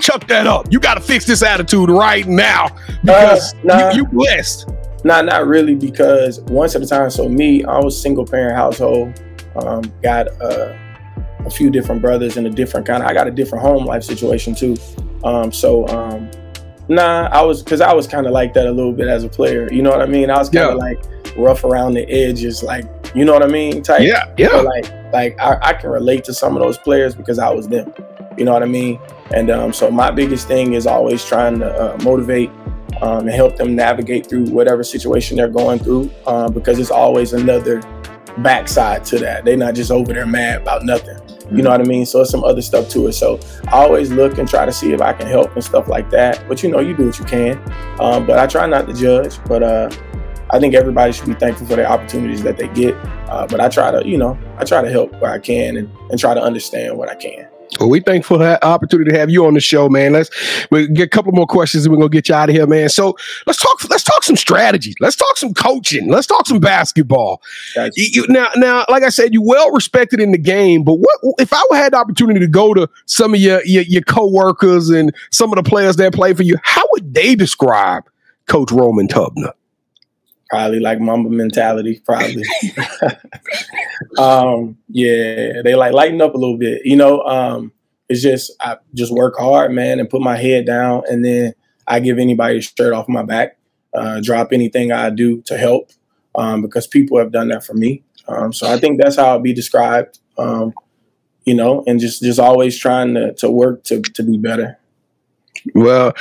chuck 0.00 0.26
that 0.28 0.46
up. 0.46 0.66
You 0.70 0.80
got 0.80 0.94
to 0.94 1.00
fix 1.00 1.26
this 1.26 1.42
attitude 1.42 1.88
right 1.88 2.26
now 2.26 2.68
because 3.02 3.54
uh, 3.54 3.58
nah, 3.64 3.90
you, 3.90 3.98
you 3.98 4.06
blessed." 4.06 4.70
Not 5.04 5.26
not 5.26 5.46
really 5.46 5.74
because 5.74 6.40
once 6.42 6.74
at 6.74 6.82
a 6.82 6.86
time. 6.86 7.10
So 7.10 7.28
me, 7.28 7.64
I 7.64 7.78
was 7.78 8.00
single 8.00 8.26
parent 8.26 8.56
household. 8.56 9.22
Um, 9.56 9.82
got 10.02 10.28
uh, 10.40 10.74
a 11.44 11.50
few 11.50 11.70
different 11.70 12.00
brothers 12.02 12.36
in 12.36 12.46
a 12.46 12.50
different 12.50 12.86
kind 12.86 13.02
of. 13.02 13.08
I 13.08 13.14
got 13.14 13.28
a 13.28 13.30
different 13.30 13.62
home 13.62 13.84
life 13.84 14.02
situation 14.02 14.54
too. 14.54 14.76
Um, 15.22 15.52
so 15.52 15.86
um, 15.88 16.30
Nah, 16.88 17.28
I 17.32 17.42
was 17.42 17.62
because 17.62 17.80
I 17.80 17.92
was 17.94 18.06
kind 18.06 18.26
of 18.26 18.32
like 18.32 18.52
that 18.54 18.66
a 18.66 18.70
little 18.70 18.92
bit 18.92 19.08
as 19.08 19.24
a 19.24 19.28
player. 19.28 19.72
You 19.72 19.82
know 19.82 19.90
what 19.90 20.02
I 20.02 20.06
mean? 20.06 20.30
I 20.30 20.38
was 20.38 20.50
kind 20.50 20.68
of 20.68 20.74
yeah. 20.74 20.84
like 20.84 21.36
rough 21.36 21.64
around 21.64 21.94
the 21.94 22.08
edges, 22.10 22.62
like 22.62 22.84
you 23.14 23.24
know 23.24 23.32
what 23.32 23.42
I 23.42 23.46
mean? 23.46 23.82
Type. 23.82 24.02
Yeah, 24.02 24.32
yeah. 24.36 24.56
Like, 24.56 25.12
like 25.12 25.40
I, 25.40 25.58
I, 25.62 25.72
can 25.74 25.90
relate 25.90 26.24
to 26.24 26.34
some 26.34 26.56
of 26.56 26.62
those 26.62 26.76
players 26.76 27.14
because 27.14 27.38
I 27.38 27.48
was 27.50 27.68
them. 27.68 27.92
You 28.36 28.44
know 28.44 28.52
what 28.52 28.62
I 28.62 28.66
mean? 28.66 29.00
And 29.32 29.50
um, 29.50 29.72
so 29.72 29.90
my 29.90 30.10
biggest 30.10 30.46
thing 30.46 30.74
is 30.74 30.86
always 30.86 31.24
trying 31.24 31.60
to 31.60 31.66
uh, 31.66 31.96
motivate 32.02 32.50
um, 33.02 33.20
and 33.20 33.30
help 33.30 33.56
them 33.56 33.74
navigate 33.74 34.26
through 34.26 34.44
whatever 34.46 34.82
situation 34.84 35.36
they're 35.36 35.48
going 35.48 35.78
through, 35.78 36.10
um, 36.26 36.52
because 36.52 36.78
it's 36.78 36.90
always 36.90 37.32
another 37.32 37.80
backside 38.38 39.04
to 39.06 39.18
that. 39.18 39.44
They're 39.44 39.56
not 39.56 39.74
just 39.74 39.90
over 39.90 40.12
there 40.12 40.26
mad 40.26 40.62
about 40.62 40.84
nothing. 40.84 41.18
You 41.52 41.62
know 41.62 41.70
what 41.70 41.80
I 41.80 41.84
mean? 41.84 42.06
So 42.06 42.22
it's 42.22 42.30
some 42.30 42.42
other 42.42 42.62
stuff 42.62 42.88
to 42.90 43.06
it. 43.06 43.12
So 43.12 43.38
I 43.68 43.82
always 43.82 44.10
look 44.10 44.38
and 44.38 44.48
try 44.48 44.64
to 44.64 44.72
see 44.72 44.92
if 44.92 45.00
I 45.00 45.12
can 45.12 45.26
help 45.26 45.54
and 45.54 45.62
stuff 45.62 45.88
like 45.88 46.10
that. 46.10 46.46
But 46.48 46.62
you 46.62 46.70
know, 46.70 46.80
you 46.80 46.96
do 46.96 47.06
what 47.06 47.18
you 47.18 47.24
can. 47.24 47.58
Um, 48.00 48.26
but 48.26 48.38
I 48.38 48.46
try 48.46 48.66
not 48.66 48.86
to 48.86 48.94
judge. 48.94 49.38
But 49.44 49.62
uh, 49.62 49.90
I 50.50 50.58
think 50.58 50.74
everybody 50.74 51.12
should 51.12 51.26
be 51.26 51.34
thankful 51.34 51.66
for 51.66 51.76
the 51.76 51.86
opportunities 51.86 52.42
that 52.42 52.56
they 52.56 52.68
get. 52.68 52.94
Uh, 53.28 53.46
but 53.46 53.60
I 53.60 53.68
try 53.68 53.90
to, 53.90 54.06
you 54.08 54.16
know, 54.16 54.38
I 54.56 54.64
try 54.64 54.82
to 54.82 54.90
help 54.90 55.12
where 55.20 55.30
I 55.30 55.38
can 55.38 55.76
and, 55.76 55.90
and 56.10 56.18
try 56.18 56.34
to 56.34 56.42
understand 56.42 56.96
what 56.96 57.10
I 57.10 57.14
can. 57.14 57.48
Well, 57.80 57.88
we 57.88 58.00
thankful 58.00 58.36
for 58.36 58.44
that 58.44 58.62
opportunity 58.62 59.10
to 59.10 59.18
have 59.18 59.30
you 59.30 59.46
on 59.46 59.54
the 59.54 59.60
show, 59.60 59.88
man. 59.88 60.12
Let's 60.12 60.30
we 60.70 60.88
get 60.88 61.04
a 61.04 61.08
couple 61.08 61.32
more 61.32 61.46
questions 61.46 61.84
and 61.84 61.92
we're 61.92 61.98
gonna 61.98 62.10
get 62.10 62.28
you 62.28 62.34
out 62.34 62.48
of 62.48 62.54
here, 62.54 62.66
man. 62.66 62.88
So 62.88 63.16
let's 63.46 63.60
talk. 63.60 63.88
Let's 63.88 64.04
talk 64.04 64.22
some 64.22 64.36
strategy. 64.36 64.94
Let's 65.00 65.16
talk 65.16 65.36
some 65.36 65.54
coaching. 65.54 66.08
Let's 66.08 66.26
talk 66.26 66.46
some 66.46 66.60
basketball. 66.60 67.42
You, 67.76 67.88
you, 67.96 68.26
now, 68.28 68.48
now, 68.56 68.84
like 68.88 69.02
I 69.02 69.08
said, 69.08 69.34
you 69.34 69.42
well 69.42 69.70
respected 69.72 70.20
in 70.20 70.32
the 70.32 70.38
game. 70.38 70.84
But 70.84 70.94
what 70.94 71.18
if 71.38 71.52
I 71.52 71.62
had 71.72 71.92
the 71.92 71.98
opportunity 71.98 72.40
to 72.40 72.48
go 72.48 72.74
to 72.74 72.88
some 73.06 73.34
of 73.34 73.40
your 73.40 73.64
your, 73.64 73.82
your 73.82 74.02
coworkers 74.02 74.90
and 74.90 75.14
some 75.30 75.52
of 75.52 75.56
the 75.62 75.68
players 75.68 75.96
that 75.96 76.12
play 76.12 76.34
for 76.34 76.42
you? 76.42 76.56
How 76.62 76.84
would 76.92 77.12
they 77.14 77.34
describe 77.34 78.04
Coach 78.46 78.70
Roman 78.70 79.08
Tubner? 79.08 79.52
Probably 80.54 80.78
like 80.78 81.00
Mamba 81.00 81.30
mentality, 81.30 82.00
probably. 82.04 82.44
um, 84.18 84.78
yeah, 84.88 85.62
they 85.64 85.74
like 85.74 85.92
lighten 85.92 86.20
up 86.20 86.32
a 86.32 86.38
little 86.38 86.56
bit. 86.56 86.82
You 86.84 86.94
know, 86.94 87.22
um, 87.22 87.72
it's 88.08 88.22
just 88.22 88.52
I 88.60 88.76
just 88.94 89.12
work 89.12 89.34
hard, 89.36 89.72
man, 89.72 89.98
and 89.98 90.08
put 90.08 90.20
my 90.20 90.36
head 90.36 90.64
down, 90.64 91.02
and 91.10 91.24
then 91.24 91.54
I 91.88 91.98
give 91.98 92.20
anybody 92.20 92.58
a 92.58 92.60
shirt 92.60 92.92
off 92.92 93.08
my 93.08 93.24
back. 93.24 93.58
Uh, 93.92 94.20
drop 94.20 94.52
anything 94.52 94.92
I 94.92 95.10
do 95.10 95.42
to 95.46 95.58
help 95.58 95.90
um, 96.36 96.62
because 96.62 96.86
people 96.86 97.18
have 97.18 97.32
done 97.32 97.48
that 97.48 97.66
for 97.66 97.74
me. 97.74 98.04
Um, 98.28 98.52
so 98.52 98.72
I 98.72 98.78
think 98.78 99.02
that's 99.02 99.16
how 99.16 99.30
I'll 99.30 99.40
be 99.40 99.54
described. 99.54 100.20
Um, 100.38 100.72
you 101.44 101.54
know, 101.54 101.82
and 101.88 101.98
just 101.98 102.22
just 102.22 102.38
always 102.38 102.78
trying 102.78 103.14
to 103.14 103.34
to 103.38 103.50
work 103.50 103.82
to 103.86 104.00
to 104.02 104.22
be 104.22 104.38
better. 104.38 104.78
Well, 105.74 106.12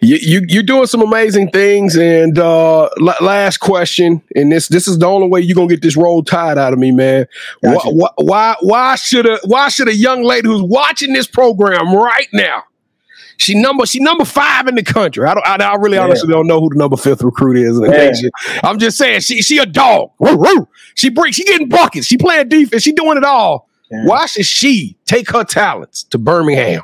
you, 0.00 0.16
you 0.16 0.46
you're 0.48 0.62
doing 0.62 0.86
some 0.86 1.02
amazing 1.02 1.50
things. 1.50 1.96
And 1.96 2.38
uh, 2.38 2.84
l- 2.84 3.14
last 3.20 3.58
question, 3.58 4.22
and 4.34 4.50
this 4.50 4.68
this 4.68 4.88
is 4.88 4.98
the 4.98 5.06
only 5.06 5.28
way 5.28 5.40
you're 5.40 5.54
gonna 5.54 5.68
get 5.68 5.82
this 5.82 5.96
roll 5.96 6.22
tide 6.22 6.56
out 6.56 6.72
of 6.72 6.78
me, 6.78 6.92
man. 6.92 7.26
Gotcha. 7.62 7.90
Why, 7.90 8.08
why 8.16 8.56
why 8.60 8.94
should 8.94 9.26
a 9.26 9.38
why 9.44 9.68
should 9.68 9.88
a 9.88 9.94
young 9.94 10.22
lady 10.22 10.48
who's 10.48 10.62
watching 10.62 11.12
this 11.12 11.26
program 11.26 11.94
right 11.94 12.28
now? 12.32 12.62
She 13.38 13.54
number 13.54 13.84
she 13.84 14.00
number 14.00 14.24
five 14.24 14.66
in 14.66 14.76
the 14.76 14.82
country. 14.82 15.26
I 15.26 15.34
don't. 15.34 15.46
I, 15.46 15.56
I 15.56 15.74
really 15.74 15.96
yeah. 15.96 16.04
honestly 16.04 16.28
don't 16.28 16.46
know 16.46 16.60
who 16.60 16.70
the 16.70 16.76
number 16.76 16.96
fifth 16.96 17.22
recruit 17.22 17.58
is. 17.58 17.78
Yeah. 18.22 18.30
I'm 18.62 18.78
just 18.78 18.96
saying 18.96 19.20
she 19.20 19.42
she 19.42 19.58
a 19.58 19.66
dog. 19.66 20.10
She 20.94 21.10
brings. 21.10 21.36
She 21.36 21.44
getting 21.44 21.68
buckets. 21.68 22.06
She 22.06 22.16
playing 22.16 22.48
defense. 22.48 22.82
She 22.82 22.92
doing 22.92 23.18
it 23.18 23.24
all. 23.24 23.68
Yeah. 23.90 24.06
Why 24.06 24.26
should 24.26 24.46
she 24.46 24.96
take 25.04 25.30
her 25.30 25.44
talents 25.44 26.04
to 26.04 26.18
Birmingham? 26.18 26.82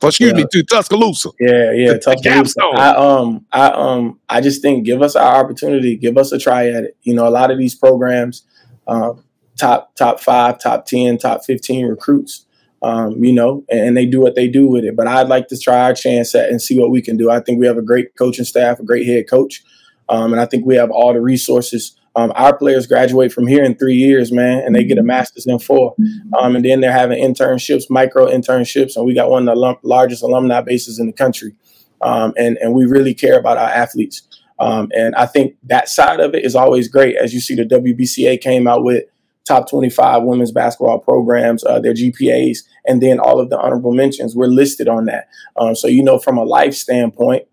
Or 0.00 0.10
excuse 0.10 0.30
yeah. 0.30 0.36
me, 0.36 0.46
to 0.52 0.62
Tuscaloosa. 0.62 1.30
Yeah, 1.40 1.72
yeah, 1.72 1.92
the, 1.94 1.98
Tuscaloosa. 1.98 2.54
The 2.54 2.66
I 2.66 2.88
um, 2.96 3.46
I 3.50 3.66
um, 3.70 4.20
I 4.28 4.40
just 4.40 4.62
think 4.62 4.84
give 4.84 5.02
us 5.02 5.16
our 5.16 5.44
opportunity, 5.44 5.96
give 5.96 6.16
us 6.16 6.30
a 6.30 6.38
try 6.38 6.68
at 6.68 6.84
it. 6.84 6.96
You 7.02 7.14
know, 7.14 7.26
a 7.26 7.30
lot 7.30 7.50
of 7.50 7.58
these 7.58 7.74
programs, 7.74 8.44
um, 8.86 9.24
top 9.58 9.96
top 9.96 10.20
five, 10.20 10.60
top 10.60 10.86
ten, 10.86 11.18
top 11.18 11.44
fifteen 11.44 11.86
recruits. 11.86 12.44
Um, 12.80 13.24
you 13.24 13.32
know, 13.32 13.64
and, 13.68 13.80
and 13.80 13.96
they 13.96 14.06
do 14.06 14.20
what 14.20 14.36
they 14.36 14.46
do 14.46 14.68
with 14.68 14.84
it. 14.84 14.94
But 14.94 15.08
I'd 15.08 15.26
like 15.26 15.48
to 15.48 15.58
try 15.58 15.80
our 15.80 15.94
chance 15.94 16.32
at 16.36 16.48
and 16.48 16.62
see 16.62 16.78
what 16.78 16.92
we 16.92 17.02
can 17.02 17.16
do. 17.16 17.28
I 17.28 17.40
think 17.40 17.58
we 17.58 17.66
have 17.66 17.76
a 17.76 17.82
great 17.82 18.14
coaching 18.16 18.44
staff, 18.44 18.78
a 18.78 18.84
great 18.84 19.04
head 19.04 19.28
coach, 19.28 19.64
um, 20.08 20.32
and 20.32 20.40
I 20.40 20.46
think 20.46 20.64
we 20.64 20.76
have 20.76 20.92
all 20.92 21.12
the 21.12 21.20
resources 21.20 21.97
um, 22.18 22.32
our 22.34 22.56
players 22.56 22.88
graduate 22.88 23.32
from 23.32 23.46
here 23.46 23.62
in 23.62 23.76
three 23.76 23.94
years, 23.94 24.32
man, 24.32 24.58
and 24.64 24.74
they 24.74 24.82
get 24.82 24.98
a 24.98 25.04
master's 25.04 25.46
in 25.46 25.60
four. 25.60 25.94
Um, 26.36 26.56
and 26.56 26.64
then 26.64 26.80
they're 26.80 26.90
having 26.90 27.22
internships, 27.22 27.84
micro 27.88 28.26
internships, 28.26 28.96
and 28.96 29.06
we 29.06 29.14
got 29.14 29.30
one 29.30 29.48
of 29.48 29.54
the 29.54 29.76
largest 29.84 30.24
alumni 30.24 30.60
bases 30.60 30.98
in 30.98 31.06
the 31.06 31.12
country. 31.12 31.54
Um, 32.00 32.32
and 32.36 32.58
and 32.58 32.74
we 32.74 32.86
really 32.86 33.14
care 33.14 33.38
about 33.38 33.56
our 33.56 33.68
athletes. 33.68 34.22
Um, 34.58 34.90
and 34.96 35.14
I 35.14 35.26
think 35.26 35.56
that 35.64 35.88
side 35.88 36.18
of 36.18 36.34
it 36.34 36.44
is 36.44 36.56
always 36.56 36.88
great. 36.88 37.14
As 37.14 37.32
you 37.32 37.38
see, 37.38 37.54
the 37.54 37.62
WBCA 37.62 38.40
came 38.40 38.66
out 38.66 38.82
with 38.82 39.04
top 39.46 39.70
25 39.70 40.24
women's 40.24 40.50
basketball 40.50 40.98
programs, 40.98 41.64
uh, 41.64 41.78
their 41.78 41.94
GPAs, 41.94 42.58
and 42.84 43.00
then 43.00 43.20
all 43.20 43.38
of 43.38 43.48
the 43.48 43.58
honorable 43.58 43.92
mentions 43.92 44.34
were 44.34 44.48
listed 44.48 44.88
on 44.88 45.04
that. 45.04 45.28
Um, 45.56 45.76
so 45.76 45.86
you 45.86 46.02
know, 46.02 46.18
from 46.18 46.36
a 46.36 46.44
life 46.44 46.74
standpoint 46.74 47.44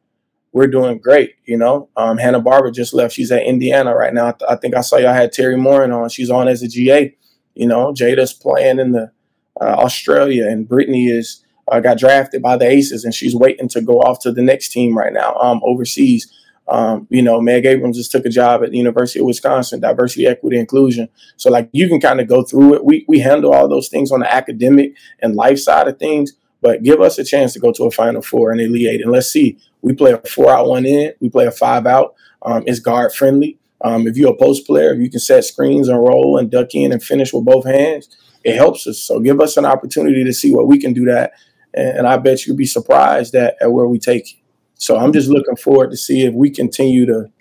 we're 0.55 0.67
doing 0.67 0.97
great. 0.99 1.35
You 1.43 1.57
know, 1.57 1.89
um, 1.97 2.17
Hannah 2.17 2.39
Barber 2.39 2.71
just 2.71 2.93
left. 2.93 3.13
She's 3.13 3.29
at 3.29 3.43
Indiana 3.43 3.93
right 3.93 4.13
now. 4.13 4.27
I, 4.27 4.31
th- 4.31 4.49
I 4.49 4.55
think 4.55 4.73
I 4.73 4.79
saw 4.79 4.95
y'all 4.95 5.13
had 5.13 5.33
Terry 5.33 5.57
Morin 5.57 5.91
on. 5.91 6.07
She's 6.07 6.29
on 6.29 6.47
as 6.47 6.63
a 6.63 6.69
GA. 6.69 7.13
You 7.55 7.67
know, 7.67 7.91
Jada's 7.91 8.31
playing 8.31 8.79
in 8.79 8.93
the 8.93 9.11
uh, 9.59 9.65
Australia, 9.65 10.47
and 10.47 10.65
Brittany 10.65 11.07
is 11.07 11.43
uh, 11.69 11.81
got 11.81 11.97
drafted 11.97 12.41
by 12.41 12.55
the 12.55 12.65
Aces, 12.65 13.03
and 13.03 13.13
she's 13.13 13.35
waiting 13.35 13.67
to 13.67 13.81
go 13.81 13.99
off 13.99 14.21
to 14.21 14.31
the 14.31 14.41
next 14.41 14.69
team 14.69 14.97
right 14.97 15.11
now 15.11 15.35
um, 15.35 15.59
overseas. 15.61 16.31
Um, 16.69 17.05
you 17.09 17.21
know, 17.21 17.41
Meg 17.41 17.65
Abrams 17.65 17.97
just 17.97 18.13
took 18.13 18.25
a 18.25 18.29
job 18.29 18.63
at 18.63 18.71
the 18.71 18.77
University 18.77 19.19
of 19.19 19.25
Wisconsin, 19.25 19.81
diversity, 19.81 20.25
equity, 20.25 20.57
inclusion. 20.57 21.09
So 21.35 21.51
like 21.51 21.67
you 21.73 21.89
can 21.89 21.99
kind 21.99 22.21
of 22.21 22.29
go 22.29 22.43
through 22.43 22.75
it. 22.75 22.85
We 22.85 23.03
we 23.09 23.19
handle 23.19 23.53
all 23.53 23.67
those 23.67 23.89
things 23.89 24.09
on 24.09 24.21
the 24.21 24.33
academic 24.33 24.93
and 25.21 25.35
life 25.35 25.59
side 25.59 25.89
of 25.89 25.99
things, 25.99 26.31
But 26.65 26.81
give 26.81 26.99
us 26.99 27.19
a 27.19 27.23
chance 27.23 27.53
to 27.53 27.59
go 27.59 27.71
to 27.73 27.83
a 27.83 27.91
Final 27.91 28.23
Four 28.23 28.51
in 28.51 28.59
Elite 28.59 28.87
Eight, 28.87 29.01
and 29.03 29.11
let's 29.11 29.31
see. 29.31 29.59
We 29.83 29.93
play 29.93 30.13
a 30.13 30.17
four 30.17 30.49
out, 30.49 30.65
one 30.65 30.83
in. 30.83 31.13
We 31.19 31.29
play 31.29 31.45
a 31.45 31.51
five 31.51 31.85
out. 31.85 32.15
Um, 32.41 32.63
it's 32.65 32.79
guard 32.79 33.13
friendly. 33.13 33.59
Um, 33.81 34.07
if 34.07 34.17
you're 34.17 34.33
a 34.33 34.35
post 34.35 34.65
player, 34.65 34.91
if 34.91 34.99
you 34.99 35.07
can 35.11 35.19
set 35.19 35.43
screens 35.43 35.89
and 35.89 35.99
roll 35.99 36.39
and 36.39 36.49
duck 36.49 36.73
in 36.73 36.91
and 36.91 37.03
finish 37.03 37.31
with 37.33 37.45
both 37.45 37.65
hands, 37.65 38.09
it 38.43 38.55
helps 38.55 38.87
us. 38.87 38.97
So 38.97 39.19
give 39.19 39.39
us 39.41 39.57
an 39.57 39.65
opportunity 39.65 40.23
to 40.23 40.33
see 40.33 40.55
what 40.55 40.67
we 40.67 40.79
can 40.79 40.91
do 40.91 41.05
that, 41.05 41.33
and, 41.75 41.99
and 41.99 42.07
I 42.07 42.17
bet 42.17 42.47
you'd 42.47 42.57
be 42.57 42.65
surprised 42.65 43.35
at, 43.35 43.57
at 43.61 43.71
where 43.71 43.85
we 43.85 43.99
take 43.99 44.33
it. 44.33 44.39
So 44.73 44.97
I'm 44.97 45.13
just 45.13 45.29
looking 45.29 45.57
forward 45.57 45.91
to 45.91 45.97
see 45.97 46.25
if 46.25 46.33
we 46.33 46.49
continue 46.49 47.05
to 47.05 47.31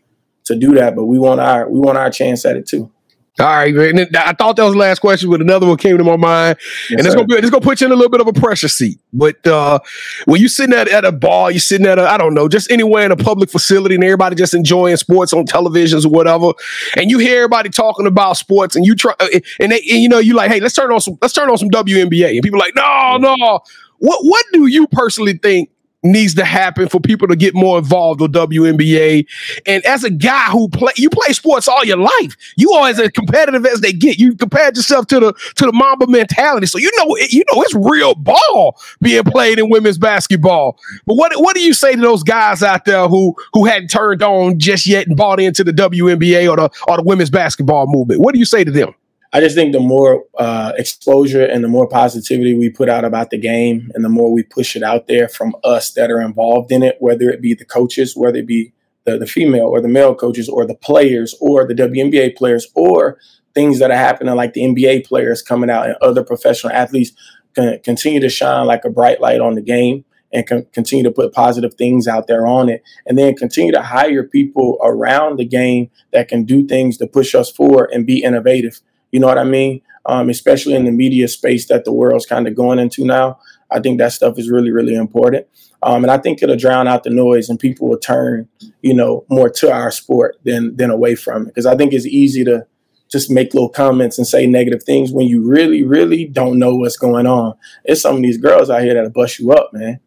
to 0.44 0.54
do 0.54 0.74
that. 0.74 0.94
But 0.94 1.06
we 1.06 1.18
want 1.18 1.40
our 1.40 1.66
we 1.66 1.78
want 1.78 1.96
our 1.96 2.10
chance 2.10 2.44
at 2.44 2.58
it 2.58 2.66
too. 2.68 2.92
All 3.40 3.46
right, 3.46 3.74
man. 3.74 4.06
I 4.14 4.32
thought 4.32 4.54
that 4.56 4.62
was 4.62 4.74
the 4.74 4.78
last 4.78 5.00
question, 5.00 5.28
but 5.28 5.40
another 5.40 5.66
one 5.66 5.76
came 5.76 5.98
to 5.98 6.04
my 6.04 6.16
mind, 6.16 6.56
yes, 6.88 6.98
and 6.98 7.00
it's 7.00 7.16
gonna 7.16 7.26
be 7.26 7.34
it's 7.34 7.50
gonna 7.50 7.64
put 7.64 7.80
you 7.80 7.88
in 7.88 7.92
a 7.92 7.96
little 7.96 8.10
bit 8.10 8.20
of 8.20 8.28
a 8.28 8.32
pressure 8.32 8.68
seat. 8.68 9.00
But 9.12 9.44
uh, 9.44 9.80
when 10.26 10.40
you 10.40 10.46
sitting 10.46 10.72
at, 10.72 10.86
at 10.86 11.04
a 11.04 11.10
bar, 11.10 11.50
you're 11.50 11.58
sitting 11.58 11.84
at 11.84 11.98
a 11.98 12.08
I 12.08 12.16
don't 12.16 12.32
know, 12.32 12.46
just 12.46 12.70
anywhere 12.70 13.04
in 13.04 13.10
a 13.10 13.16
public 13.16 13.50
facility, 13.50 13.96
and 13.96 14.04
everybody 14.04 14.36
just 14.36 14.54
enjoying 14.54 14.96
sports 14.98 15.32
on 15.32 15.46
televisions 15.46 16.06
or 16.06 16.10
whatever, 16.10 16.52
and 16.96 17.10
you 17.10 17.18
hear 17.18 17.38
everybody 17.38 17.70
talking 17.70 18.06
about 18.06 18.36
sports, 18.36 18.76
and 18.76 18.86
you 18.86 18.94
try, 18.94 19.14
uh, 19.18 19.26
and, 19.58 19.72
they, 19.72 19.80
and 19.80 20.00
you 20.00 20.08
know, 20.08 20.20
you 20.20 20.34
like, 20.34 20.52
hey, 20.52 20.60
let's 20.60 20.74
turn 20.74 20.92
on 20.92 21.00
some 21.00 21.18
let's 21.20 21.34
turn 21.34 21.50
on 21.50 21.58
some 21.58 21.70
WNBA, 21.70 22.34
and 22.34 22.42
people 22.42 22.60
like, 22.60 22.76
no, 22.76 23.16
no. 23.18 23.60
What 23.98 24.20
what 24.22 24.46
do 24.52 24.66
you 24.68 24.86
personally 24.86 25.38
think 25.38 25.70
needs 26.04 26.34
to 26.34 26.44
happen 26.44 26.88
for 26.88 27.00
people 27.00 27.26
to 27.28 27.36
get 27.36 27.54
more 27.54 27.78
involved 27.78 28.20
with 28.20 28.32
WNBA. 28.32 29.26
And 29.66 29.84
as 29.84 30.04
a 30.04 30.10
guy 30.10 30.46
who 30.50 30.68
play, 30.68 30.92
you 30.96 31.10
play 31.10 31.32
sports 31.32 31.66
all 31.66 31.84
your 31.84 31.96
life. 31.96 32.36
You 32.56 32.72
are 32.72 32.88
as 32.88 33.00
competitive 33.12 33.66
as 33.66 33.80
they 33.80 33.92
get. 33.92 34.18
You 34.18 34.36
compared 34.36 34.76
yourself 34.76 35.06
to 35.08 35.20
the 35.20 35.32
to 35.56 35.66
the 35.66 35.72
Mamba 35.72 36.06
mentality, 36.06 36.66
so 36.66 36.78
you 36.78 36.90
know 36.98 37.16
you 37.16 37.42
know 37.52 37.62
it's 37.62 37.74
real 37.74 38.14
ball 38.14 38.78
being 39.00 39.24
played 39.24 39.58
in 39.58 39.70
women's 39.70 39.98
basketball. 39.98 40.78
But 41.06 41.14
what 41.14 41.32
what 41.36 41.54
do 41.54 41.62
you 41.62 41.74
say 41.74 41.94
to 41.94 42.00
those 42.00 42.22
guys 42.22 42.62
out 42.62 42.84
there 42.84 43.08
who 43.08 43.34
who 43.52 43.64
hadn't 43.64 43.88
turned 43.88 44.22
on 44.22 44.58
just 44.58 44.86
yet 44.86 45.06
and 45.06 45.16
bought 45.16 45.40
into 45.40 45.64
the 45.64 45.72
WNBA 45.72 46.50
or 46.50 46.56
the 46.56 46.70
or 46.86 46.98
the 46.98 47.02
women's 47.02 47.30
basketball 47.30 47.86
movement? 47.86 48.20
What 48.20 48.34
do 48.34 48.38
you 48.38 48.44
say 48.44 48.64
to 48.64 48.70
them? 48.70 48.94
I 49.34 49.40
just 49.40 49.56
think 49.56 49.72
the 49.72 49.80
more 49.80 50.26
uh, 50.38 50.74
exposure 50.78 51.44
and 51.44 51.64
the 51.64 51.68
more 51.68 51.88
positivity 51.88 52.54
we 52.54 52.70
put 52.70 52.88
out 52.88 53.04
about 53.04 53.30
the 53.30 53.36
game, 53.36 53.90
and 53.92 54.04
the 54.04 54.08
more 54.08 54.32
we 54.32 54.44
push 54.44 54.76
it 54.76 54.84
out 54.84 55.08
there 55.08 55.26
from 55.26 55.56
us 55.64 55.90
that 55.94 56.08
are 56.08 56.20
involved 56.20 56.70
in 56.70 56.84
it, 56.84 56.98
whether 57.00 57.30
it 57.30 57.42
be 57.42 57.52
the 57.52 57.64
coaches, 57.64 58.16
whether 58.16 58.38
it 58.38 58.46
be 58.46 58.72
the, 59.02 59.18
the 59.18 59.26
female 59.26 59.66
or 59.66 59.80
the 59.80 59.88
male 59.88 60.14
coaches, 60.14 60.48
or 60.48 60.64
the 60.64 60.76
players, 60.76 61.34
or 61.40 61.66
the 61.66 61.74
WNBA 61.74 62.36
players, 62.36 62.68
or 62.76 63.18
things 63.56 63.80
that 63.80 63.90
are 63.90 63.96
happening 63.96 64.32
like 64.36 64.52
the 64.52 64.62
NBA 64.62 65.04
players 65.04 65.42
coming 65.42 65.68
out 65.68 65.86
and 65.86 65.96
other 66.00 66.22
professional 66.22 66.72
athletes 66.72 67.10
can 67.56 67.80
continue 67.80 68.20
to 68.20 68.28
shine 68.28 68.66
like 68.66 68.84
a 68.84 68.90
bright 68.90 69.20
light 69.20 69.40
on 69.40 69.56
the 69.56 69.62
game 69.62 70.04
and 70.32 70.46
con- 70.46 70.66
continue 70.72 71.02
to 71.02 71.10
put 71.10 71.32
positive 71.32 71.74
things 71.74 72.06
out 72.06 72.28
there 72.28 72.46
on 72.46 72.68
it 72.68 72.84
and 73.06 73.18
then 73.18 73.34
continue 73.34 73.72
to 73.72 73.82
hire 73.82 74.22
people 74.22 74.78
around 74.82 75.38
the 75.38 75.44
game 75.44 75.90
that 76.12 76.28
can 76.28 76.44
do 76.44 76.66
things 76.66 76.98
to 76.98 77.06
push 77.06 77.34
us 77.34 77.50
forward 77.50 77.90
and 77.92 78.06
be 78.06 78.22
innovative 78.22 78.80
you 79.14 79.20
know 79.20 79.28
what 79.28 79.38
I 79.38 79.44
mean? 79.44 79.80
Um, 80.06 80.28
especially 80.28 80.74
in 80.74 80.86
the 80.86 80.90
media 80.90 81.28
space 81.28 81.68
that 81.68 81.84
the 81.84 81.92
world's 81.92 82.26
kind 82.26 82.48
of 82.48 82.56
going 82.56 82.80
into 82.80 83.04
now. 83.04 83.38
I 83.70 83.78
think 83.78 83.98
that 83.98 84.12
stuff 84.12 84.40
is 84.40 84.50
really, 84.50 84.72
really 84.72 84.96
important. 84.96 85.46
Um, 85.84 86.02
and 86.02 86.10
I 86.10 86.18
think 86.18 86.42
it'll 86.42 86.56
drown 86.56 86.88
out 86.88 87.04
the 87.04 87.10
noise 87.10 87.48
and 87.48 87.56
people 87.56 87.88
will 87.88 87.98
turn, 87.98 88.48
you 88.82 88.92
know, 88.92 89.24
more 89.30 89.48
to 89.50 89.70
our 89.70 89.92
sport 89.92 90.38
than 90.42 90.74
than 90.74 90.90
away 90.90 91.14
from 91.14 91.42
it. 91.42 91.46
Because 91.46 91.64
I 91.64 91.76
think 91.76 91.92
it's 91.92 92.06
easy 92.06 92.42
to 92.44 92.66
just 93.08 93.30
make 93.30 93.54
little 93.54 93.68
comments 93.68 94.18
and 94.18 94.26
say 94.26 94.48
negative 94.48 94.82
things 94.82 95.12
when 95.12 95.28
you 95.28 95.48
really, 95.48 95.84
really 95.84 96.24
don't 96.24 96.58
know 96.58 96.74
what's 96.74 96.96
going 96.96 97.28
on. 97.28 97.54
It's 97.84 98.00
some 98.00 98.16
of 98.16 98.22
these 98.22 98.38
girls 98.38 98.68
out 98.68 98.82
here 98.82 98.94
that'll 98.94 99.10
bust 99.10 99.38
you 99.38 99.52
up, 99.52 99.70
man. 99.72 100.00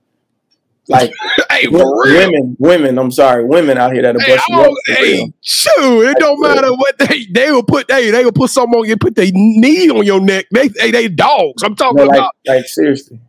Like 0.89 1.13
hey, 1.61 1.67
women, 1.69 2.55
women. 2.59 2.97
I'm 2.97 3.11
sorry, 3.11 3.45
women 3.45 3.77
out 3.77 3.93
here 3.93 4.01
that 4.01 4.15
are 4.15 4.19
hey, 4.19 4.35
busting 4.35 4.55
up. 4.55 4.71
Hey, 4.85 5.33
shoot, 5.41 6.09
it 6.09 6.17
don't 6.19 6.41
matter 6.41 6.71
what 6.71 6.97
they 6.97 7.25
they 7.31 7.51
will 7.51 7.63
put. 7.63 7.89
Hey, 7.89 8.11
they 8.11 8.23
will 8.23 8.31
put 8.31 8.49
something 8.49 8.79
on 8.79 8.87
you, 8.87 8.97
put 8.97 9.15
their 9.15 9.31
knee 9.33 9.89
on 9.89 10.05
your 10.05 10.19
neck. 10.19 10.47
They 10.51 10.67
they, 10.69 10.91
they 10.91 11.07
dogs. 11.07 11.63
I'm 11.63 11.75
talking 11.75 12.05
like, 12.05 12.17
about. 12.17 12.35
Like 12.45 12.65
seriously. 12.65 13.19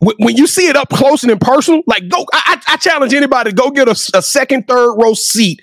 When 0.00 0.36
you 0.36 0.46
see 0.46 0.68
it 0.68 0.76
up 0.76 0.90
close 0.90 1.24
and 1.24 1.32
in 1.32 1.40
person, 1.40 1.82
like 1.88 2.08
go, 2.08 2.24
I, 2.32 2.62
I 2.68 2.76
challenge 2.76 3.12
anybody 3.14 3.50
to 3.50 3.56
go 3.56 3.72
get 3.72 3.88
a, 3.88 4.16
a, 4.16 4.22
second, 4.22 4.68
third 4.68 4.94
row 4.94 5.12
seat 5.12 5.60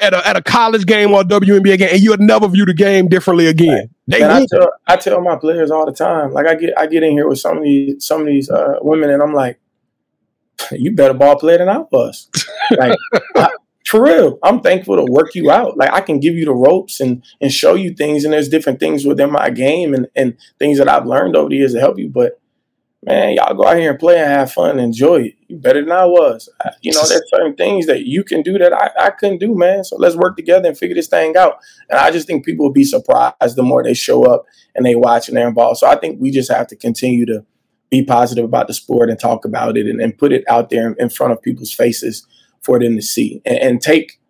at 0.00 0.12
a 0.12 0.26
at 0.26 0.36
a 0.36 0.42
college 0.42 0.86
game 0.86 1.12
or 1.12 1.22
WNBA 1.22 1.78
game, 1.78 1.88
and 1.92 2.02
you'll 2.02 2.16
never 2.16 2.48
view 2.48 2.64
the 2.64 2.74
game 2.74 3.06
differently 3.06 3.46
again. 3.46 3.88
They 4.08 4.24
I 4.24 4.44
tell, 4.50 4.68
I 4.88 4.96
tell 4.96 5.20
my 5.20 5.36
players 5.36 5.70
all 5.70 5.86
the 5.86 5.92
time. 5.92 6.32
Like 6.32 6.48
I 6.48 6.56
get 6.56 6.76
I 6.76 6.88
get 6.88 7.04
in 7.04 7.12
here 7.12 7.28
with 7.28 7.38
some 7.38 7.58
of 7.58 7.62
these 7.62 8.04
some 8.04 8.22
of 8.22 8.26
these 8.26 8.50
uh, 8.50 8.78
women, 8.80 9.08
and 9.10 9.22
I'm 9.22 9.32
like, 9.32 9.60
you 10.72 10.92
better 10.92 11.14
ball 11.14 11.36
player 11.36 11.58
than 11.58 11.68
I 11.68 11.78
was. 11.90 12.28
Like 12.76 12.98
I, 13.34 13.50
for 13.86 14.02
real, 14.02 14.38
I'm 14.42 14.60
thankful 14.60 14.96
to 14.96 15.10
work 15.10 15.34
you 15.34 15.50
out. 15.50 15.76
Like 15.76 15.92
I 15.92 16.00
can 16.00 16.18
give 16.18 16.34
you 16.34 16.44
the 16.44 16.54
ropes 16.54 17.00
and 17.00 17.24
and 17.40 17.52
show 17.52 17.74
you 17.74 17.94
things, 17.94 18.24
and 18.24 18.32
there's 18.32 18.48
different 18.48 18.80
things 18.80 19.04
within 19.04 19.30
my 19.30 19.50
game 19.50 19.94
and 19.94 20.08
and 20.16 20.36
things 20.58 20.78
that 20.78 20.88
I've 20.88 21.06
learned 21.06 21.36
over 21.36 21.48
the 21.48 21.56
years 21.56 21.72
to 21.74 21.80
help 21.80 21.98
you. 21.98 22.08
But 22.08 22.40
man, 23.04 23.34
y'all 23.34 23.54
go 23.54 23.66
out 23.66 23.76
here 23.76 23.90
and 23.90 23.98
play 23.98 24.18
and 24.18 24.28
have 24.28 24.52
fun 24.52 24.70
and 24.70 24.80
enjoy 24.80 25.22
it. 25.22 25.34
You 25.46 25.56
better 25.56 25.80
than 25.80 25.92
I 25.92 26.04
was. 26.04 26.48
I, 26.60 26.70
you 26.82 26.92
know, 26.92 27.06
there's 27.06 27.30
certain 27.30 27.54
things 27.54 27.86
that 27.86 28.04
you 28.04 28.24
can 28.24 28.42
do 28.42 28.58
that 28.58 28.72
I, 28.72 29.06
I 29.06 29.10
couldn't 29.10 29.38
do, 29.38 29.54
man. 29.54 29.84
So 29.84 29.96
let's 29.96 30.16
work 30.16 30.36
together 30.36 30.68
and 30.68 30.76
figure 30.76 30.96
this 30.96 31.06
thing 31.06 31.36
out. 31.36 31.58
And 31.88 32.00
I 32.00 32.10
just 32.10 32.26
think 32.26 32.44
people 32.44 32.66
will 32.66 32.72
be 32.72 32.84
surprised 32.84 33.54
the 33.54 33.62
more 33.62 33.84
they 33.84 33.94
show 33.94 34.24
up 34.24 34.44
and 34.74 34.84
they 34.84 34.96
watch 34.96 35.28
and 35.28 35.36
they're 35.36 35.46
involved. 35.46 35.78
So 35.78 35.86
I 35.86 35.96
think 35.96 36.20
we 36.20 36.32
just 36.32 36.50
have 36.50 36.66
to 36.68 36.76
continue 36.76 37.24
to 37.26 37.44
be 37.90 38.04
positive 38.04 38.44
about 38.44 38.66
the 38.66 38.74
sport 38.74 39.10
and 39.10 39.18
talk 39.18 39.44
about 39.44 39.76
it 39.76 39.86
and, 39.86 40.00
and 40.00 40.16
put 40.18 40.32
it 40.32 40.44
out 40.48 40.70
there 40.70 40.92
in, 40.92 41.08
front 41.08 41.32
of 41.32 41.42
people's 41.42 41.72
faces 41.72 42.26
for 42.62 42.78
them 42.80 42.96
to 42.96 43.02
see 43.02 43.40
and, 43.44 43.58
and, 43.58 43.80
take 43.80 44.20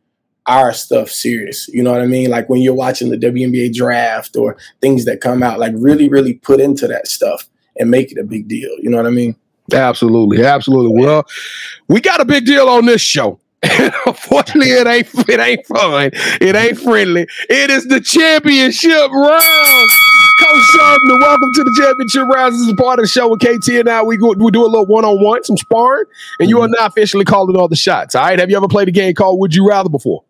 our 0.46 0.72
stuff 0.72 1.10
serious. 1.10 1.68
You 1.68 1.82
know 1.82 1.90
what 1.90 2.02
I 2.02 2.06
mean? 2.06 2.30
Like 2.30 2.48
when 2.48 2.60
you're 2.60 2.74
watching 2.74 3.08
the 3.08 3.16
WNBA 3.16 3.74
draft 3.74 4.36
or 4.36 4.56
things 4.80 5.04
that 5.06 5.20
come 5.20 5.42
out, 5.42 5.58
like 5.58 5.72
really, 5.74 6.08
really 6.08 6.34
put 6.34 6.60
into 6.60 6.86
that 6.86 7.08
stuff 7.08 7.48
and 7.78 7.90
make 7.90 8.12
it 8.12 8.18
a 8.18 8.24
big 8.24 8.46
deal. 8.46 8.70
You 8.78 8.90
know 8.90 8.98
what 8.98 9.06
I 9.06 9.10
mean? 9.10 9.36
Absolutely. 9.72 10.44
Absolutely. 10.44 11.00
Well, 11.00 11.24
we 11.88 12.00
got 12.00 12.20
a 12.20 12.24
big 12.24 12.46
deal 12.46 12.68
on 12.68 12.86
this 12.86 13.00
show. 13.00 13.40
Unfortunately, 14.06 14.70
it 14.70 14.86
ain't 14.86 15.28
it 15.28 15.40
ain't 15.40 15.66
fun. 15.66 16.10
It 16.40 16.54
ain't 16.54 16.78
friendly. 16.78 17.26
It 17.48 17.70
is 17.70 17.86
the 17.86 18.00
championship 18.00 19.10
round. 19.10 19.88
Tubner, 20.56 21.20
welcome 21.20 21.52
to 21.52 21.64
the 21.64 21.74
championship 21.78 22.28
round. 22.28 22.54
This 22.54 22.62
is 22.62 22.72
part 22.74 22.98
of 22.98 23.04
the 23.04 23.08
show 23.08 23.28
with 23.28 23.40
KT 23.40 23.68
and 23.80 23.88
I. 23.90 24.02
We 24.02 24.16
go 24.16 24.32
we 24.32 24.50
do 24.50 24.64
a 24.64 24.66
little 24.66 24.86
one 24.86 25.04
on 25.04 25.22
one, 25.22 25.44
some 25.44 25.56
sparring, 25.56 26.06
and 26.40 26.48
you 26.48 26.60
are 26.60 26.66
mm-hmm. 26.66 26.74
now 26.78 26.86
officially 26.86 27.24
calling 27.24 27.56
all 27.56 27.68
the 27.68 27.76
shots. 27.76 28.14
All 28.14 28.22
right. 28.22 28.38
Have 28.38 28.50
you 28.50 28.56
ever 28.56 28.68
played 28.68 28.88
a 28.88 28.92
game 28.92 29.14
called 29.14 29.38
Would 29.40 29.54
You 29.54 29.68
Rather 29.68 29.90
before? 29.90 30.24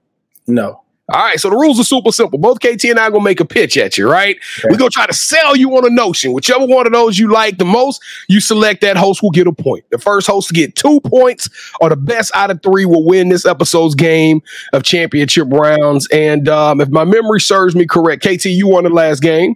No. 0.47 0.83
All 1.09 1.23
right, 1.23 1.39
so 1.39 1.51
the 1.51 1.57
rules 1.57 1.79
are 1.79 1.85
super 1.85 2.11
simple. 2.11 2.37
Both 2.37 2.59
KT 2.59 2.87
and 2.87 2.99
I 2.99 3.07
are 3.07 3.11
gonna 3.13 3.23
make 3.23 3.39
a 3.39 3.45
pitch 3.45 3.77
at 3.77 3.97
you, 3.97 4.11
right? 4.11 4.37
Okay. 4.59 4.69
We're 4.69 4.77
gonna 4.77 4.91
try 4.91 5.07
to 5.07 5.15
sell 5.15 5.55
you 5.55 5.71
on 5.77 5.87
a 5.87 5.91
notion. 5.91 6.33
Whichever 6.33 6.67
one 6.67 6.85
of 6.85 6.93
those 6.93 7.17
you 7.17 7.31
like 7.31 7.59
the 7.59 7.65
most, 7.65 8.03
you 8.29 8.41
select 8.41 8.81
that 8.81 8.97
host 8.97 9.23
will 9.23 9.31
get 9.31 9.47
a 9.47 9.53
point. 9.53 9.85
The 9.91 9.99
first 9.99 10.27
host 10.27 10.49
to 10.49 10.55
get 10.55 10.75
two 10.75 11.01
points 11.03 11.49
or 11.81 11.91
the 11.91 11.97
best 11.97 12.35
out 12.35 12.51
of 12.51 12.61
three 12.61 12.87
will 12.87 13.05
win 13.05 13.29
this 13.29 13.47
episode's 13.47 13.95
game 13.95 14.43
of 14.73 14.83
championship 14.83 15.47
rounds. 15.49 16.09
And 16.09 16.49
um, 16.49 16.81
if 16.81 16.89
my 16.89 17.05
memory 17.05 17.41
serves 17.41 17.77
me 17.77 17.87
correct, 17.87 18.27
KT, 18.27 18.47
you 18.47 18.67
won 18.67 18.83
the 18.83 18.91
last 18.91 19.21
game. 19.23 19.55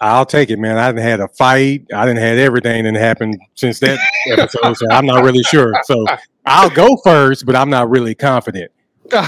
I'll 0.00 0.26
take 0.26 0.50
it, 0.50 0.58
man. 0.58 0.78
I 0.78 0.88
didn't 0.88 1.02
had 1.02 1.20
a 1.20 1.28
fight. 1.28 1.86
I 1.94 2.06
didn't 2.06 2.20
had 2.20 2.38
everything 2.38 2.84
that 2.84 2.94
happened 2.94 3.40
since 3.54 3.80
that 3.80 3.98
episode, 4.30 4.76
so 4.76 4.90
I'm 4.90 5.06
not 5.06 5.24
really 5.24 5.42
sure. 5.42 5.74
So 5.84 6.06
I'll 6.46 6.70
go 6.70 6.96
first, 7.04 7.46
but 7.46 7.56
I'm 7.56 7.70
not 7.70 7.90
really 7.90 8.14
confident. 8.14 8.70
All 9.12 9.22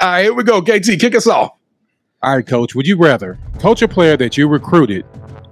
right, 0.00 0.22
here 0.22 0.34
we 0.34 0.44
go. 0.44 0.62
KT, 0.62 1.00
kick 1.00 1.14
us 1.14 1.26
off. 1.26 1.52
All 2.22 2.36
right, 2.36 2.46
coach. 2.46 2.74
Would 2.74 2.86
you 2.86 2.96
rather 2.96 3.38
coach 3.58 3.82
a 3.82 3.88
player 3.88 4.16
that 4.16 4.36
you 4.36 4.46
recruited 4.46 5.04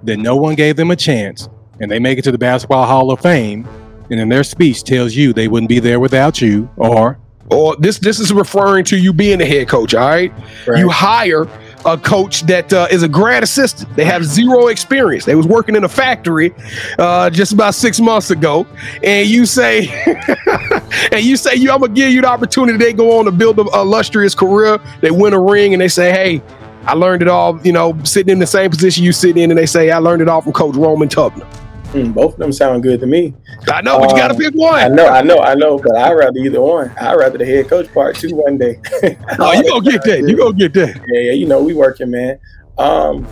that 0.03 0.17
no 0.17 0.37
one 0.37 0.55
gave 0.55 0.77
them 0.77 0.91
a 0.91 0.95
chance 0.95 1.49
and 1.79 1.91
they 1.91 1.99
make 1.99 2.17
it 2.17 2.21
to 2.23 2.31
the 2.31 2.37
Basketball 2.37 2.85
Hall 2.85 3.11
of 3.11 3.19
Fame 3.19 3.67
and 4.09 4.19
in 4.19 4.29
their 4.29 4.43
speech 4.43 4.83
tells 4.83 5.15
you 5.15 5.33
they 5.33 5.47
wouldn't 5.47 5.69
be 5.69 5.79
there 5.79 5.99
without 5.99 6.41
you, 6.41 6.69
or 6.75 7.17
or 7.49 7.75
this 7.77 7.97
this 7.97 8.19
is 8.19 8.31
referring 8.31 8.83
to 8.85 8.97
you 8.97 9.13
being 9.13 9.39
the 9.39 9.45
head 9.45 9.67
coach. 9.67 9.95
All 9.95 10.07
right, 10.07 10.33
right. 10.67 10.79
you 10.79 10.89
hire 10.89 11.45
a 11.85 11.97
coach 11.97 12.41
that 12.43 12.71
uh, 12.73 12.87
is 12.91 13.03
a 13.03 13.07
grad 13.07 13.43
assistant. 13.43 13.95
They 13.95 14.05
have 14.05 14.23
zero 14.23 14.67
experience. 14.67 15.25
They 15.25 15.35
was 15.35 15.47
working 15.47 15.75
in 15.75 15.83
a 15.83 15.89
factory 15.89 16.53
uh, 16.97 17.29
just 17.29 17.51
about 17.51 17.75
six 17.75 17.99
months 17.99 18.31
ago, 18.31 18.67
and 19.03 19.27
you 19.27 19.45
say, 19.45 19.87
and 21.11 21.23
you 21.23 21.35
say, 21.37 21.51
I'm 21.53 21.81
gonna 21.81 21.89
give 21.89 22.11
you 22.11 22.21
the 22.21 22.27
opportunity. 22.27 22.77
They 22.77 22.93
go 22.93 23.19
on 23.19 23.25
to 23.25 23.31
build 23.31 23.59
a 23.59 23.63
illustrious 23.79 24.35
career. 24.35 24.79
They 25.01 25.11
win 25.11 25.33
a 25.33 25.39
ring, 25.39 25.73
and 25.73 25.81
they 25.81 25.89
say, 25.89 26.11
hey. 26.11 26.41
I 26.83 26.95
learned 26.95 27.21
it 27.21 27.27
all, 27.27 27.61
you 27.61 27.71
know, 27.71 27.95
sitting 28.03 28.31
in 28.31 28.39
the 28.39 28.47
same 28.47 28.71
position 28.71 29.03
you 29.03 29.11
sit 29.11 29.37
in, 29.37 29.51
and 29.51 29.57
they 29.59 29.67
say 29.67 29.91
I 29.91 29.99
learned 29.99 30.23
it 30.23 30.27
all 30.27 30.41
from 30.41 30.51
Coach 30.51 30.75
Roman 30.75 31.07
Tubner. 31.07 31.47
Mm, 31.93 32.13
both 32.13 32.33
of 32.33 32.39
them 32.39 32.51
sound 32.51 32.81
good 32.81 33.01
to 33.01 33.05
me. 33.05 33.35
I 33.71 33.81
know, 33.81 33.99
but 33.99 34.09
um, 34.11 34.15
you 34.15 34.21
got 34.21 34.27
to 34.29 34.33
pick 34.35 34.53
one. 34.53 34.79
I 34.81 34.87
know, 34.87 35.07
I 35.07 35.21
know, 35.21 35.39
I 35.39 35.55
know, 35.55 35.77
but 35.77 35.95
I'd 35.95 36.13
rather 36.13 36.37
either 36.37 36.61
one. 36.61 36.91
I'd 36.99 37.15
rather 37.15 37.37
the 37.37 37.45
head 37.45 37.69
coach 37.69 37.91
part 37.93 38.15
too 38.17 38.35
one 38.35 38.57
day. 38.57 38.79
oh, 39.39 39.53
you 39.53 39.67
gonna 39.69 39.89
get 39.91 40.03
that? 40.03 40.19
You 40.27 40.35
gonna 40.37 40.53
get 40.53 40.73
that? 40.73 40.95
Yeah, 41.07 41.19
yeah. 41.19 41.31
You 41.33 41.47
know, 41.47 41.61
we 41.63 41.73
working, 41.73 42.11
man. 42.11 42.39
Um, 42.77 43.27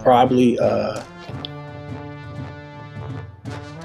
probably. 0.00 0.58
uh 0.58 1.02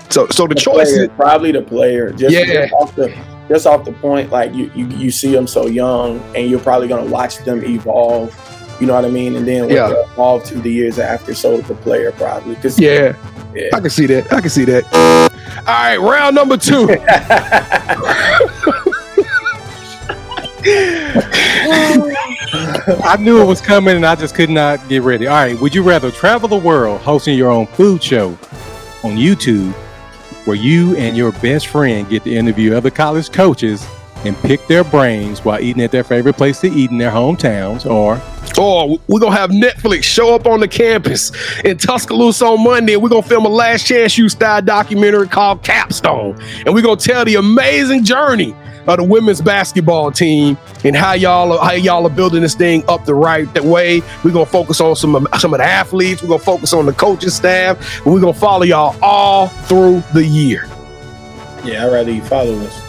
So 0.10 0.28
so 0.30 0.48
the, 0.48 0.56
The 0.56 0.62
choice 0.62 0.92
player, 0.92 1.04
is 1.04 1.10
probably 1.16 1.52
the 1.52 1.62
player. 1.62 2.12
Just, 2.12 2.34
Yeah. 2.34 2.46
just 2.46 2.74
off 2.74 2.96
the 2.96 3.14
just 3.50 3.66
off 3.66 3.86
the 3.86 3.94
point, 3.94 4.30
like 4.30 4.54
you, 4.54 4.70
you 4.76 4.88
you 4.88 5.12
see 5.12 5.32
them 5.32 5.48
so 5.48 5.68
young, 5.68 6.20
and 6.36 6.50
you're 6.50 6.60
probably 6.60 6.88
gonna 6.88 7.10
watch 7.10 7.38
them 7.40 7.64
evolve. 7.64 8.36
You 8.80 8.88
know 8.88 8.94
what 8.94 9.06
I 9.06 9.10
mean? 9.10 9.36
And 9.36 9.48
then 9.48 9.70
Yeah. 9.70 9.94
evolve 10.14 10.44
to 10.46 10.56
the 10.60 10.72
years 10.72 11.00
after. 11.00 11.34
So 11.34 11.58
the 11.62 11.76
player 11.76 12.12
probably 12.12 12.56
because 12.56 12.80
yeah. 12.80 13.14
Yeah. 13.54 13.70
I 13.74 13.80
can 13.80 13.90
see 13.90 14.06
that. 14.08 14.32
I 14.32 14.42
can 14.42 14.50
see 14.50 14.66
that. 14.66 14.84
All 14.94 15.30
right, 15.66 15.98
round 15.98 16.36
number 16.36 16.58
two. 16.58 16.88
I 23.04 23.18
knew 23.20 23.42
it 23.42 23.46
was 23.46 23.62
coming 23.62 23.96
and 23.96 24.06
I 24.06 24.16
just 24.16 24.36
could 24.36 24.50
not 24.50 24.88
get 24.90 25.02
ready. 25.02 25.28
All 25.28 25.36
right, 25.36 25.60
would 25.60 25.74
you 25.74 25.84
rather 25.84 26.12
travel 26.12 26.48
the 26.50 26.58
world 26.58 27.02
hosting 27.02 27.38
your 27.38 27.52
own 27.52 27.68
food 27.68 28.04
show 28.04 28.30
on 29.04 29.16
YouTube 29.18 29.72
where 30.46 30.56
you 30.56 30.96
and 30.96 31.18
your 31.18 31.32
best 31.34 31.68
friend 31.68 32.08
get 32.10 32.24
to 32.24 32.34
interview 32.34 32.76
other 32.76 32.90
college 32.90 33.32
coaches 33.32 33.86
and 34.26 34.38
pick 34.38 34.66
their 34.68 34.84
brains 34.84 35.44
while 35.46 35.60
eating 35.60 35.84
at 35.84 35.92
their 35.92 36.04
favorite 36.04 36.36
place 36.36 36.60
to 36.62 36.68
eat 36.68 36.92
in 36.92 36.98
their 36.98 37.12
hometowns 37.12 37.90
or 37.90 38.22
Oh, 38.60 39.00
we're 39.08 39.20
gonna 39.20 39.36
have 39.36 39.52
Netflix 39.52 40.04
show 40.04 40.34
up 40.34 40.48
on 40.48 40.60
the 40.62 40.68
campus 40.68 41.32
in 41.64 41.78
Tuscaloosa 41.78 42.46
on 42.46 42.64
Monday, 42.64 42.94
and 42.94 43.04
we're 43.04 43.10
gonna 43.10 43.22
film 43.22 43.46
a 43.46 43.50
Last 43.50 43.86
Chance 43.86 44.18
U 44.18 44.30
style 44.30 44.64
documentary 44.64 45.28
called 45.28 45.62
Capstone, 45.62 46.42
and 46.66 46.74
we're 46.74 46.82
gonna 46.82 46.96
tell 46.96 47.24
the 47.24 47.36
amazing 47.36 48.04
journey 48.04 48.56
of 48.88 48.98
the 48.98 49.04
women's 49.04 49.42
basketball 49.42 50.12
team 50.12 50.58
and 50.84 50.96
how 50.96 51.14
y'all 51.14 51.52
are, 51.52 51.64
how 51.64 51.74
y'all 51.74 52.08
are 52.08 52.10
building 52.10 52.42
this 52.42 52.56
thing 52.56 52.84
up 52.88 53.06
the 53.06 53.14
right 53.14 53.54
that 53.54 53.64
way. 53.64 54.02
We're 54.24 54.32
gonna 54.32 54.46
focus 54.48 54.82
on 54.82 54.96
some 54.96 55.14
of, 55.14 55.28
some 55.40 55.54
of 55.54 55.60
the 55.60 55.66
athletes. 55.66 56.24
We're 56.24 56.30
gonna 56.30 56.40
focus 56.40 56.74
on 56.74 56.88
the 56.88 56.94
coaching 56.94 57.30
staff, 57.30 57.78
and 58.04 58.12
we're 58.12 58.22
gonna 58.22 58.34
follow 58.34 58.64
y'all 58.64 58.96
all 59.04 59.50
through 59.50 60.02
the 60.14 60.26
year. 60.26 60.66
yeah, 61.64 61.86
I'd 61.86 61.92
rather 61.94 62.12
you 62.12 62.24
follow 62.24 62.58
us. 62.60 62.87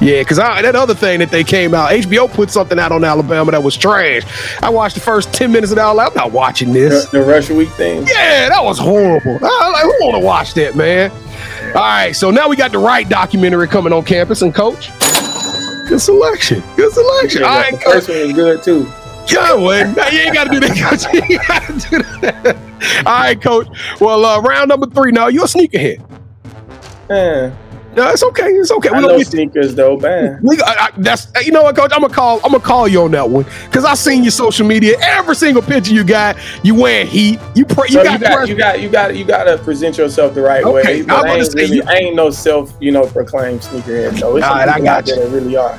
Yeah, 0.00 0.20
because 0.20 0.36
that 0.36 0.76
other 0.76 0.94
thing 0.94 1.18
that 1.18 1.30
they 1.32 1.42
came 1.42 1.74
out, 1.74 1.90
HBO 1.90 2.32
put 2.32 2.50
something 2.50 2.78
out 2.78 2.92
on 2.92 3.02
Alabama 3.02 3.50
that 3.50 3.62
was 3.62 3.76
trash. 3.76 4.22
I 4.62 4.70
watched 4.70 4.94
the 4.94 5.00
first 5.00 5.32
10 5.34 5.50
minutes 5.50 5.72
of 5.72 5.76
that. 5.76 5.86
I'm 5.86 6.14
not 6.14 6.30
watching 6.30 6.72
this. 6.72 7.06
The, 7.06 7.18
the 7.18 7.24
Russia 7.24 7.52
Week 7.54 7.70
thing. 7.70 8.06
Yeah, 8.06 8.48
that 8.48 8.62
was 8.62 8.78
horrible. 8.78 9.38
I, 9.42 9.70
like, 9.72 9.82
who 9.82 10.06
want 10.06 10.14
to 10.14 10.24
watch 10.24 10.54
that, 10.54 10.76
man? 10.76 11.10
All 11.74 11.82
right, 11.82 12.12
so 12.12 12.30
now 12.30 12.48
we 12.48 12.54
got 12.54 12.70
the 12.72 12.78
right 12.78 13.08
documentary 13.08 13.66
coming 13.66 13.92
on 13.92 14.04
campus, 14.04 14.42
and 14.42 14.54
coach, 14.54 14.90
good 15.88 16.00
selection, 16.00 16.62
good 16.76 16.92
selection. 16.92 17.42
All 17.42 17.50
Yeah, 17.50 17.60
right, 17.62 17.72
the 17.72 17.78
coach. 17.78 17.92
first 17.94 18.08
one 18.08 18.18
was 18.22 18.32
good 18.32 18.62
too. 18.62 18.86
Yeah, 19.34 19.54
well, 19.54 19.94
now 19.94 20.08
you 20.08 20.20
ain't 20.20 20.34
got 20.34 20.44
to 20.44 20.50
do 20.50 20.60
that, 20.60 20.76
coach. 20.78 21.12
You 21.12 21.20
ain't 21.38 21.46
got 21.48 21.80
to 21.80 21.90
do 21.90 22.02
that. 22.20 22.56
All 23.04 23.12
right, 23.20 23.40
coach. 23.40 23.66
Well, 24.00 24.24
uh, 24.24 24.40
round 24.40 24.68
number 24.68 24.86
three. 24.86 25.10
Now 25.12 25.26
you're 25.28 25.44
a 25.44 25.48
sneakerhead. 25.48 26.00
Eh, 27.10 27.50
No, 27.98 28.08
it's 28.10 28.22
okay. 28.22 28.46
It's 28.50 28.70
okay. 28.70 28.90
I 28.90 29.00
We 29.00 29.06
know 29.08 29.20
sneakers 29.24 29.74
though, 29.74 29.96
man. 29.96 30.38
We, 30.40 30.56
I, 30.60 30.72
I, 30.86 30.90
that's 30.98 31.26
you 31.44 31.50
know 31.50 31.64
what, 31.64 31.74
coach. 31.74 31.90
I'm 31.92 32.00
gonna 32.00 32.14
call. 32.14 32.36
I'm 32.44 32.52
gonna 32.52 32.60
call 32.60 32.86
you 32.86 33.02
on 33.02 33.10
that 33.10 33.28
one 33.28 33.44
because 33.64 33.84
I 33.84 33.94
seen 33.94 34.22
your 34.22 34.30
social 34.30 34.64
media. 34.64 34.96
Every 35.00 35.34
single 35.34 35.62
picture 35.62 35.92
you 35.92 36.04
got, 36.04 36.36
you 36.62 36.76
wearing 36.76 37.08
heat. 37.08 37.40
You 37.56 37.64
pray. 37.64 37.88
You 37.88 37.94
So 37.94 38.04
got, 38.04 38.12
you 38.12 38.18
got 38.28 38.48
you 38.48 38.54
got 38.56 38.80
you 38.80 38.88
got 38.88 39.16
you 39.16 39.24
got 39.24 39.44
to 39.44 39.58
present 39.58 39.98
yourself 39.98 40.32
the 40.34 40.42
right 40.42 40.62
Okay, 40.64 40.72
way. 40.72 41.02
But 41.02 41.12
I'm 41.16 41.24
I 41.26 41.34
ain't, 41.38 41.54
really, 41.54 41.76
you- 41.76 41.82
I 41.88 41.94
ain't 41.96 42.14
no 42.14 42.30
self, 42.30 42.72
you 42.78 42.92
know, 42.92 43.02
proclaimed 43.04 43.62
sneakerhead. 43.62 44.20
No, 44.20 44.36
it's 44.36 44.46
All 44.46 44.54
right, 44.54 44.68
I 44.68 44.78
got 44.78 45.04
that 45.06 45.28
really 45.32 45.56
are. 45.56 45.76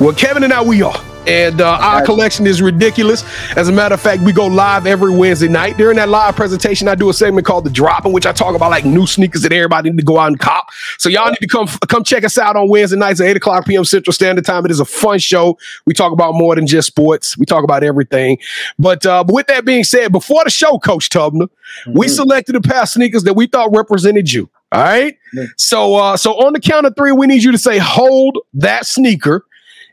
Well, 0.00 0.12
Kevin 0.12 0.42
and 0.42 0.52
I, 0.52 0.62
we 0.62 0.82
are. 0.82 1.00
And 1.26 1.60
uh, 1.60 1.78
our 1.80 2.02
collection 2.04 2.46
is 2.46 2.62
ridiculous. 2.62 3.22
As 3.56 3.68
a 3.68 3.72
matter 3.72 3.94
of 3.94 4.00
fact, 4.00 4.22
we 4.22 4.32
go 4.32 4.46
live 4.46 4.86
every 4.86 5.14
Wednesday 5.14 5.48
night. 5.48 5.76
During 5.76 5.96
that 5.96 6.08
live 6.08 6.34
presentation, 6.34 6.88
I 6.88 6.94
do 6.94 7.10
a 7.10 7.14
segment 7.14 7.46
called 7.46 7.64
The 7.64 7.70
Drop, 7.70 8.06
in 8.06 8.12
which 8.12 8.24
I 8.26 8.32
talk 8.32 8.56
about 8.56 8.70
like 8.70 8.84
new 8.86 9.06
sneakers 9.06 9.42
that 9.42 9.52
everybody 9.52 9.90
need 9.90 9.98
to 9.98 10.04
go 10.04 10.18
out 10.18 10.28
and 10.28 10.40
cop. 10.40 10.68
So 10.98 11.08
y'all 11.08 11.28
need 11.30 11.36
to 11.40 11.46
come 11.46 11.66
come 11.88 12.04
check 12.04 12.24
us 12.24 12.38
out 12.38 12.56
on 12.56 12.68
Wednesday 12.68 12.96
nights 12.96 13.20
at 13.20 13.26
8 13.28 13.36
o'clock 13.36 13.66
p.m. 13.66 13.84
Central 13.84 14.12
Standard 14.12 14.44
Time. 14.46 14.64
It 14.64 14.70
is 14.70 14.80
a 14.80 14.84
fun 14.84 15.18
show. 15.18 15.58
We 15.84 15.92
talk 15.94 16.12
about 16.12 16.34
more 16.34 16.54
than 16.56 16.66
just 16.66 16.88
sports. 16.88 17.36
We 17.36 17.44
talk 17.44 17.64
about 17.64 17.84
everything. 17.84 18.38
But, 18.78 19.04
uh, 19.04 19.22
but 19.22 19.34
with 19.34 19.46
that 19.48 19.64
being 19.64 19.84
said, 19.84 20.12
before 20.12 20.42
the 20.44 20.50
show, 20.50 20.78
Coach 20.78 21.10
Tubner, 21.10 21.48
we 21.92 22.06
Mhm. 22.06 22.10
selected 22.10 22.56
a 22.56 22.60
pair 22.60 22.82
of 22.82 22.88
sneakers 22.88 23.24
that 23.24 23.34
we 23.34 23.46
thought 23.46 23.70
represented 23.76 24.32
you. 24.32 24.48
All 24.72 24.80
right. 24.82 25.16
Mhm. 25.36 25.48
So 25.56 25.96
uh, 25.96 26.16
so 26.16 26.32
on 26.46 26.54
the 26.54 26.60
count 26.60 26.86
of 26.86 26.96
three, 26.96 27.12
we 27.12 27.26
need 27.26 27.42
you 27.42 27.52
to 27.52 27.58
say, 27.58 27.78
hold 27.78 28.38
that 28.54 28.86
sneaker. 28.86 29.44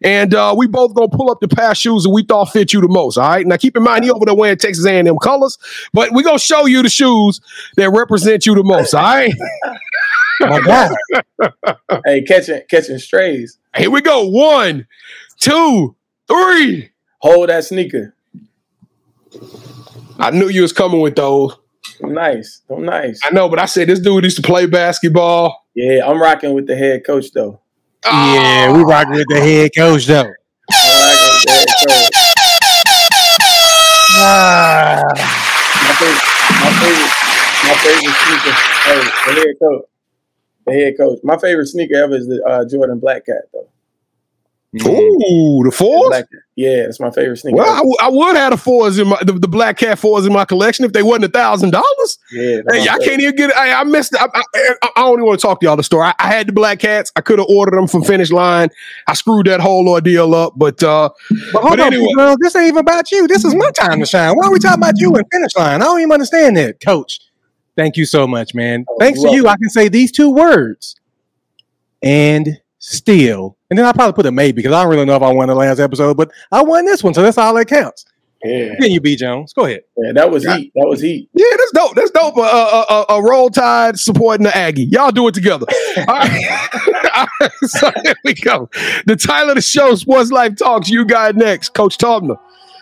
And 0.03 0.33
uh, 0.33 0.53
we 0.57 0.67
both 0.67 0.93
gonna 0.93 1.09
pull 1.09 1.31
up 1.31 1.39
the 1.39 1.47
pair 1.47 1.71
of 1.71 1.77
shoes 1.77 2.03
that 2.03 2.09
we 2.09 2.23
thought 2.23 2.45
fit 2.51 2.73
you 2.73 2.81
the 2.81 2.87
most. 2.87 3.17
All 3.17 3.27
right. 3.27 3.45
Now 3.45 3.57
keep 3.57 3.75
in 3.75 3.83
mind 3.83 4.03
he 4.03 4.11
over 4.11 4.25
there 4.25 4.35
wearing 4.35 4.57
Texas 4.57 4.85
A&M 4.85 5.17
colors, 5.17 5.57
but 5.93 6.13
we 6.13 6.23
gonna 6.23 6.39
show 6.39 6.65
you 6.65 6.83
the 6.83 6.89
shoes 6.89 7.41
that 7.75 7.89
represent 7.91 8.45
you 8.45 8.55
the 8.55 8.63
most. 8.63 8.93
All 8.93 9.03
right. 9.03 9.33
my 10.41 10.59
God. 11.39 12.01
Hey, 12.05 12.21
catching 12.21 12.61
catching 12.69 12.99
strays. 12.99 13.57
Here 13.75 13.89
we 13.89 14.01
go. 14.01 14.27
One, 14.27 14.87
two, 15.39 15.95
three. 16.27 16.89
Hold 17.19 17.49
that 17.49 17.65
sneaker. 17.65 18.13
I 20.19 20.31
knew 20.31 20.49
you 20.49 20.61
was 20.61 20.73
coming 20.73 21.01
with 21.01 21.15
those. 21.15 21.55
Nice. 22.01 22.61
I'm 22.69 22.85
nice. 22.85 23.19
I 23.23 23.31
know, 23.31 23.49
but 23.49 23.59
I 23.59 23.65
said 23.65 23.87
this 23.87 23.99
dude 23.99 24.23
used 24.23 24.37
to 24.37 24.43
play 24.43 24.65
basketball. 24.65 25.65
Yeah, 25.73 26.07
I'm 26.07 26.21
rocking 26.21 26.53
with 26.53 26.67
the 26.67 26.75
head 26.75 27.05
coach 27.05 27.31
though. 27.31 27.59
Yeah, 28.09 28.71
we 28.71 28.83
rocking 28.83 29.13
with 29.15 29.27
the 29.27 29.39
head 29.39 29.71
coach 29.75 30.05
though. 30.05 30.21
I'm 30.21 30.31
rocking 30.71 31.27
with 31.27 31.43
the 31.43 31.51
head 31.51 31.67
coach. 31.87 32.27
Ah. 34.19 35.03
My 35.83 35.93
favorite, 35.93 36.23
my 36.61 36.71
favorite, 36.79 37.11
my 37.67 37.75
favorite 37.83 38.15
sneaker. 38.15 38.55
Hey, 38.85 39.01
the 39.25 39.33
head 39.39 39.55
coach. 39.59 39.85
The 40.65 40.73
head 40.73 40.93
coach. 40.97 41.19
My 41.23 41.37
favorite 41.37 41.67
sneaker 41.67 41.95
ever 41.95 42.15
is 42.15 42.27
the 42.27 42.41
uh, 42.45 42.65
Jordan 42.65 42.99
Black 42.99 43.25
Cat 43.25 43.43
though. 43.53 43.67
Ooh, 44.85 45.61
the 45.63 45.71
fours. 45.71 46.07
Black 46.09 46.25
Yeah, 46.55 46.85
it's 46.87 46.99
my 46.99 47.09
favorite 47.11 47.37
sneaker. 47.37 47.57
Well, 47.57 47.69
I, 47.69 47.77
w- 47.77 47.95
I 48.01 48.09
would 48.09 48.35
have 48.35 48.51
the 48.51 48.57
fours 48.57 48.97
in 48.99 49.07
my 49.07 49.17
the, 49.23 49.33
the 49.33 49.47
black 49.47 49.77
cat 49.77 49.97
fours 49.99 50.25
in 50.25 50.33
my 50.33 50.45
collection 50.45 50.85
if 50.85 50.93
they 50.93 51.03
wasn't 51.03 51.25
a 51.25 51.29
thousand 51.29 51.71
dollars. 51.71 52.17
yeah, 52.31 52.61
Hey, 52.69 52.81
I 52.87 52.97
can't 52.99 53.21
even 53.21 53.35
get 53.35 53.49
it. 53.51 53.55
I, 53.55 53.79
I 53.79 53.83
missed 53.83 54.13
it. 54.13 54.21
I, 54.21 54.25
I, 54.33 54.41
I 54.83 54.89
I 54.97 55.01
don't 55.01 55.13
even 55.13 55.25
want 55.25 55.39
to 55.39 55.47
talk 55.47 55.59
to 55.61 55.65
y'all 55.65 55.75
the 55.75 55.83
story. 55.83 56.05
I, 56.07 56.13
I 56.19 56.27
had 56.27 56.47
the 56.47 56.53
black 56.53 56.79
cats. 56.79 57.11
I 57.15 57.21
could 57.21 57.39
have 57.39 57.47
ordered 57.49 57.77
them 57.77 57.87
from 57.87 58.03
Finish 58.03 58.31
Line. 58.31 58.69
I 59.07 59.13
screwed 59.13 59.47
that 59.47 59.59
whole 59.59 59.87
ordeal 59.87 60.33
up. 60.35 60.53
But 60.57 60.81
uh, 60.83 61.09
But 61.53 61.61
hold 61.61 61.71
But 61.71 61.79
on, 61.79 61.93
anyway. 61.93 62.11
girl, 62.15 62.35
this 62.39 62.55
ain't 62.55 62.67
even 62.67 62.79
about 62.79 63.11
you. 63.11 63.27
This 63.27 63.45
is 63.45 63.55
my 63.55 63.69
time 63.79 63.99
to 63.99 64.05
shine. 64.05 64.35
Why 64.35 64.47
are 64.47 64.51
we 64.51 64.59
talking 64.59 64.79
about 64.83 64.99
you 64.99 65.13
and 65.15 65.25
finish 65.31 65.55
line? 65.55 65.81
I 65.81 65.85
don't 65.85 65.99
even 65.99 66.11
understand 66.11 66.57
that, 66.57 66.79
Coach. 66.81 67.19
Thank 67.75 67.95
you 67.95 68.05
so 68.05 68.25
much, 68.27 68.55
man. 68.55 68.85
Oh, 68.89 68.97
Thanks 68.99 69.21
to 69.21 69.27
you're 69.27 69.35
you, 69.35 69.47
I 69.47 69.55
can 69.57 69.69
say 69.69 69.87
these 69.87 70.11
two 70.11 70.31
words. 70.31 70.95
And 72.01 72.59
still. 72.79 73.57
And 73.69 73.77
then 73.77 73.85
I'll 73.85 73.93
probably 73.93 74.13
put 74.13 74.25
a 74.25 74.31
maybe 74.31 74.57
because 74.57 74.71
I 74.71 74.81
don't 74.83 74.91
really 74.91 75.05
know 75.05 75.15
if 75.15 75.21
I 75.21 75.31
won 75.31 75.47
the 75.49 75.55
last 75.55 75.79
episode, 75.79 76.17
but 76.17 76.31
I 76.51 76.61
won 76.63 76.85
this 76.85 77.03
one, 77.03 77.13
so 77.13 77.21
that's 77.21 77.37
all 77.37 77.53
that 77.55 77.65
counts. 77.67 78.05
Yeah, 78.43 78.75
Can 78.79 78.91
you 78.91 79.01
be 79.01 79.15
Jones. 79.15 79.51
Go 79.51 79.65
ahead. 79.65 79.81
yeah, 79.97 80.11
that 80.13 80.29
was 80.29 80.45
heat. 80.45 80.71
That 80.75 80.85
was 80.87 81.01
heat. 81.01 81.27
yeah, 81.33 81.47
that's 81.57 81.71
dope. 81.71 81.95
That's 81.95 82.11
dope. 82.11 82.37
Uh, 82.37 82.41
uh, 82.43 82.85
uh, 82.87 83.05
uh, 83.15 83.21
roll 83.21 83.49
tide 83.49 83.97
supporting 83.97 84.43
the 84.43 84.55
Aggie. 84.55 84.85
Y'all 84.85 85.09
do 85.11 85.27
it 85.27 85.33
together. 85.33 85.65
All 85.97 86.05
right. 86.05 86.69
All 87.15 87.27
right. 87.41 87.51
So 87.63 87.91
here 88.05 88.15
we 88.23 88.35
go. 88.35 88.69
The 89.07 89.15
title 89.15 89.49
of 89.49 89.55
the 89.55 89.61
show, 89.61 89.95
Sports 89.95 90.29
Life 90.31 90.55
Talks. 90.55 90.87
You 90.87 91.03
got 91.03 91.35
next, 91.35 91.69
Coach 91.73 91.97
Tubner. 91.97 92.37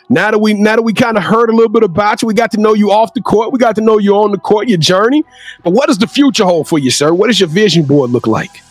Now 0.09 0.29
that 0.31 0.39
we 0.39 0.53
now 0.53 0.75
that 0.75 0.81
we 0.81 0.93
kind 0.93 1.15
of 1.17 1.23
heard 1.23 1.49
a 1.49 1.53
little 1.53 1.71
bit 1.71 1.83
about 1.83 2.21
you, 2.21 2.27
we 2.27 2.33
got 2.33 2.51
to 2.51 2.59
know 2.59 2.73
you 2.73 2.91
off 2.91 3.13
the 3.13 3.21
court. 3.21 3.53
We 3.53 3.57
got 3.57 3.75
to 3.75 3.81
know 3.81 3.97
you 3.97 4.13
on 4.17 4.31
the 4.33 4.37
court, 4.37 4.67
your 4.67 4.77
journey. 4.77 5.23
But 5.63 5.71
what 5.71 5.87
does 5.87 5.97
the 5.99 6.07
future 6.07 6.43
hold 6.43 6.67
for 6.67 6.79
you, 6.79 6.91
sir? 6.91 7.13
What 7.13 7.27
does 7.27 7.39
your 7.39 7.49
vision 7.49 7.85
board 7.85 8.11
look 8.11 8.27
like? 8.27 8.61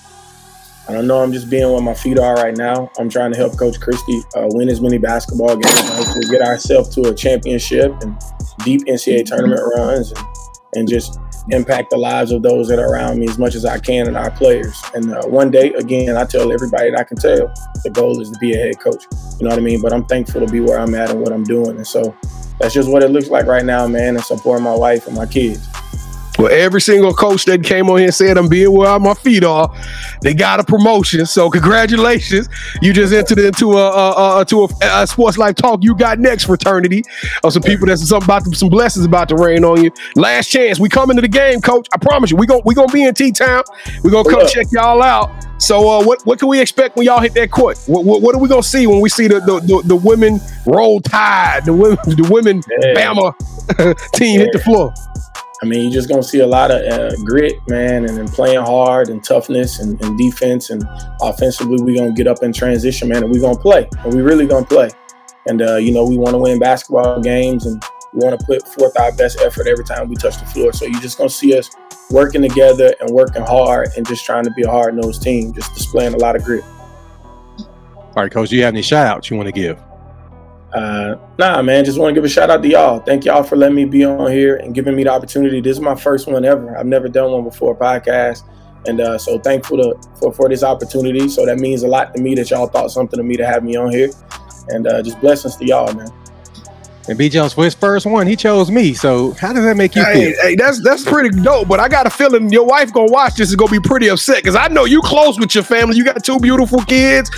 I 0.89 0.93
don't 0.93 1.07
know. 1.07 1.23
I'm 1.23 1.33
just 1.33 1.49
being 1.49 1.71
where 1.73 1.81
my 1.81 1.95
feet 1.95 2.19
are 2.19 2.35
right 2.35 2.57
now. 2.57 2.91
I'm 2.99 3.09
trying 3.09 3.33
to 3.33 3.39
help 3.39 3.59
Coach 3.59 3.81
Kristy 3.81 4.23
uh, 4.37 4.49
win 4.51 4.69
as 4.69 4.81
many 4.81 4.99
basketball 4.99 5.57
games 5.57 5.89
hopefully 5.91 6.27
get 6.31 6.43
ourselves 6.43 6.95
to 6.97 7.09
a 7.09 7.15
championship 7.15 7.93
and 8.03 8.21
deep 8.65 8.83
NCAA 8.83 9.25
tournament 9.25 9.63
runs 9.77 10.13
and, 10.13 10.27
and 10.75 10.89
just 10.89 11.19
impact 11.51 11.91
the 11.91 11.97
lives 11.97 12.33
of 12.33 12.43
those 12.43 12.69
that 12.69 12.79
are 12.79 12.93
around 12.93 13.19
me 13.19 13.29
as 13.29 13.39
much 13.39 13.55
as 13.55 13.65
I 13.65 13.79
can 13.79 14.07
and 14.07 14.17
our 14.17 14.31
players. 14.31 14.81
And 14.95 15.13
uh, 15.15 15.27
one 15.27 15.51
day, 15.51 15.73
again, 15.73 16.17
I 16.17 16.25
tell 16.25 16.53
everybody 16.53 16.91
that 16.91 17.01
I 17.01 17.05
can 17.05 17.17
tell 17.17 17.53
the 17.83 17.91
goal 17.91 18.21
is 18.21 18.31
to 18.31 18.39
be 18.39 18.53
a 18.53 18.59
head 18.59 18.81
coach. 18.81 19.05
You 19.39 19.45
know 19.45 19.51
what 19.51 19.59
I 19.59 19.63
mean? 19.63 19.81
But 19.81 19.93
I'm 19.93 20.05
thankful 20.05 20.45
to 20.45 20.53
be 20.53 20.61
where 20.61 20.79
I'm 20.79 20.95
at 20.95 21.11
and 21.11 21.21
what 21.21 21.33
I'm 21.33 21.45
doing. 21.45 21.77
And 21.77 21.87
so 21.87 22.15
that's 22.59 22.75
just 22.75 22.91
what 22.91 23.03
it 23.03 23.11
looks 23.11 23.29
like 23.29 23.47
right 23.47 23.65
now, 23.65 23.87
man, 23.87 24.17
and 24.17 24.25
supporting 24.25 24.65
my 24.65 24.75
wife 24.75 25.07
and 25.07 25.17
my 25.17 25.27
kids. 25.27 25.67
Well, 26.39 26.51
every 26.51 26.81
single 26.81 27.15
coach 27.15 27.45
that 27.45 27.63
came 27.63 27.89
on 27.89 27.99
here 27.99 28.11
said 28.11 28.37
I'm 28.37 28.49
being 28.49 28.73
where 28.73 28.99
my 28.99 29.15
feet 29.15 29.45
are. 29.45 29.73
They 30.23 30.35
got 30.35 30.59
a 30.59 30.65
promotion, 30.65 31.27
so 31.27 31.49
congratulations! 31.49 32.49
You 32.83 32.93
just 32.93 33.13
entered 33.13 33.39
into 33.39 33.75
a, 33.75 33.91
a, 33.91 34.41
a 34.41 34.45
to 34.47 34.65
a, 34.65 34.69
a 34.83 35.07
sports 35.07 35.39
life 35.39 35.55
talk. 35.55 35.85
You 35.85 35.95
got 35.95 36.19
next 36.19 36.45
fraternity 36.45 37.05
of 37.45 37.53
some 37.53 37.63
people 37.63 37.87
that's 37.87 38.09
something 38.09 38.25
about 38.27 38.45
to, 38.47 38.55
some 38.57 38.69
blessings 38.69 39.05
about 39.07 39.29
to 39.29 39.37
rain 39.37 39.65
on 39.65 39.83
you. 39.85 39.93
Last 40.17 40.49
chance, 40.49 40.81
we 40.81 40.89
come 40.89 41.11
into 41.11 41.23
the 41.23 41.29
game, 41.29 41.61
coach. 41.61 41.87
I 41.95 41.99
promise 41.99 42.33
you, 42.33 42.37
we 42.37 42.47
gon' 42.47 42.63
we 42.65 42.75
gonna 42.75 42.93
be 42.93 43.05
in 43.05 43.15
T 43.15 43.31
town. 43.31 43.63
We 44.03 44.11
gonna 44.11 44.29
come 44.29 44.41
Yeah. 44.41 44.47
check 44.47 44.67
y'all 44.73 45.03
out. 45.03 45.31
So, 45.59 45.89
uh, 45.89 46.05
what 46.05 46.27
what 46.27 46.41
can 46.41 46.49
we 46.49 46.61
expect 46.61 46.97
when 46.97 47.07
y'all 47.07 47.21
hit 47.21 47.35
that 47.35 47.53
court? 47.53 47.79
What, 47.87 48.05
what, 48.05 48.23
what 48.23 48.35
are 48.35 48.39
we 48.41 48.49
gonna 48.49 48.63
see 48.65 48.89
when 48.89 49.01
we 49.01 49.09
see 49.09 49.29
the 49.29 49.39
the, 49.39 49.61
the, 49.61 49.83
the 49.87 49.97
women 49.97 50.41
roll 50.67 51.01
tide, 51.01 51.65
the 51.65 51.73
women 51.73 51.99
the 52.07 52.29
women 52.29 52.61
Yeah. 52.83 52.95
Bama 53.15 53.35
team 54.15 54.41
hit 54.41 54.51
the 54.53 54.59
floor? 54.59 54.93
I 55.63 55.67
mean, 55.67 55.83
you're 55.83 55.93
just 55.93 56.09
gonna 56.09 56.23
see 56.23 56.41
a 56.41 56.47
lot 56.47 56.71
of 56.71 56.83
uh, 56.83 57.15
grit, 57.25 57.57
man, 57.69 58.05
and 58.07 58.29
playing 58.29 58.61
hard 58.61 59.09
and 59.09 59.23
toughness 59.23 59.79
and, 59.79 60.01
and 60.03 60.19
defense 60.19 60.71
and 60.71 60.85
offensively. 61.23 61.83
We're 61.83 61.97
gonna 61.97 62.13
get 62.13 62.27
up 62.27 62.43
in 62.43 62.53
transition, 62.53 63.09
man, 63.09 63.23
and 63.23 63.33
we're 63.33 63.41
gonna 63.41 63.59
play, 63.59 63.89
and 64.05 64.15
we 64.15 64.21
really 64.21 64.47
gonna 64.47 64.67
play. 64.67 64.91
And 65.47 65.63
uh, 65.63 65.77
you 65.77 65.93
know, 65.93 66.05
we 66.05 66.17
want 66.17 66.33
to 66.33 66.39
win 66.39 66.59
basketball 66.59 67.21
games, 67.21 67.67
and 67.67 67.83
we 68.13 68.25
want 68.25 68.39
to 68.39 68.47
put 68.47 68.67
forth 68.75 68.99
our 68.99 69.13
best 69.13 69.41
effort 69.41 69.67
every 69.67 69.85
time 69.85 70.09
we 70.09 70.17
touch 70.17 70.39
the 70.39 70.47
floor. 70.47 70.73
So 70.73 70.87
you're 70.87 71.01
just 71.01 71.19
gonna 71.19 71.31
see 71.31 71.57
us 71.57 71.71
working 72.11 72.43
together 72.43 72.93
and 73.01 73.11
working 73.11 73.43
hard, 73.43 73.91
and 73.97 74.07
just 74.07 74.25
trying 74.25 74.45
to 74.45 74.51
be 74.51 74.63
a 74.63 74.71
hard 74.71 74.97
nosed 74.97 75.23
team, 75.23 75.53
just 75.53 75.73
displaying 75.75 76.15
a 76.15 76.19
lot 76.19 76.35
of 76.35 76.43
grit. 76.43 76.65
All 77.59 78.23
right, 78.23 78.31
coach, 78.31 78.51
do 78.51 78.57
you 78.57 78.65
have 78.65 78.75
any 78.75 78.83
shout 78.83 79.07
outs 79.07 79.31
you 79.31 79.37
want 79.37 79.47
to 79.47 79.53
give? 79.53 79.81
Uh, 80.75 81.15
nah, 81.39 81.63
man, 81.63 81.85
just 81.85 81.99
want 81.99 82.11
to 82.11 82.15
give 82.15 82.25
a 82.25 82.29
shout 82.29 82.51
out 82.51 82.61
to 82.63 82.69
y'all. 82.69 82.99
Thank 82.99 83.25
y'all 83.25 83.45
for 83.45 83.55
letting 83.55 83.77
me 83.77 83.85
be 83.85 84.05
on 84.05 84.31
here 84.33 84.57
and 84.57 84.75
giving 84.75 84.97
me 84.97 85.05
the 85.05 85.11
opportunity. 85.11 85.61
This 85.61 85.77
is 85.77 85.81
my 85.81 85.95
first 85.95 86.27
one 86.27 86.45
ever. 86.45 86.77
I've 86.77 86.87
never 86.87 87.09
done 87.09 87.31
one 87.31 87.45
before, 87.45 87.77
podcast. 87.77 88.43
And 88.87 89.01
uh, 89.01 89.17
so 89.17 89.39
thankful 89.39 89.79
to, 89.79 89.95
for, 90.19 90.33
for 90.33 90.49
this 90.49 90.65
opportunity. 90.65 91.29
So 91.29 91.47
that 91.47 91.59
means 91.59 91.85
a 91.85 91.89
lot 91.89 92.13
to 92.15 92.21
me 92.21 92.35
that 92.35 92.51
y'all 92.51 92.67
thought 92.67 92.91
something 92.91 93.19
of 93.19 93.25
me 93.25 93.37
to 93.37 93.47
have 93.47 93.63
me 93.63 93.77
on 93.77 93.91
here. 93.93 94.11
And 94.69 94.87
uh, 94.87 95.01
just 95.01 95.21
blessings 95.21 95.57
to 95.57 95.65
y'all, 95.65 95.93
man. 95.95 96.11
And 97.07 97.19
B 97.19 97.29
Jones 97.29 97.53
for 97.53 97.65
his 97.65 97.75
first 97.75 98.07
one, 98.07 98.27
he 98.27 98.35
chose 98.35 98.71
me. 98.71 98.95
So 98.95 99.33
how 99.33 99.53
does 99.53 99.63
that 99.65 99.77
make 99.77 99.95
you 99.95 100.03
Hey, 100.03 100.33
feel? 100.33 100.43
hey, 100.43 100.57
that's 100.57 100.83
that's 100.83 101.05
pretty 101.05 101.29
dope. 101.43 101.69
But 101.69 101.79
I 101.79 101.87
got 101.89 102.07
a 102.07 102.11
feeling 102.11 102.49
your 102.51 102.65
wife 102.65 102.93
gonna 102.95 103.13
watch 103.13 103.35
this 103.35 103.51
is 103.51 103.57
gonna 103.57 103.71
be 103.71 103.79
pretty 103.81 104.09
upset 104.09 104.37
because 104.37 104.57
I 104.57 104.69
know 104.69 104.87
you 104.87 105.03
close 105.03 105.39
with 105.39 105.55
your 105.55 105.65
family. 105.65 105.97
You 105.97 106.05
got 106.05 106.25
two 106.25 106.39
beautiful 106.39 106.79
kids, 106.85 107.31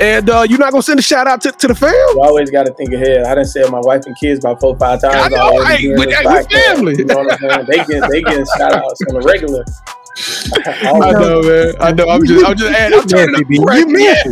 and 0.00 0.28
uh, 0.28 0.44
you're 0.48 0.58
not 0.58 0.72
gonna 0.72 0.82
send 0.82 0.98
a 0.98 1.02
shout 1.02 1.28
out 1.28 1.40
to, 1.42 1.52
to 1.52 1.68
the 1.68 1.74
fam. 1.74 1.92
You 1.92 2.20
always 2.20 2.50
got 2.50 2.66
to 2.66 2.72
think 2.74 2.92
ahead. 2.92 3.22
I 3.24 3.34
didn't 3.36 3.48
say 3.48 3.62
my 3.70 3.80
wife 3.80 4.02
and 4.06 4.16
kids 4.16 4.40
about 4.40 4.60
four, 4.60 4.76
five 4.76 5.00
times. 5.00 5.14
I 5.14 5.28
know, 5.28 5.36
already 5.36 5.88
hey, 5.90 5.94
but 5.96 6.12
hey, 6.12 6.24
podcast. 6.24 6.52
family. 6.74 6.94
You 6.98 7.04
know 7.04 7.16
what 7.18 7.32
I'm 7.32 7.38
saying? 7.38 7.66
They 7.68 7.76
get 8.00 8.10
they 8.10 8.22
getting 8.22 8.46
shout 8.58 8.72
outs 8.74 9.00
on 9.08 9.20
the 9.20 9.20
regular. 9.24 9.64
I 10.14 11.12
know, 11.12 11.40
man. 11.42 11.72
I 11.80 11.92
know. 11.92 12.08
I'm 12.08 12.24
just, 12.26 12.44
I'm 12.44 12.56
just, 12.56 12.72
adding, 12.72 12.98
I'm 12.98 13.06
turning 13.06 13.34
up. 13.36 13.42
You 13.48 13.62
Right. 13.62 13.86
missed 13.86 14.26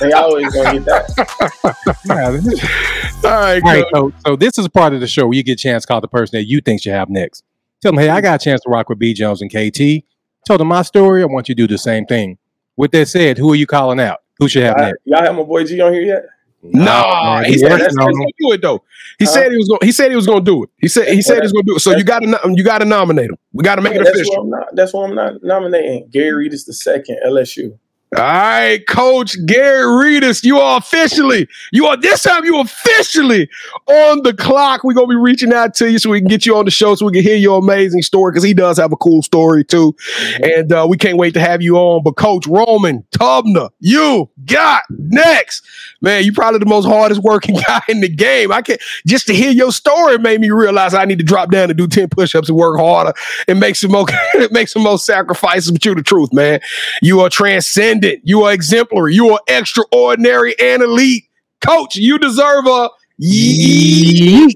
they 0.00 0.12
always 0.12 0.52
gonna 0.54 0.72
get 0.78 0.84
that. 0.86 1.96
All 3.24 3.30
right, 3.30 3.62
All 3.62 3.70
right, 3.70 3.84
coach. 3.92 4.14
so, 4.24 4.30
so 4.30 4.36
this 4.36 4.58
is 4.58 4.66
part 4.68 4.92
of 4.94 5.00
the 5.00 5.06
show 5.06 5.26
where 5.26 5.36
you 5.36 5.42
get 5.42 5.52
a 5.52 5.62
chance 5.62 5.84
to 5.84 5.88
call 5.88 6.00
the 6.00 6.08
person 6.08 6.38
that 6.38 6.44
you 6.46 6.60
think 6.60 6.82
should 6.82 6.92
have 6.92 7.08
next. 7.10 7.44
Tell 7.82 7.92
them, 7.92 8.00
hey, 8.00 8.08
I 8.08 8.20
got 8.20 8.40
a 8.40 8.44
chance 8.44 8.60
to 8.62 8.70
rock 8.70 8.88
with 8.88 8.98
B 8.98 9.14
Jones 9.14 9.42
and 9.42 9.50
KT. 9.50 10.04
Tell 10.46 10.58
them 10.58 10.68
my 10.68 10.82
story. 10.82 11.22
I 11.22 11.26
want 11.26 11.48
you 11.48 11.54
to 11.54 11.62
do 11.62 11.66
the 11.66 11.78
same 11.78 12.06
thing. 12.06 12.38
With 12.76 12.90
that 12.92 13.06
said, 13.08 13.36
who 13.38 13.52
are 13.52 13.56
you 13.56 13.66
calling 13.66 14.00
out? 14.00 14.18
Who 14.38 14.48
should 14.48 14.62
have 14.64 14.76
Y'all, 14.78 14.86
next? 14.86 14.98
y'all 15.04 15.22
have 15.24 15.34
my 15.34 15.42
boy 15.42 15.64
G 15.64 15.80
on 15.80 15.92
here 15.92 16.02
yet? 16.02 16.24
Nah, 16.62 17.40
man, 17.40 17.44
he 17.44 17.58
said 17.58 17.70
working 17.70 17.86
he's 17.86 17.96
on 17.98 18.12
gonna 18.12 18.32
do 18.38 18.52
it 18.52 18.62
though. 18.62 18.84
He 19.18 19.26
Huh? 19.26 19.32
said 19.32 19.50
he 19.50 19.56
was 19.58 19.68
going. 19.68 19.80
He 19.82 19.92
said 19.92 20.10
he 20.10 20.16
was 20.16 20.26
going 20.26 20.44
to 20.44 20.50
do 20.50 20.64
it. 20.64 20.70
He 20.78 20.88
said 20.88 21.08
he 21.08 21.22
said 21.22 21.36
he 21.36 21.42
was 21.42 21.52
going 21.52 21.64
to 21.64 21.72
do 21.72 21.76
it. 21.76 21.80
So 21.80 21.92
you 21.92 22.04
got 22.04 22.20
to 22.20 22.40
you 22.54 22.64
got 22.64 22.78
to 22.78 22.84
nominate 22.84 23.30
him. 23.30 23.36
We 23.52 23.64
got 23.64 23.76
to 23.76 23.82
make 23.82 23.94
it 23.94 24.02
official. 24.02 24.34
what 24.34 24.42
I'm 24.42 24.50
not. 24.50 24.68
That's 24.74 24.92
why 24.94 25.06
I'm 25.06 25.14
not 25.14 25.42
nominating. 25.42 26.08
Gary 26.10 26.48
Redus 26.48 26.66
the 26.66 26.72
second 26.74 27.18
LSU. 27.26 27.78
All 28.16 28.24
right, 28.24 28.84
Coach 28.88 29.36
Gary 29.46 29.84
Redus, 29.84 30.42
you 30.42 30.58
are 30.58 30.78
officially, 30.78 31.46
you 31.70 31.86
are 31.86 31.96
this 31.96 32.24
time 32.24 32.44
you 32.44 32.58
officially 32.58 33.48
on 33.86 34.24
the 34.24 34.34
clock. 34.34 34.82
We're 34.82 34.94
gonna 34.94 35.06
be 35.06 35.14
reaching 35.14 35.52
out 35.52 35.74
to 35.74 35.88
you 35.88 36.00
so 36.00 36.10
we 36.10 36.18
can 36.18 36.26
get 36.26 36.44
you 36.44 36.56
on 36.56 36.64
the 36.64 36.72
show 36.72 36.96
so 36.96 37.06
we 37.06 37.12
can 37.12 37.22
hear 37.22 37.36
your 37.36 37.60
amazing 37.60 38.02
story 38.02 38.32
because 38.32 38.42
he 38.42 38.52
does 38.52 38.78
have 38.78 38.90
a 38.90 38.96
cool 38.96 39.22
story 39.22 39.62
too. 39.62 39.94
And 40.42 40.72
uh, 40.72 40.88
we 40.90 40.96
can't 40.96 41.18
wait 41.18 41.34
to 41.34 41.40
have 41.40 41.62
you 41.62 41.76
on. 41.76 42.02
But 42.02 42.16
Coach 42.16 42.48
Roman 42.48 43.04
Tubner, 43.12 43.70
you 43.78 44.28
got 44.44 44.82
next. 44.90 45.64
Man, 46.00 46.24
you 46.24 46.32
probably 46.32 46.58
the 46.58 46.66
most 46.66 46.86
hardest 46.86 47.22
working 47.22 47.60
guy 47.68 47.82
in 47.86 48.00
the 48.00 48.08
game. 48.08 48.50
I 48.50 48.62
can't 48.62 48.80
just 49.06 49.28
to 49.28 49.34
hear 49.34 49.52
your 49.52 49.70
story 49.70 50.18
made 50.18 50.40
me 50.40 50.50
realize 50.50 50.94
I 50.94 51.04
need 51.04 51.20
to 51.20 51.24
drop 51.24 51.52
down 51.52 51.70
and 51.70 51.78
do 51.78 51.86
10 51.86 52.08
push-ups 52.08 52.48
and 52.48 52.58
work 52.58 52.76
harder 52.76 53.12
and 53.46 53.60
make 53.60 53.76
some 53.76 53.92
more 53.92 54.06
make 54.50 54.66
some 54.66 54.82
more 54.82 54.98
sacrifices. 54.98 55.70
But 55.70 55.84
you 55.84 55.94
the 55.94 56.02
truth, 56.02 56.32
man. 56.32 56.58
You 57.02 57.20
are 57.20 57.30
transcendent. 57.30 57.99
You 58.24 58.44
are 58.44 58.52
exemplary. 58.52 59.14
You 59.14 59.30
are 59.30 59.40
extraordinary 59.48 60.54
and 60.60 60.82
elite. 60.82 61.24
Coach, 61.60 61.96
you 61.96 62.18
deserve 62.18 62.66
a 62.66 62.90
yeet. 63.20 64.52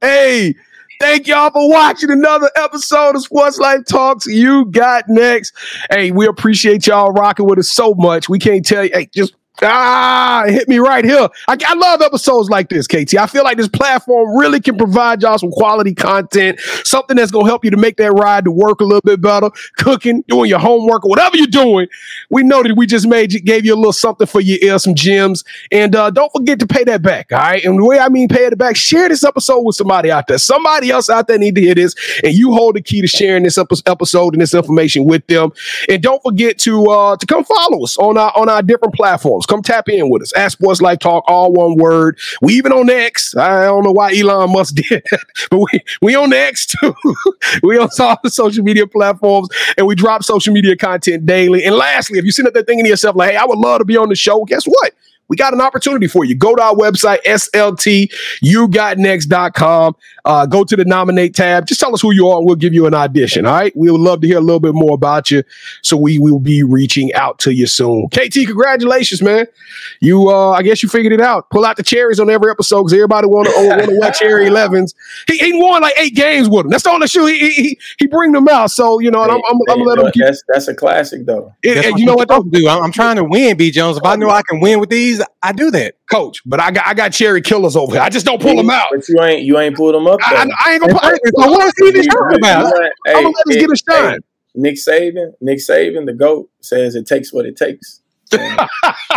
Hey, 0.00 0.54
thank 1.00 1.26
y'all 1.26 1.50
for 1.50 1.68
watching 1.70 2.10
another 2.10 2.50
episode 2.56 3.16
of 3.16 3.22
Sports 3.22 3.58
Life 3.58 3.84
Talks. 3.88 4.26
You 4.26 4.66
got 4.66 5.04
next. 5.08 5.52
Hey, 5.90 6.10
we 6.10 6.26
appreciate 6.26 6.86
y'all 6.86 7.12
rocking 7.12 7.46
with 7.46 7.58
us 7.58 7.70
so 7.70 7.94
much. 7.94 8.28
We 8.28 8.38
can't 8.38 8.64
tell 8.64 8.84
you. 8.84 8.90
Hey, 8.92 9.08
just 9.14 9.34
Ah, 9.62 10.44
it 10.44 10.52
hit 10.52 10.68
me 10.68 10.78
right 10.78 11.04
here. 11.04 11.28
I, 11.48 11.56
I 11.66 11.74
love 11.74 12.00
episodes 12.00 12.48
like 12.48 12.68
this, 12.68 12.86
KT. 12.86 13.16
I 13.16 13.26
feel 13.26 13.42
like 13.42 13.56
this 13.56 13.68
platform 13.68 14.36
really 14.38 14.60
can 14.60 14.76
provide 14.76 15.22
y'all 15.22 15.38
some 15.38 15.50
quality 15.50 15.94
content, 15.94 16.60
something 16.84 17.16
that's 17.16 17.32
gonna 17.32 17.48
help 17.48 17.64
you 17.64 17.70
to 17.72 17.76
make 17.76 17.96
that 17.96 18.12
ride 18.12 18.44
to 18.44 18.52
work 18.52 18.80
a 18.80 18.84
little 18.84 19.00
bit 19.04 19.20
better, 19.20 19.50
cooking, 19.76 20.22
doing 20.28 20.48
your 20.48 20.60
homework, 20.60 21.04
or 21.04 21.08
whatever 21.08 21.36
you're 21.36 21.46
doing. 21.48 21.88
We 22.30 22.44
know 22.44 22.62
that 22.62 22.76
we 22.76 22.86
just 22.86 23.06
made 23.06 23.32
you, 23.32 23.40
gave 23.40 23.64
you 23.64 23.74
a 23.74 23.76
little 23.76 23.92
something 23.92 24.26
for 24.28 24.40
your 24.40 24.58
ear, 24.62 24.78
some 24.78 24.94
gems, 24.94 25.42
and 25.72 25.96
uh, 25.96 26.10
don't 26.10 26.30
forget 26.32 26.60
to 26.60 26.66
pay 26.66 26.84
that 26.84 27.02
back. 27.02 27.32
All 27.32 27.38
right, 27.38 27.64
and 27.64 27.80
the 27.80 27.84
way 27.84 27.98
I 27.98 28.08
mean 28.08 28.28
pay 28.28 28.44
it 28.46 28.56
back, 28.58 28.76
share 28.76 29.08
this 29.08 29.24
episode 29.24 29.60
with 29.60 29.74
somebody 29.74 30.10
out 30.10 30.28
there. 30.28 30.38
Somebody 30.38 30.90
else 30.90 31.10
out 31.10 31.26
there 31.26 31.38
need 31.38 31.56
to 31.56 31.60
hear 31.60 31.74
this, 31.74 31.96
and 32.22 32.32
you 32.32 32.52
hold 32.52 32.76
the 32.76 32.82
key 32.82 33.00
to 33.00 33.08
sharing 33.08 33.42
this 33.42 33.58
episode 33.58 34.34
and 34.34 34.40
this 34.40 34.54
information 34.54 35.04
with 35.04 35.26
them. 35.26 35.50
And 35.88 36.00
don't 36.00 36.22
forget 36.22 36.58
to 36.60 36.84
uh, 36.86 37.16
to 37.16 37.26
come 37.26 37.42
follow 37.42 37.82
us 37.82 37.98
on 37.98 38.16
our 38.16 38.32
on 38.36 38.48
our 38.48 38.62
different 38.62 38.94
platforms. 38.94 39.46
Come 39.48 39.62
tap 39.62 39.88
in 39.88 40.10
with 40.10 40.22
us 40.22 40.36
at 40.36 40.52
Sports 40.52 40.80
Life 40.80 40.98
Talk, 40.98 41.24
all 41.26 41.52
one 41.52 41.76
word. 41.76 42.18
We 42.42 42.54
even 42.54 42.72
on 42.72 42.88
X. 42.90 43.34
I 43.36 43.64
don't 43.64 43.82
know 43.82 43.92
why 43.92 44.14
Elon 44.16 44.52
Musk 44.52 44.74
did, 44.88 45.02
that, 45.10 45.24
but 45.50 45.58
we 45.58 45.80
we 46.02 46.14
on 46.14 46.32
X 46.32 46.66
too. 46.66 46.94
we 47.62 47.78
on 47.78 47.88
all 47.98 48.18
the 48.22 48.30
social 48.30 48.62
media 48.62 48.86
platforms, 48.86 49.48
and 49.76 49.86
we 49.86 49.94
drop 49.94 50.22
social 50.22 50.52
media 50.52 50.76
content 50.76 51.26
daily. 51.26 51.64
And 51.64 51.74
lastly, 51.74 52.18
if 52.18 52.24
you're 52.24 52.32
sitting 52.32 52.48
up 52.48 52.54
there 52.54 52.62
thinking 52.62 52.84
to 52.84 52.90
yourself 52.90 53.16
like, 53.16 53.32
"Hey, 53.32 53.36
I 53.36 53.44
would 53.44 53.58
love 53.58 53.78
to 53.78 53.84
be 53.84 53.96
on 53.96 54.08
the 54.08 54.16
show," 54.16 54.44
guess 54.44 54.64
what? 54.64 54.92
We 55.28 55.36
got 55.36 55.52
an 55.52 55.60
opportunity 55.60 56.06
for 56.06 56.24
you. 56.24 56.34
Go 56.34 56.56
to 56.56 56.62
our 56.62 56.74
website, 56.74 57.22
sltugotnext.com. 57.24 59.96
Uh, 60.24 60.46
go 60.46 60.64
to 60.64 60.76
the 60.76 60.84
nominate 60.84 61.34
tab. 61.34 61.66
Just 61.66 61.80
tell 61.80 61.92
us 61.94 62.00
who 62.02 62.12
you 62.12 62.28
are 62.28 62.38
and 62.38 62.46
we'll 62.46 62.56
give 62.56 62.72
you 62.74 62.86
an 62.86 62.94
audition. 62.94 63.46
All 63.46 63.54
right. 63.54 63.74
We 63.76 63.90
would 63.90 64.00
love 64.00 64.20
to 64.22 64.26
hear 64.26 64.38
a 64.38 64.42
little 64.42 64.60
bit 64.60 64.74
more 64.74 64.94
about 64.94 65.30
you. 65.30 65.42
So 65.82 65.96
we 65.96 66.18
will 66.18 66.40
be 66.40 66.62
reaching 66.62 67.12
out 67.14 67.38
to 67.40 67.52
you 67.52 67.66
soon. 67.66 68.08
KT, 68.08 68.46
congratulations, 68.46 69.22
man. 69.22 69.46
You 70.00 70.28
uh 70.28 70.50
I 70.50 70.62
guess 70.62 70.82
you 70.82 70.88
figured 70.88 71.12
it 71.12 71.20
out. 71.20 71.50
Pull 71.50 71.64
out 71.64 71.76
the 71.76 71.82
cherries 71.82 72.20
on 72.20 72.30
every 72.30 72.50
episode 72.50 72.82
because 72.84 72.92
everybody 72.94 73.26
wanna 73.26 73.50
want 73.56 73.84
to 73.84 73.98
wear 73.98 74.10
cherry 74.12 74.46
11s. 74.50 74.94
He, 75.26 75.38
he 75.38 75.52
won 75.54 75.82
like 75.82 75.94
eight 75.98 76.14
games 76.14 76.48
with 76.48 76.64
them. 76.64 76.70
That's 76.70 76.84
the 76.84 76.90
only 76.90 77.06
shoe 77.06 77.26
he 77.26 77.50
he, 77.50 77.78
he 77.98 78.06
bring 78.06 78.32
them 78.32 78.48
out. 78.48 78.70
So 78.70 78.98
you 78.98 79.10
know, 79.10 79.22
and 79.22 79.32
I'm 79.32 79.40
I'm, 79.48 79.58
I'm 79.70 79.78
gonna 79.78 79.84
let 79.84 79.98
him 79.98 80.10
keep 80.12 80.24
that's 80.24 80.42
that's 80.48 80.68
a 80.68 80.74
classic 80.74 81.26
though. 81.26 81.54
it, 81.62 81.84
and 81.84 81.98
you 81.98 82.06
know 82.06 82.14
what 82.14 82.30
I'm 82.30 82.38
supposed 82.38 82.54
to 82.54 82.60
do. 82.60 82.68
I'm, 82.68 82.84
I'm 82.84 82.92
trying 82.92 83.16
to 83.16 83.24
win, 83.24 83.56
B 83.56 83.70
Jones. 83.70 83.96
If 83.96 84.04
I 84.04 84.16
know 84.16 84.30
I 84.30 84.42
can 84.42 84.60
win 84.60 84.80
with 84.80 84.90
these, 84.90 85.17
I 85.42 85.52
do 85.52 85.70
that. 85.72 85.94
coach, 86.10 86.40
but 86.46 86.60
I 86.60 86.70
got 86.70 86.86
I 86.86 86.94
got 86.94 87.12
cherry 87.12 87.40
killers 87.42 87.76
over 87.76 87.92
here. 87.92 88.00
I 88.02 88.08
just 88.08 88.26
don't 88.26 88.40
pull 88.40 88.56
them 88.56 88.70
out. 88.70 88.88
But 88.94 89.08
you 89.08 89.20
ain't 89.22 89.42
you 89.42 89.58
ain't 89.58 89.76
pulled 89.76 89.94
them 89.94 90.06
up. 90.06 90.18
I. 90.22 90.34
I, 90.34 90.48
I 90.66 90.72
ain't 90.74 90.80
gonna 90.82 90.94
put 90.94 91.02
So 91.04 91.50
what 91.50 91.66
is 91.66 91.72
he 91.78 91.86
even 91.88 92.02
You- 92.04 92.08
talking 92.10 92.38
about? 92.38 92.60
you 92.66 92.66
I'm 92.66 92.72
gonna 92.72 92.90
hey, 93.14 93.24
let 93.24 93.26
us 93.26 93.42
hey, 93.54 93.60
get 93.60 93.70
a 93.70 93.76
shine. 93.76 94.10
hey, 94.12 94.18
Nick 94.54 94.74
Saban, 94.76 95.32
Nick 95.40 95.58
Saban, 95.58 96.06
the 96.06 96.14
goat 96.14 96.50
says 96.60 96.94
it 96.96 97.06
takes 97.06 97.32
what 97.32 97.46
it 97.46 97.56
takes. 97.56 98.00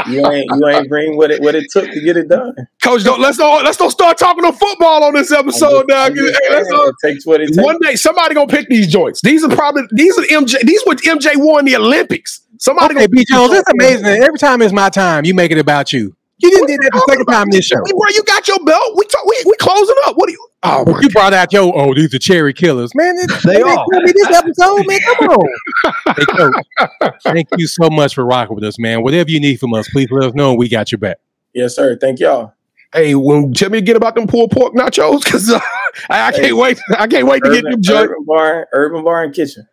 You 0.09 0.25
ain't 0.31 0.49
you 0.55 0.67
ain't 0.67 0.87
bring 0.89 1.15
what 1.17 1.31
it 1.31 1.41
what 1.41 1.53
it 1.53 1.65
took 1.69 1.85
to 1.91 2.01
get 2.01 2.17
it 2.17 2.27
done. 2.29 2.55
Coach, 2.81 3.03
don't 3.03 3.19
let's 3.19 3.37
don't 3.37 3.63
let's 3.63 3.77
don't 3.77 3.91
start 3.91 4.17
talking 4.17 4.43
on 4.45 4.53
football 4.53 5.03
on 5.03 5.13
this 5.13 5.31
episode 5.31 5.85
now. 5.87 6.09
Just 6.09 6.39
Hey, 6.41 6.49
let's 6.55 6.67
it 6.71 6.95
takes 7.03 7.25
what 7.25 7.41
it 7.41 7.47
takes. 7.47 7.57
one 7.63 7.77
day 7.81 7.95
somebody 7.95 8.33
gonna 8.33 8.47
pick 8.47 8.67
these 8.69 8.87
joints. 8.87 9.21
These 9.21 9.43
are 9.43 9.49
probably 9.55 9.83
these 9.91 10.17
are 10.17 10.23
MJ. 10.23 10.59
These 10.61 10.81
what 10.83 10.99
MJ 10.99 11.31
won 11.35 11.65
the 11.65 11.75
Olympics. 11.75 12.41
Somebody 12.61 12.93
Okay, 12.95 13.07
gonna 13.07 13.09
B 13.09 13.25
Jones, 13.27 13.51
it's 13.53 13.69
amazing. 13.73 14.03
that 14.03 14.21
Every 14.21 14.37
time 14.37 14.61
it's 14.61 14.71
my 14.71 14.89
time, 14.89 15.25
you 15.25 15.33
make 15.33 15.51
it 15.51 15.57
about 15.57 15.91
you. 15.91 16.15
You 16.37 16.49
didn't 16.51 16.67
do 16.67 16.77
that 16.77 16.89
the 16.93 17.05
second 17.09 17.25
time 17.25 17.43
in 17.43 17.49
this 17.51 17.65
show. 17.65 17.77
Bro, 17.77 18.09
you 18.13 18.23
got 18.23 18.47
your 18.47 18.63
belt. 18.63 18.93
We 18.97 19.05
talk, 19.05 19.25
we 19.25 19.35
we 19.47 19.53
closing 19.59 19.95
up. 20.05 20.15
What 20.15 20.27
do 20.27 20.33
you? 20.33 20.47
Oh, 20.63 20.85
my 20.85 20.99
You 21.01 21.09
brought 21.09 21.33
out 21.33 21.51
your 21.51 21.71
oh, 21.75 21.93
these 21.95 22.13
are 22.13 22.19
cherry 22.19 22.53
killers, 22.53 22.93
man. 22.93 23.15
It, 23.17 23.31
They 23.43 23.53
they 23.55 23.61
are. 23.63 23.85
killed 23.91 24.05
this 24.05 24.27
episode, 24.29 24.85
man. 24.87 24.99
Come 25.17 25.27
on. 25.29 25.49
hey, 26.15 26.25
coach, 26.25 27.15
thank 27.23 27.47
you 27.57 27.67
so 27.67 27.89
much 27.89 28.13
for 28.13 28.25
rocking 28.25 28.53
with 28.55 28.63
us, 28.63 28.77
man. 28.79 29.01
Whatever 29.03 29.29
you 29.31 29.39
need 29.39 29.59
from 29.59 29.73
us, 29.73 29.89
please 29.89 30.09
let 30.11 30.23
us 30.29 30.33
know. 30.35 30.53
We 30.53 30.69
got 30.69 30.91
your 30.91 30.99
back. 30.99 31.17
Yes, 31.53 31.75
sir. 31.75 31.97
Thank 31.99 32.19
y'all. 32.19 32.53
Hey, 32.93 33.15
when 33.15 33.53
tell 33.53 33.69
me 33.71 33.79
again 33.79 33.95
about 33.95 34.13
them 34.15 34.27
pulled 34.27 34.51
pork 34.51 34.73
nachos 34.75 35.23
because 35.23 35.49
uh, 35.49 35.59
I, 36.09 36.27
I 36.27 36.31
can't 36.31 36.57
wait. 36.57 36.79
I 36.97 37.07
can't 37.07 37.25
wait 37.27 37.43
to 37.43 37.49
get 37.49 37.59
Urban, 37.59 37.71
them 37.71 37.81
joints. 37.81 38.03
urban 38.11 38.23
bar, 38.25 38.67
urban 38.73 39.03
bar 39.03 39.23
and 39.23 39.33
kitchen. 39.33 39.67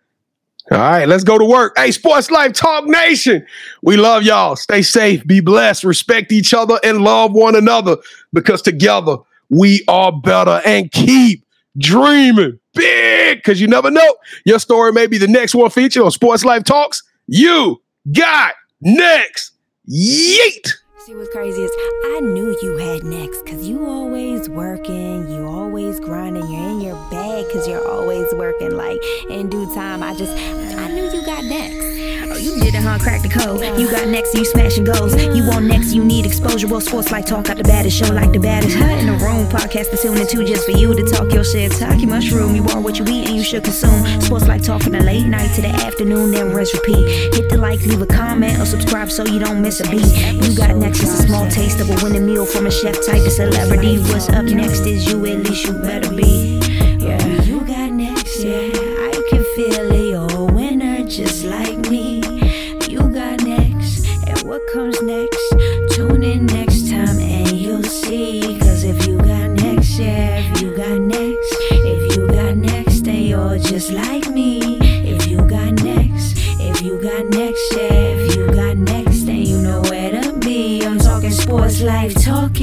All 0.70 0.78
right, 0.78 1.08
let's 1.08 1.24
go 1.24 1.38
to 1.38 1.44
work. 1.46 1.72
Hey, 1.78 1.92
Sports 1.92 2.30
Life 2.30 2.52
Talk 2.52 2.84
Nation. 2.84 3.46
We 3.82 3.96
love 3.96 4.22
y'all. 4.22 4.54
Stay 4.54 4.82
safe, 4.82 5.26
be 5.26 5.40
blessed, 5.40 5.82
respect 5.82 6.30
each 6.30 6.52
other, 6.52 6.78
and 6.84 7.00
love 7.00 7.32
one 7.32 7.56
another 7.56 7.96
because 8.34 8.60
together 8.60 9.16
we 9.48 9.82
are 9.88 10.12
better. 10.12 10.60
And 10.66 10.92
keep 10.92 11.44
dreaming 11.78 12.58
big 12.74 13.38
because 13.38 13.60
you 13.60 13.66
never 13.66 13.90
know. 13.90 14.16
Your 14.44 14.58
story 14.58 14.92
may 14.92 15.06
be 15.06 15.16
the 15.16 15.28
next 15.28 15.54
one 15.54 15.70
featured 15.70 16.02
on 16.02 16.10
Sports 16.10 16.44
Life 16.44 16.64
Talks. 16.64 17.02
You 17.26 17.80
got 18.12 18.54
next. 18.82 19.52
Yeet. 19.90 20.68
See 21.08 21.14
what's 21.14 21.30
crazy 21.30 21.62
is 21.62 21.72
I 22.04 22.20
knew 22.20 22.54
you 22.60 22.76
had 22.76 23.02
next 23.02 23.46
cause 23.46 23.66
you 23.66 23.86
always 23.86 24.46
working, 24.50 25.26
you 25.30 25.46
always 25.46 25.98
grinding, 26.00 26.46
you're 26.50 26.68
in 26.68 26.82
your 26.82 26.96
bag 27.10 27.46
cause 27.50 27.66
you're 27.66 27.88
always 27.88 28.30
working. 28.34 28.72
Like 28.72 29.02
in 29.30 29.48
due 29.48 29.74
time, 29.74 30.02
I 30.02 30.14
just 30.14 30.32
I 30.32 30.88
knew 30.88 31.04
you 31.04 31.24
got 31.24 31.44
next. 31.44 31.88
Oh, 32.30 32.36
you 32.36 32.60
did 32.60 32.74
it, 32.74 32.82
huh? 32.82 32.98
Crack 32.98 33.22
the 33.22 33.28
code. 33.30 33.62
You 33.80 33.90
got 33.90 34.06
next, 34.08 34.34
you 34.34 34.44
smashing 34.44 34.84
goals. 34.84 35.14
You 35.16 35.46
want 35.46 35.64
next, 35.64 35.94
you 35.94 36.04
need 36.04 36.26
exposure. 36.26 36.68
Well, 36.68 36.82
Sports 36.82 37.10
Life 37.10 37.24
Talk 37.24 37.48
out 37.48 37.56
the 37.56 37.62
baddest 37.62 37.96
show 37.96 38.12
like 38.12 38.32
the 38.32 38.38
baddest. 38.38 38.76
Hut 38.76 38.98
in 38.98 39.06
the 39.06 39.12
room, 39.24 39.48
podcast 39.48 39.90
to 39.92 39.96
tune 39.96 40.18
into 40.18 40.44
just 40.44 40.66
for 40.66 40.72
you 40.72 40.92
to 40.94 41.02
talk 41.04 41.32
your 41.32 41.44
shit. 41.44 41.72
Talk 41.72 41.98
your 42.00 42.10
mushroom. 42.10 42.54
You 42.54 42.64
are 42.68 42.80
what 42.80 42.98
you 42.98 43.06
eat 43.06 43.28
and 43.28 43.36
you 43.36 43.42
should 43.42 43.64
consume. 43.64 44.20
Sports 44.20 44.46
Life 44.46 44.62
Talk 44.62 44.82
from 44.82 44.92
the 44.92 45.02
late 45.02 45.26
night 45.26 45.54
to 45.54 45.62
the 45.62 45.68
afternoon, 45.68 46.32
then 46.32 46.54
rest 46.54 46.74
repeat. 46.74 47.34
Hit 47.34 47.48
the 47.48 47.56
like, 47.56 47.80
leave 47.86 48.02
a 48.02 48.06
comment, 48.06 48.60
or 48.60 48.66
subscribe 48.66 49.10
so 49.10 49.24
you 49.24 49.38
don't 49.38 49.62
miss 49.62 49.80
a 49.80 49.88
beat. 49.88 50.04
You 50.44 50.54
got 50.54 50.76
next 50.76 50.97
is 51.02 51.20
a 51.20 51.26
small 51.26 51.48
taste 51.48 51.80
of 51.80 51.90
a 51.90 52.04
winning 52.04 52.26
meal 52.26 52.46
from 52.46 52.66
a 52.66 52.70
chef 52.70 52.94
type 53.06 53.24
of 53.24 53.32
celebrity. 53.32 53.98
What's 53.98 54.28
up 54.30 54.44
next 54.44 54.80
is 54.86 55.06
you, 55.10 55.24
at 55.26 55.38
least 55.38 55.66
you 55.66 55.74
better 55.74 56.10
be. 56.14 56.58
Yeah, 56.98 57.37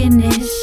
to 0.09 0.54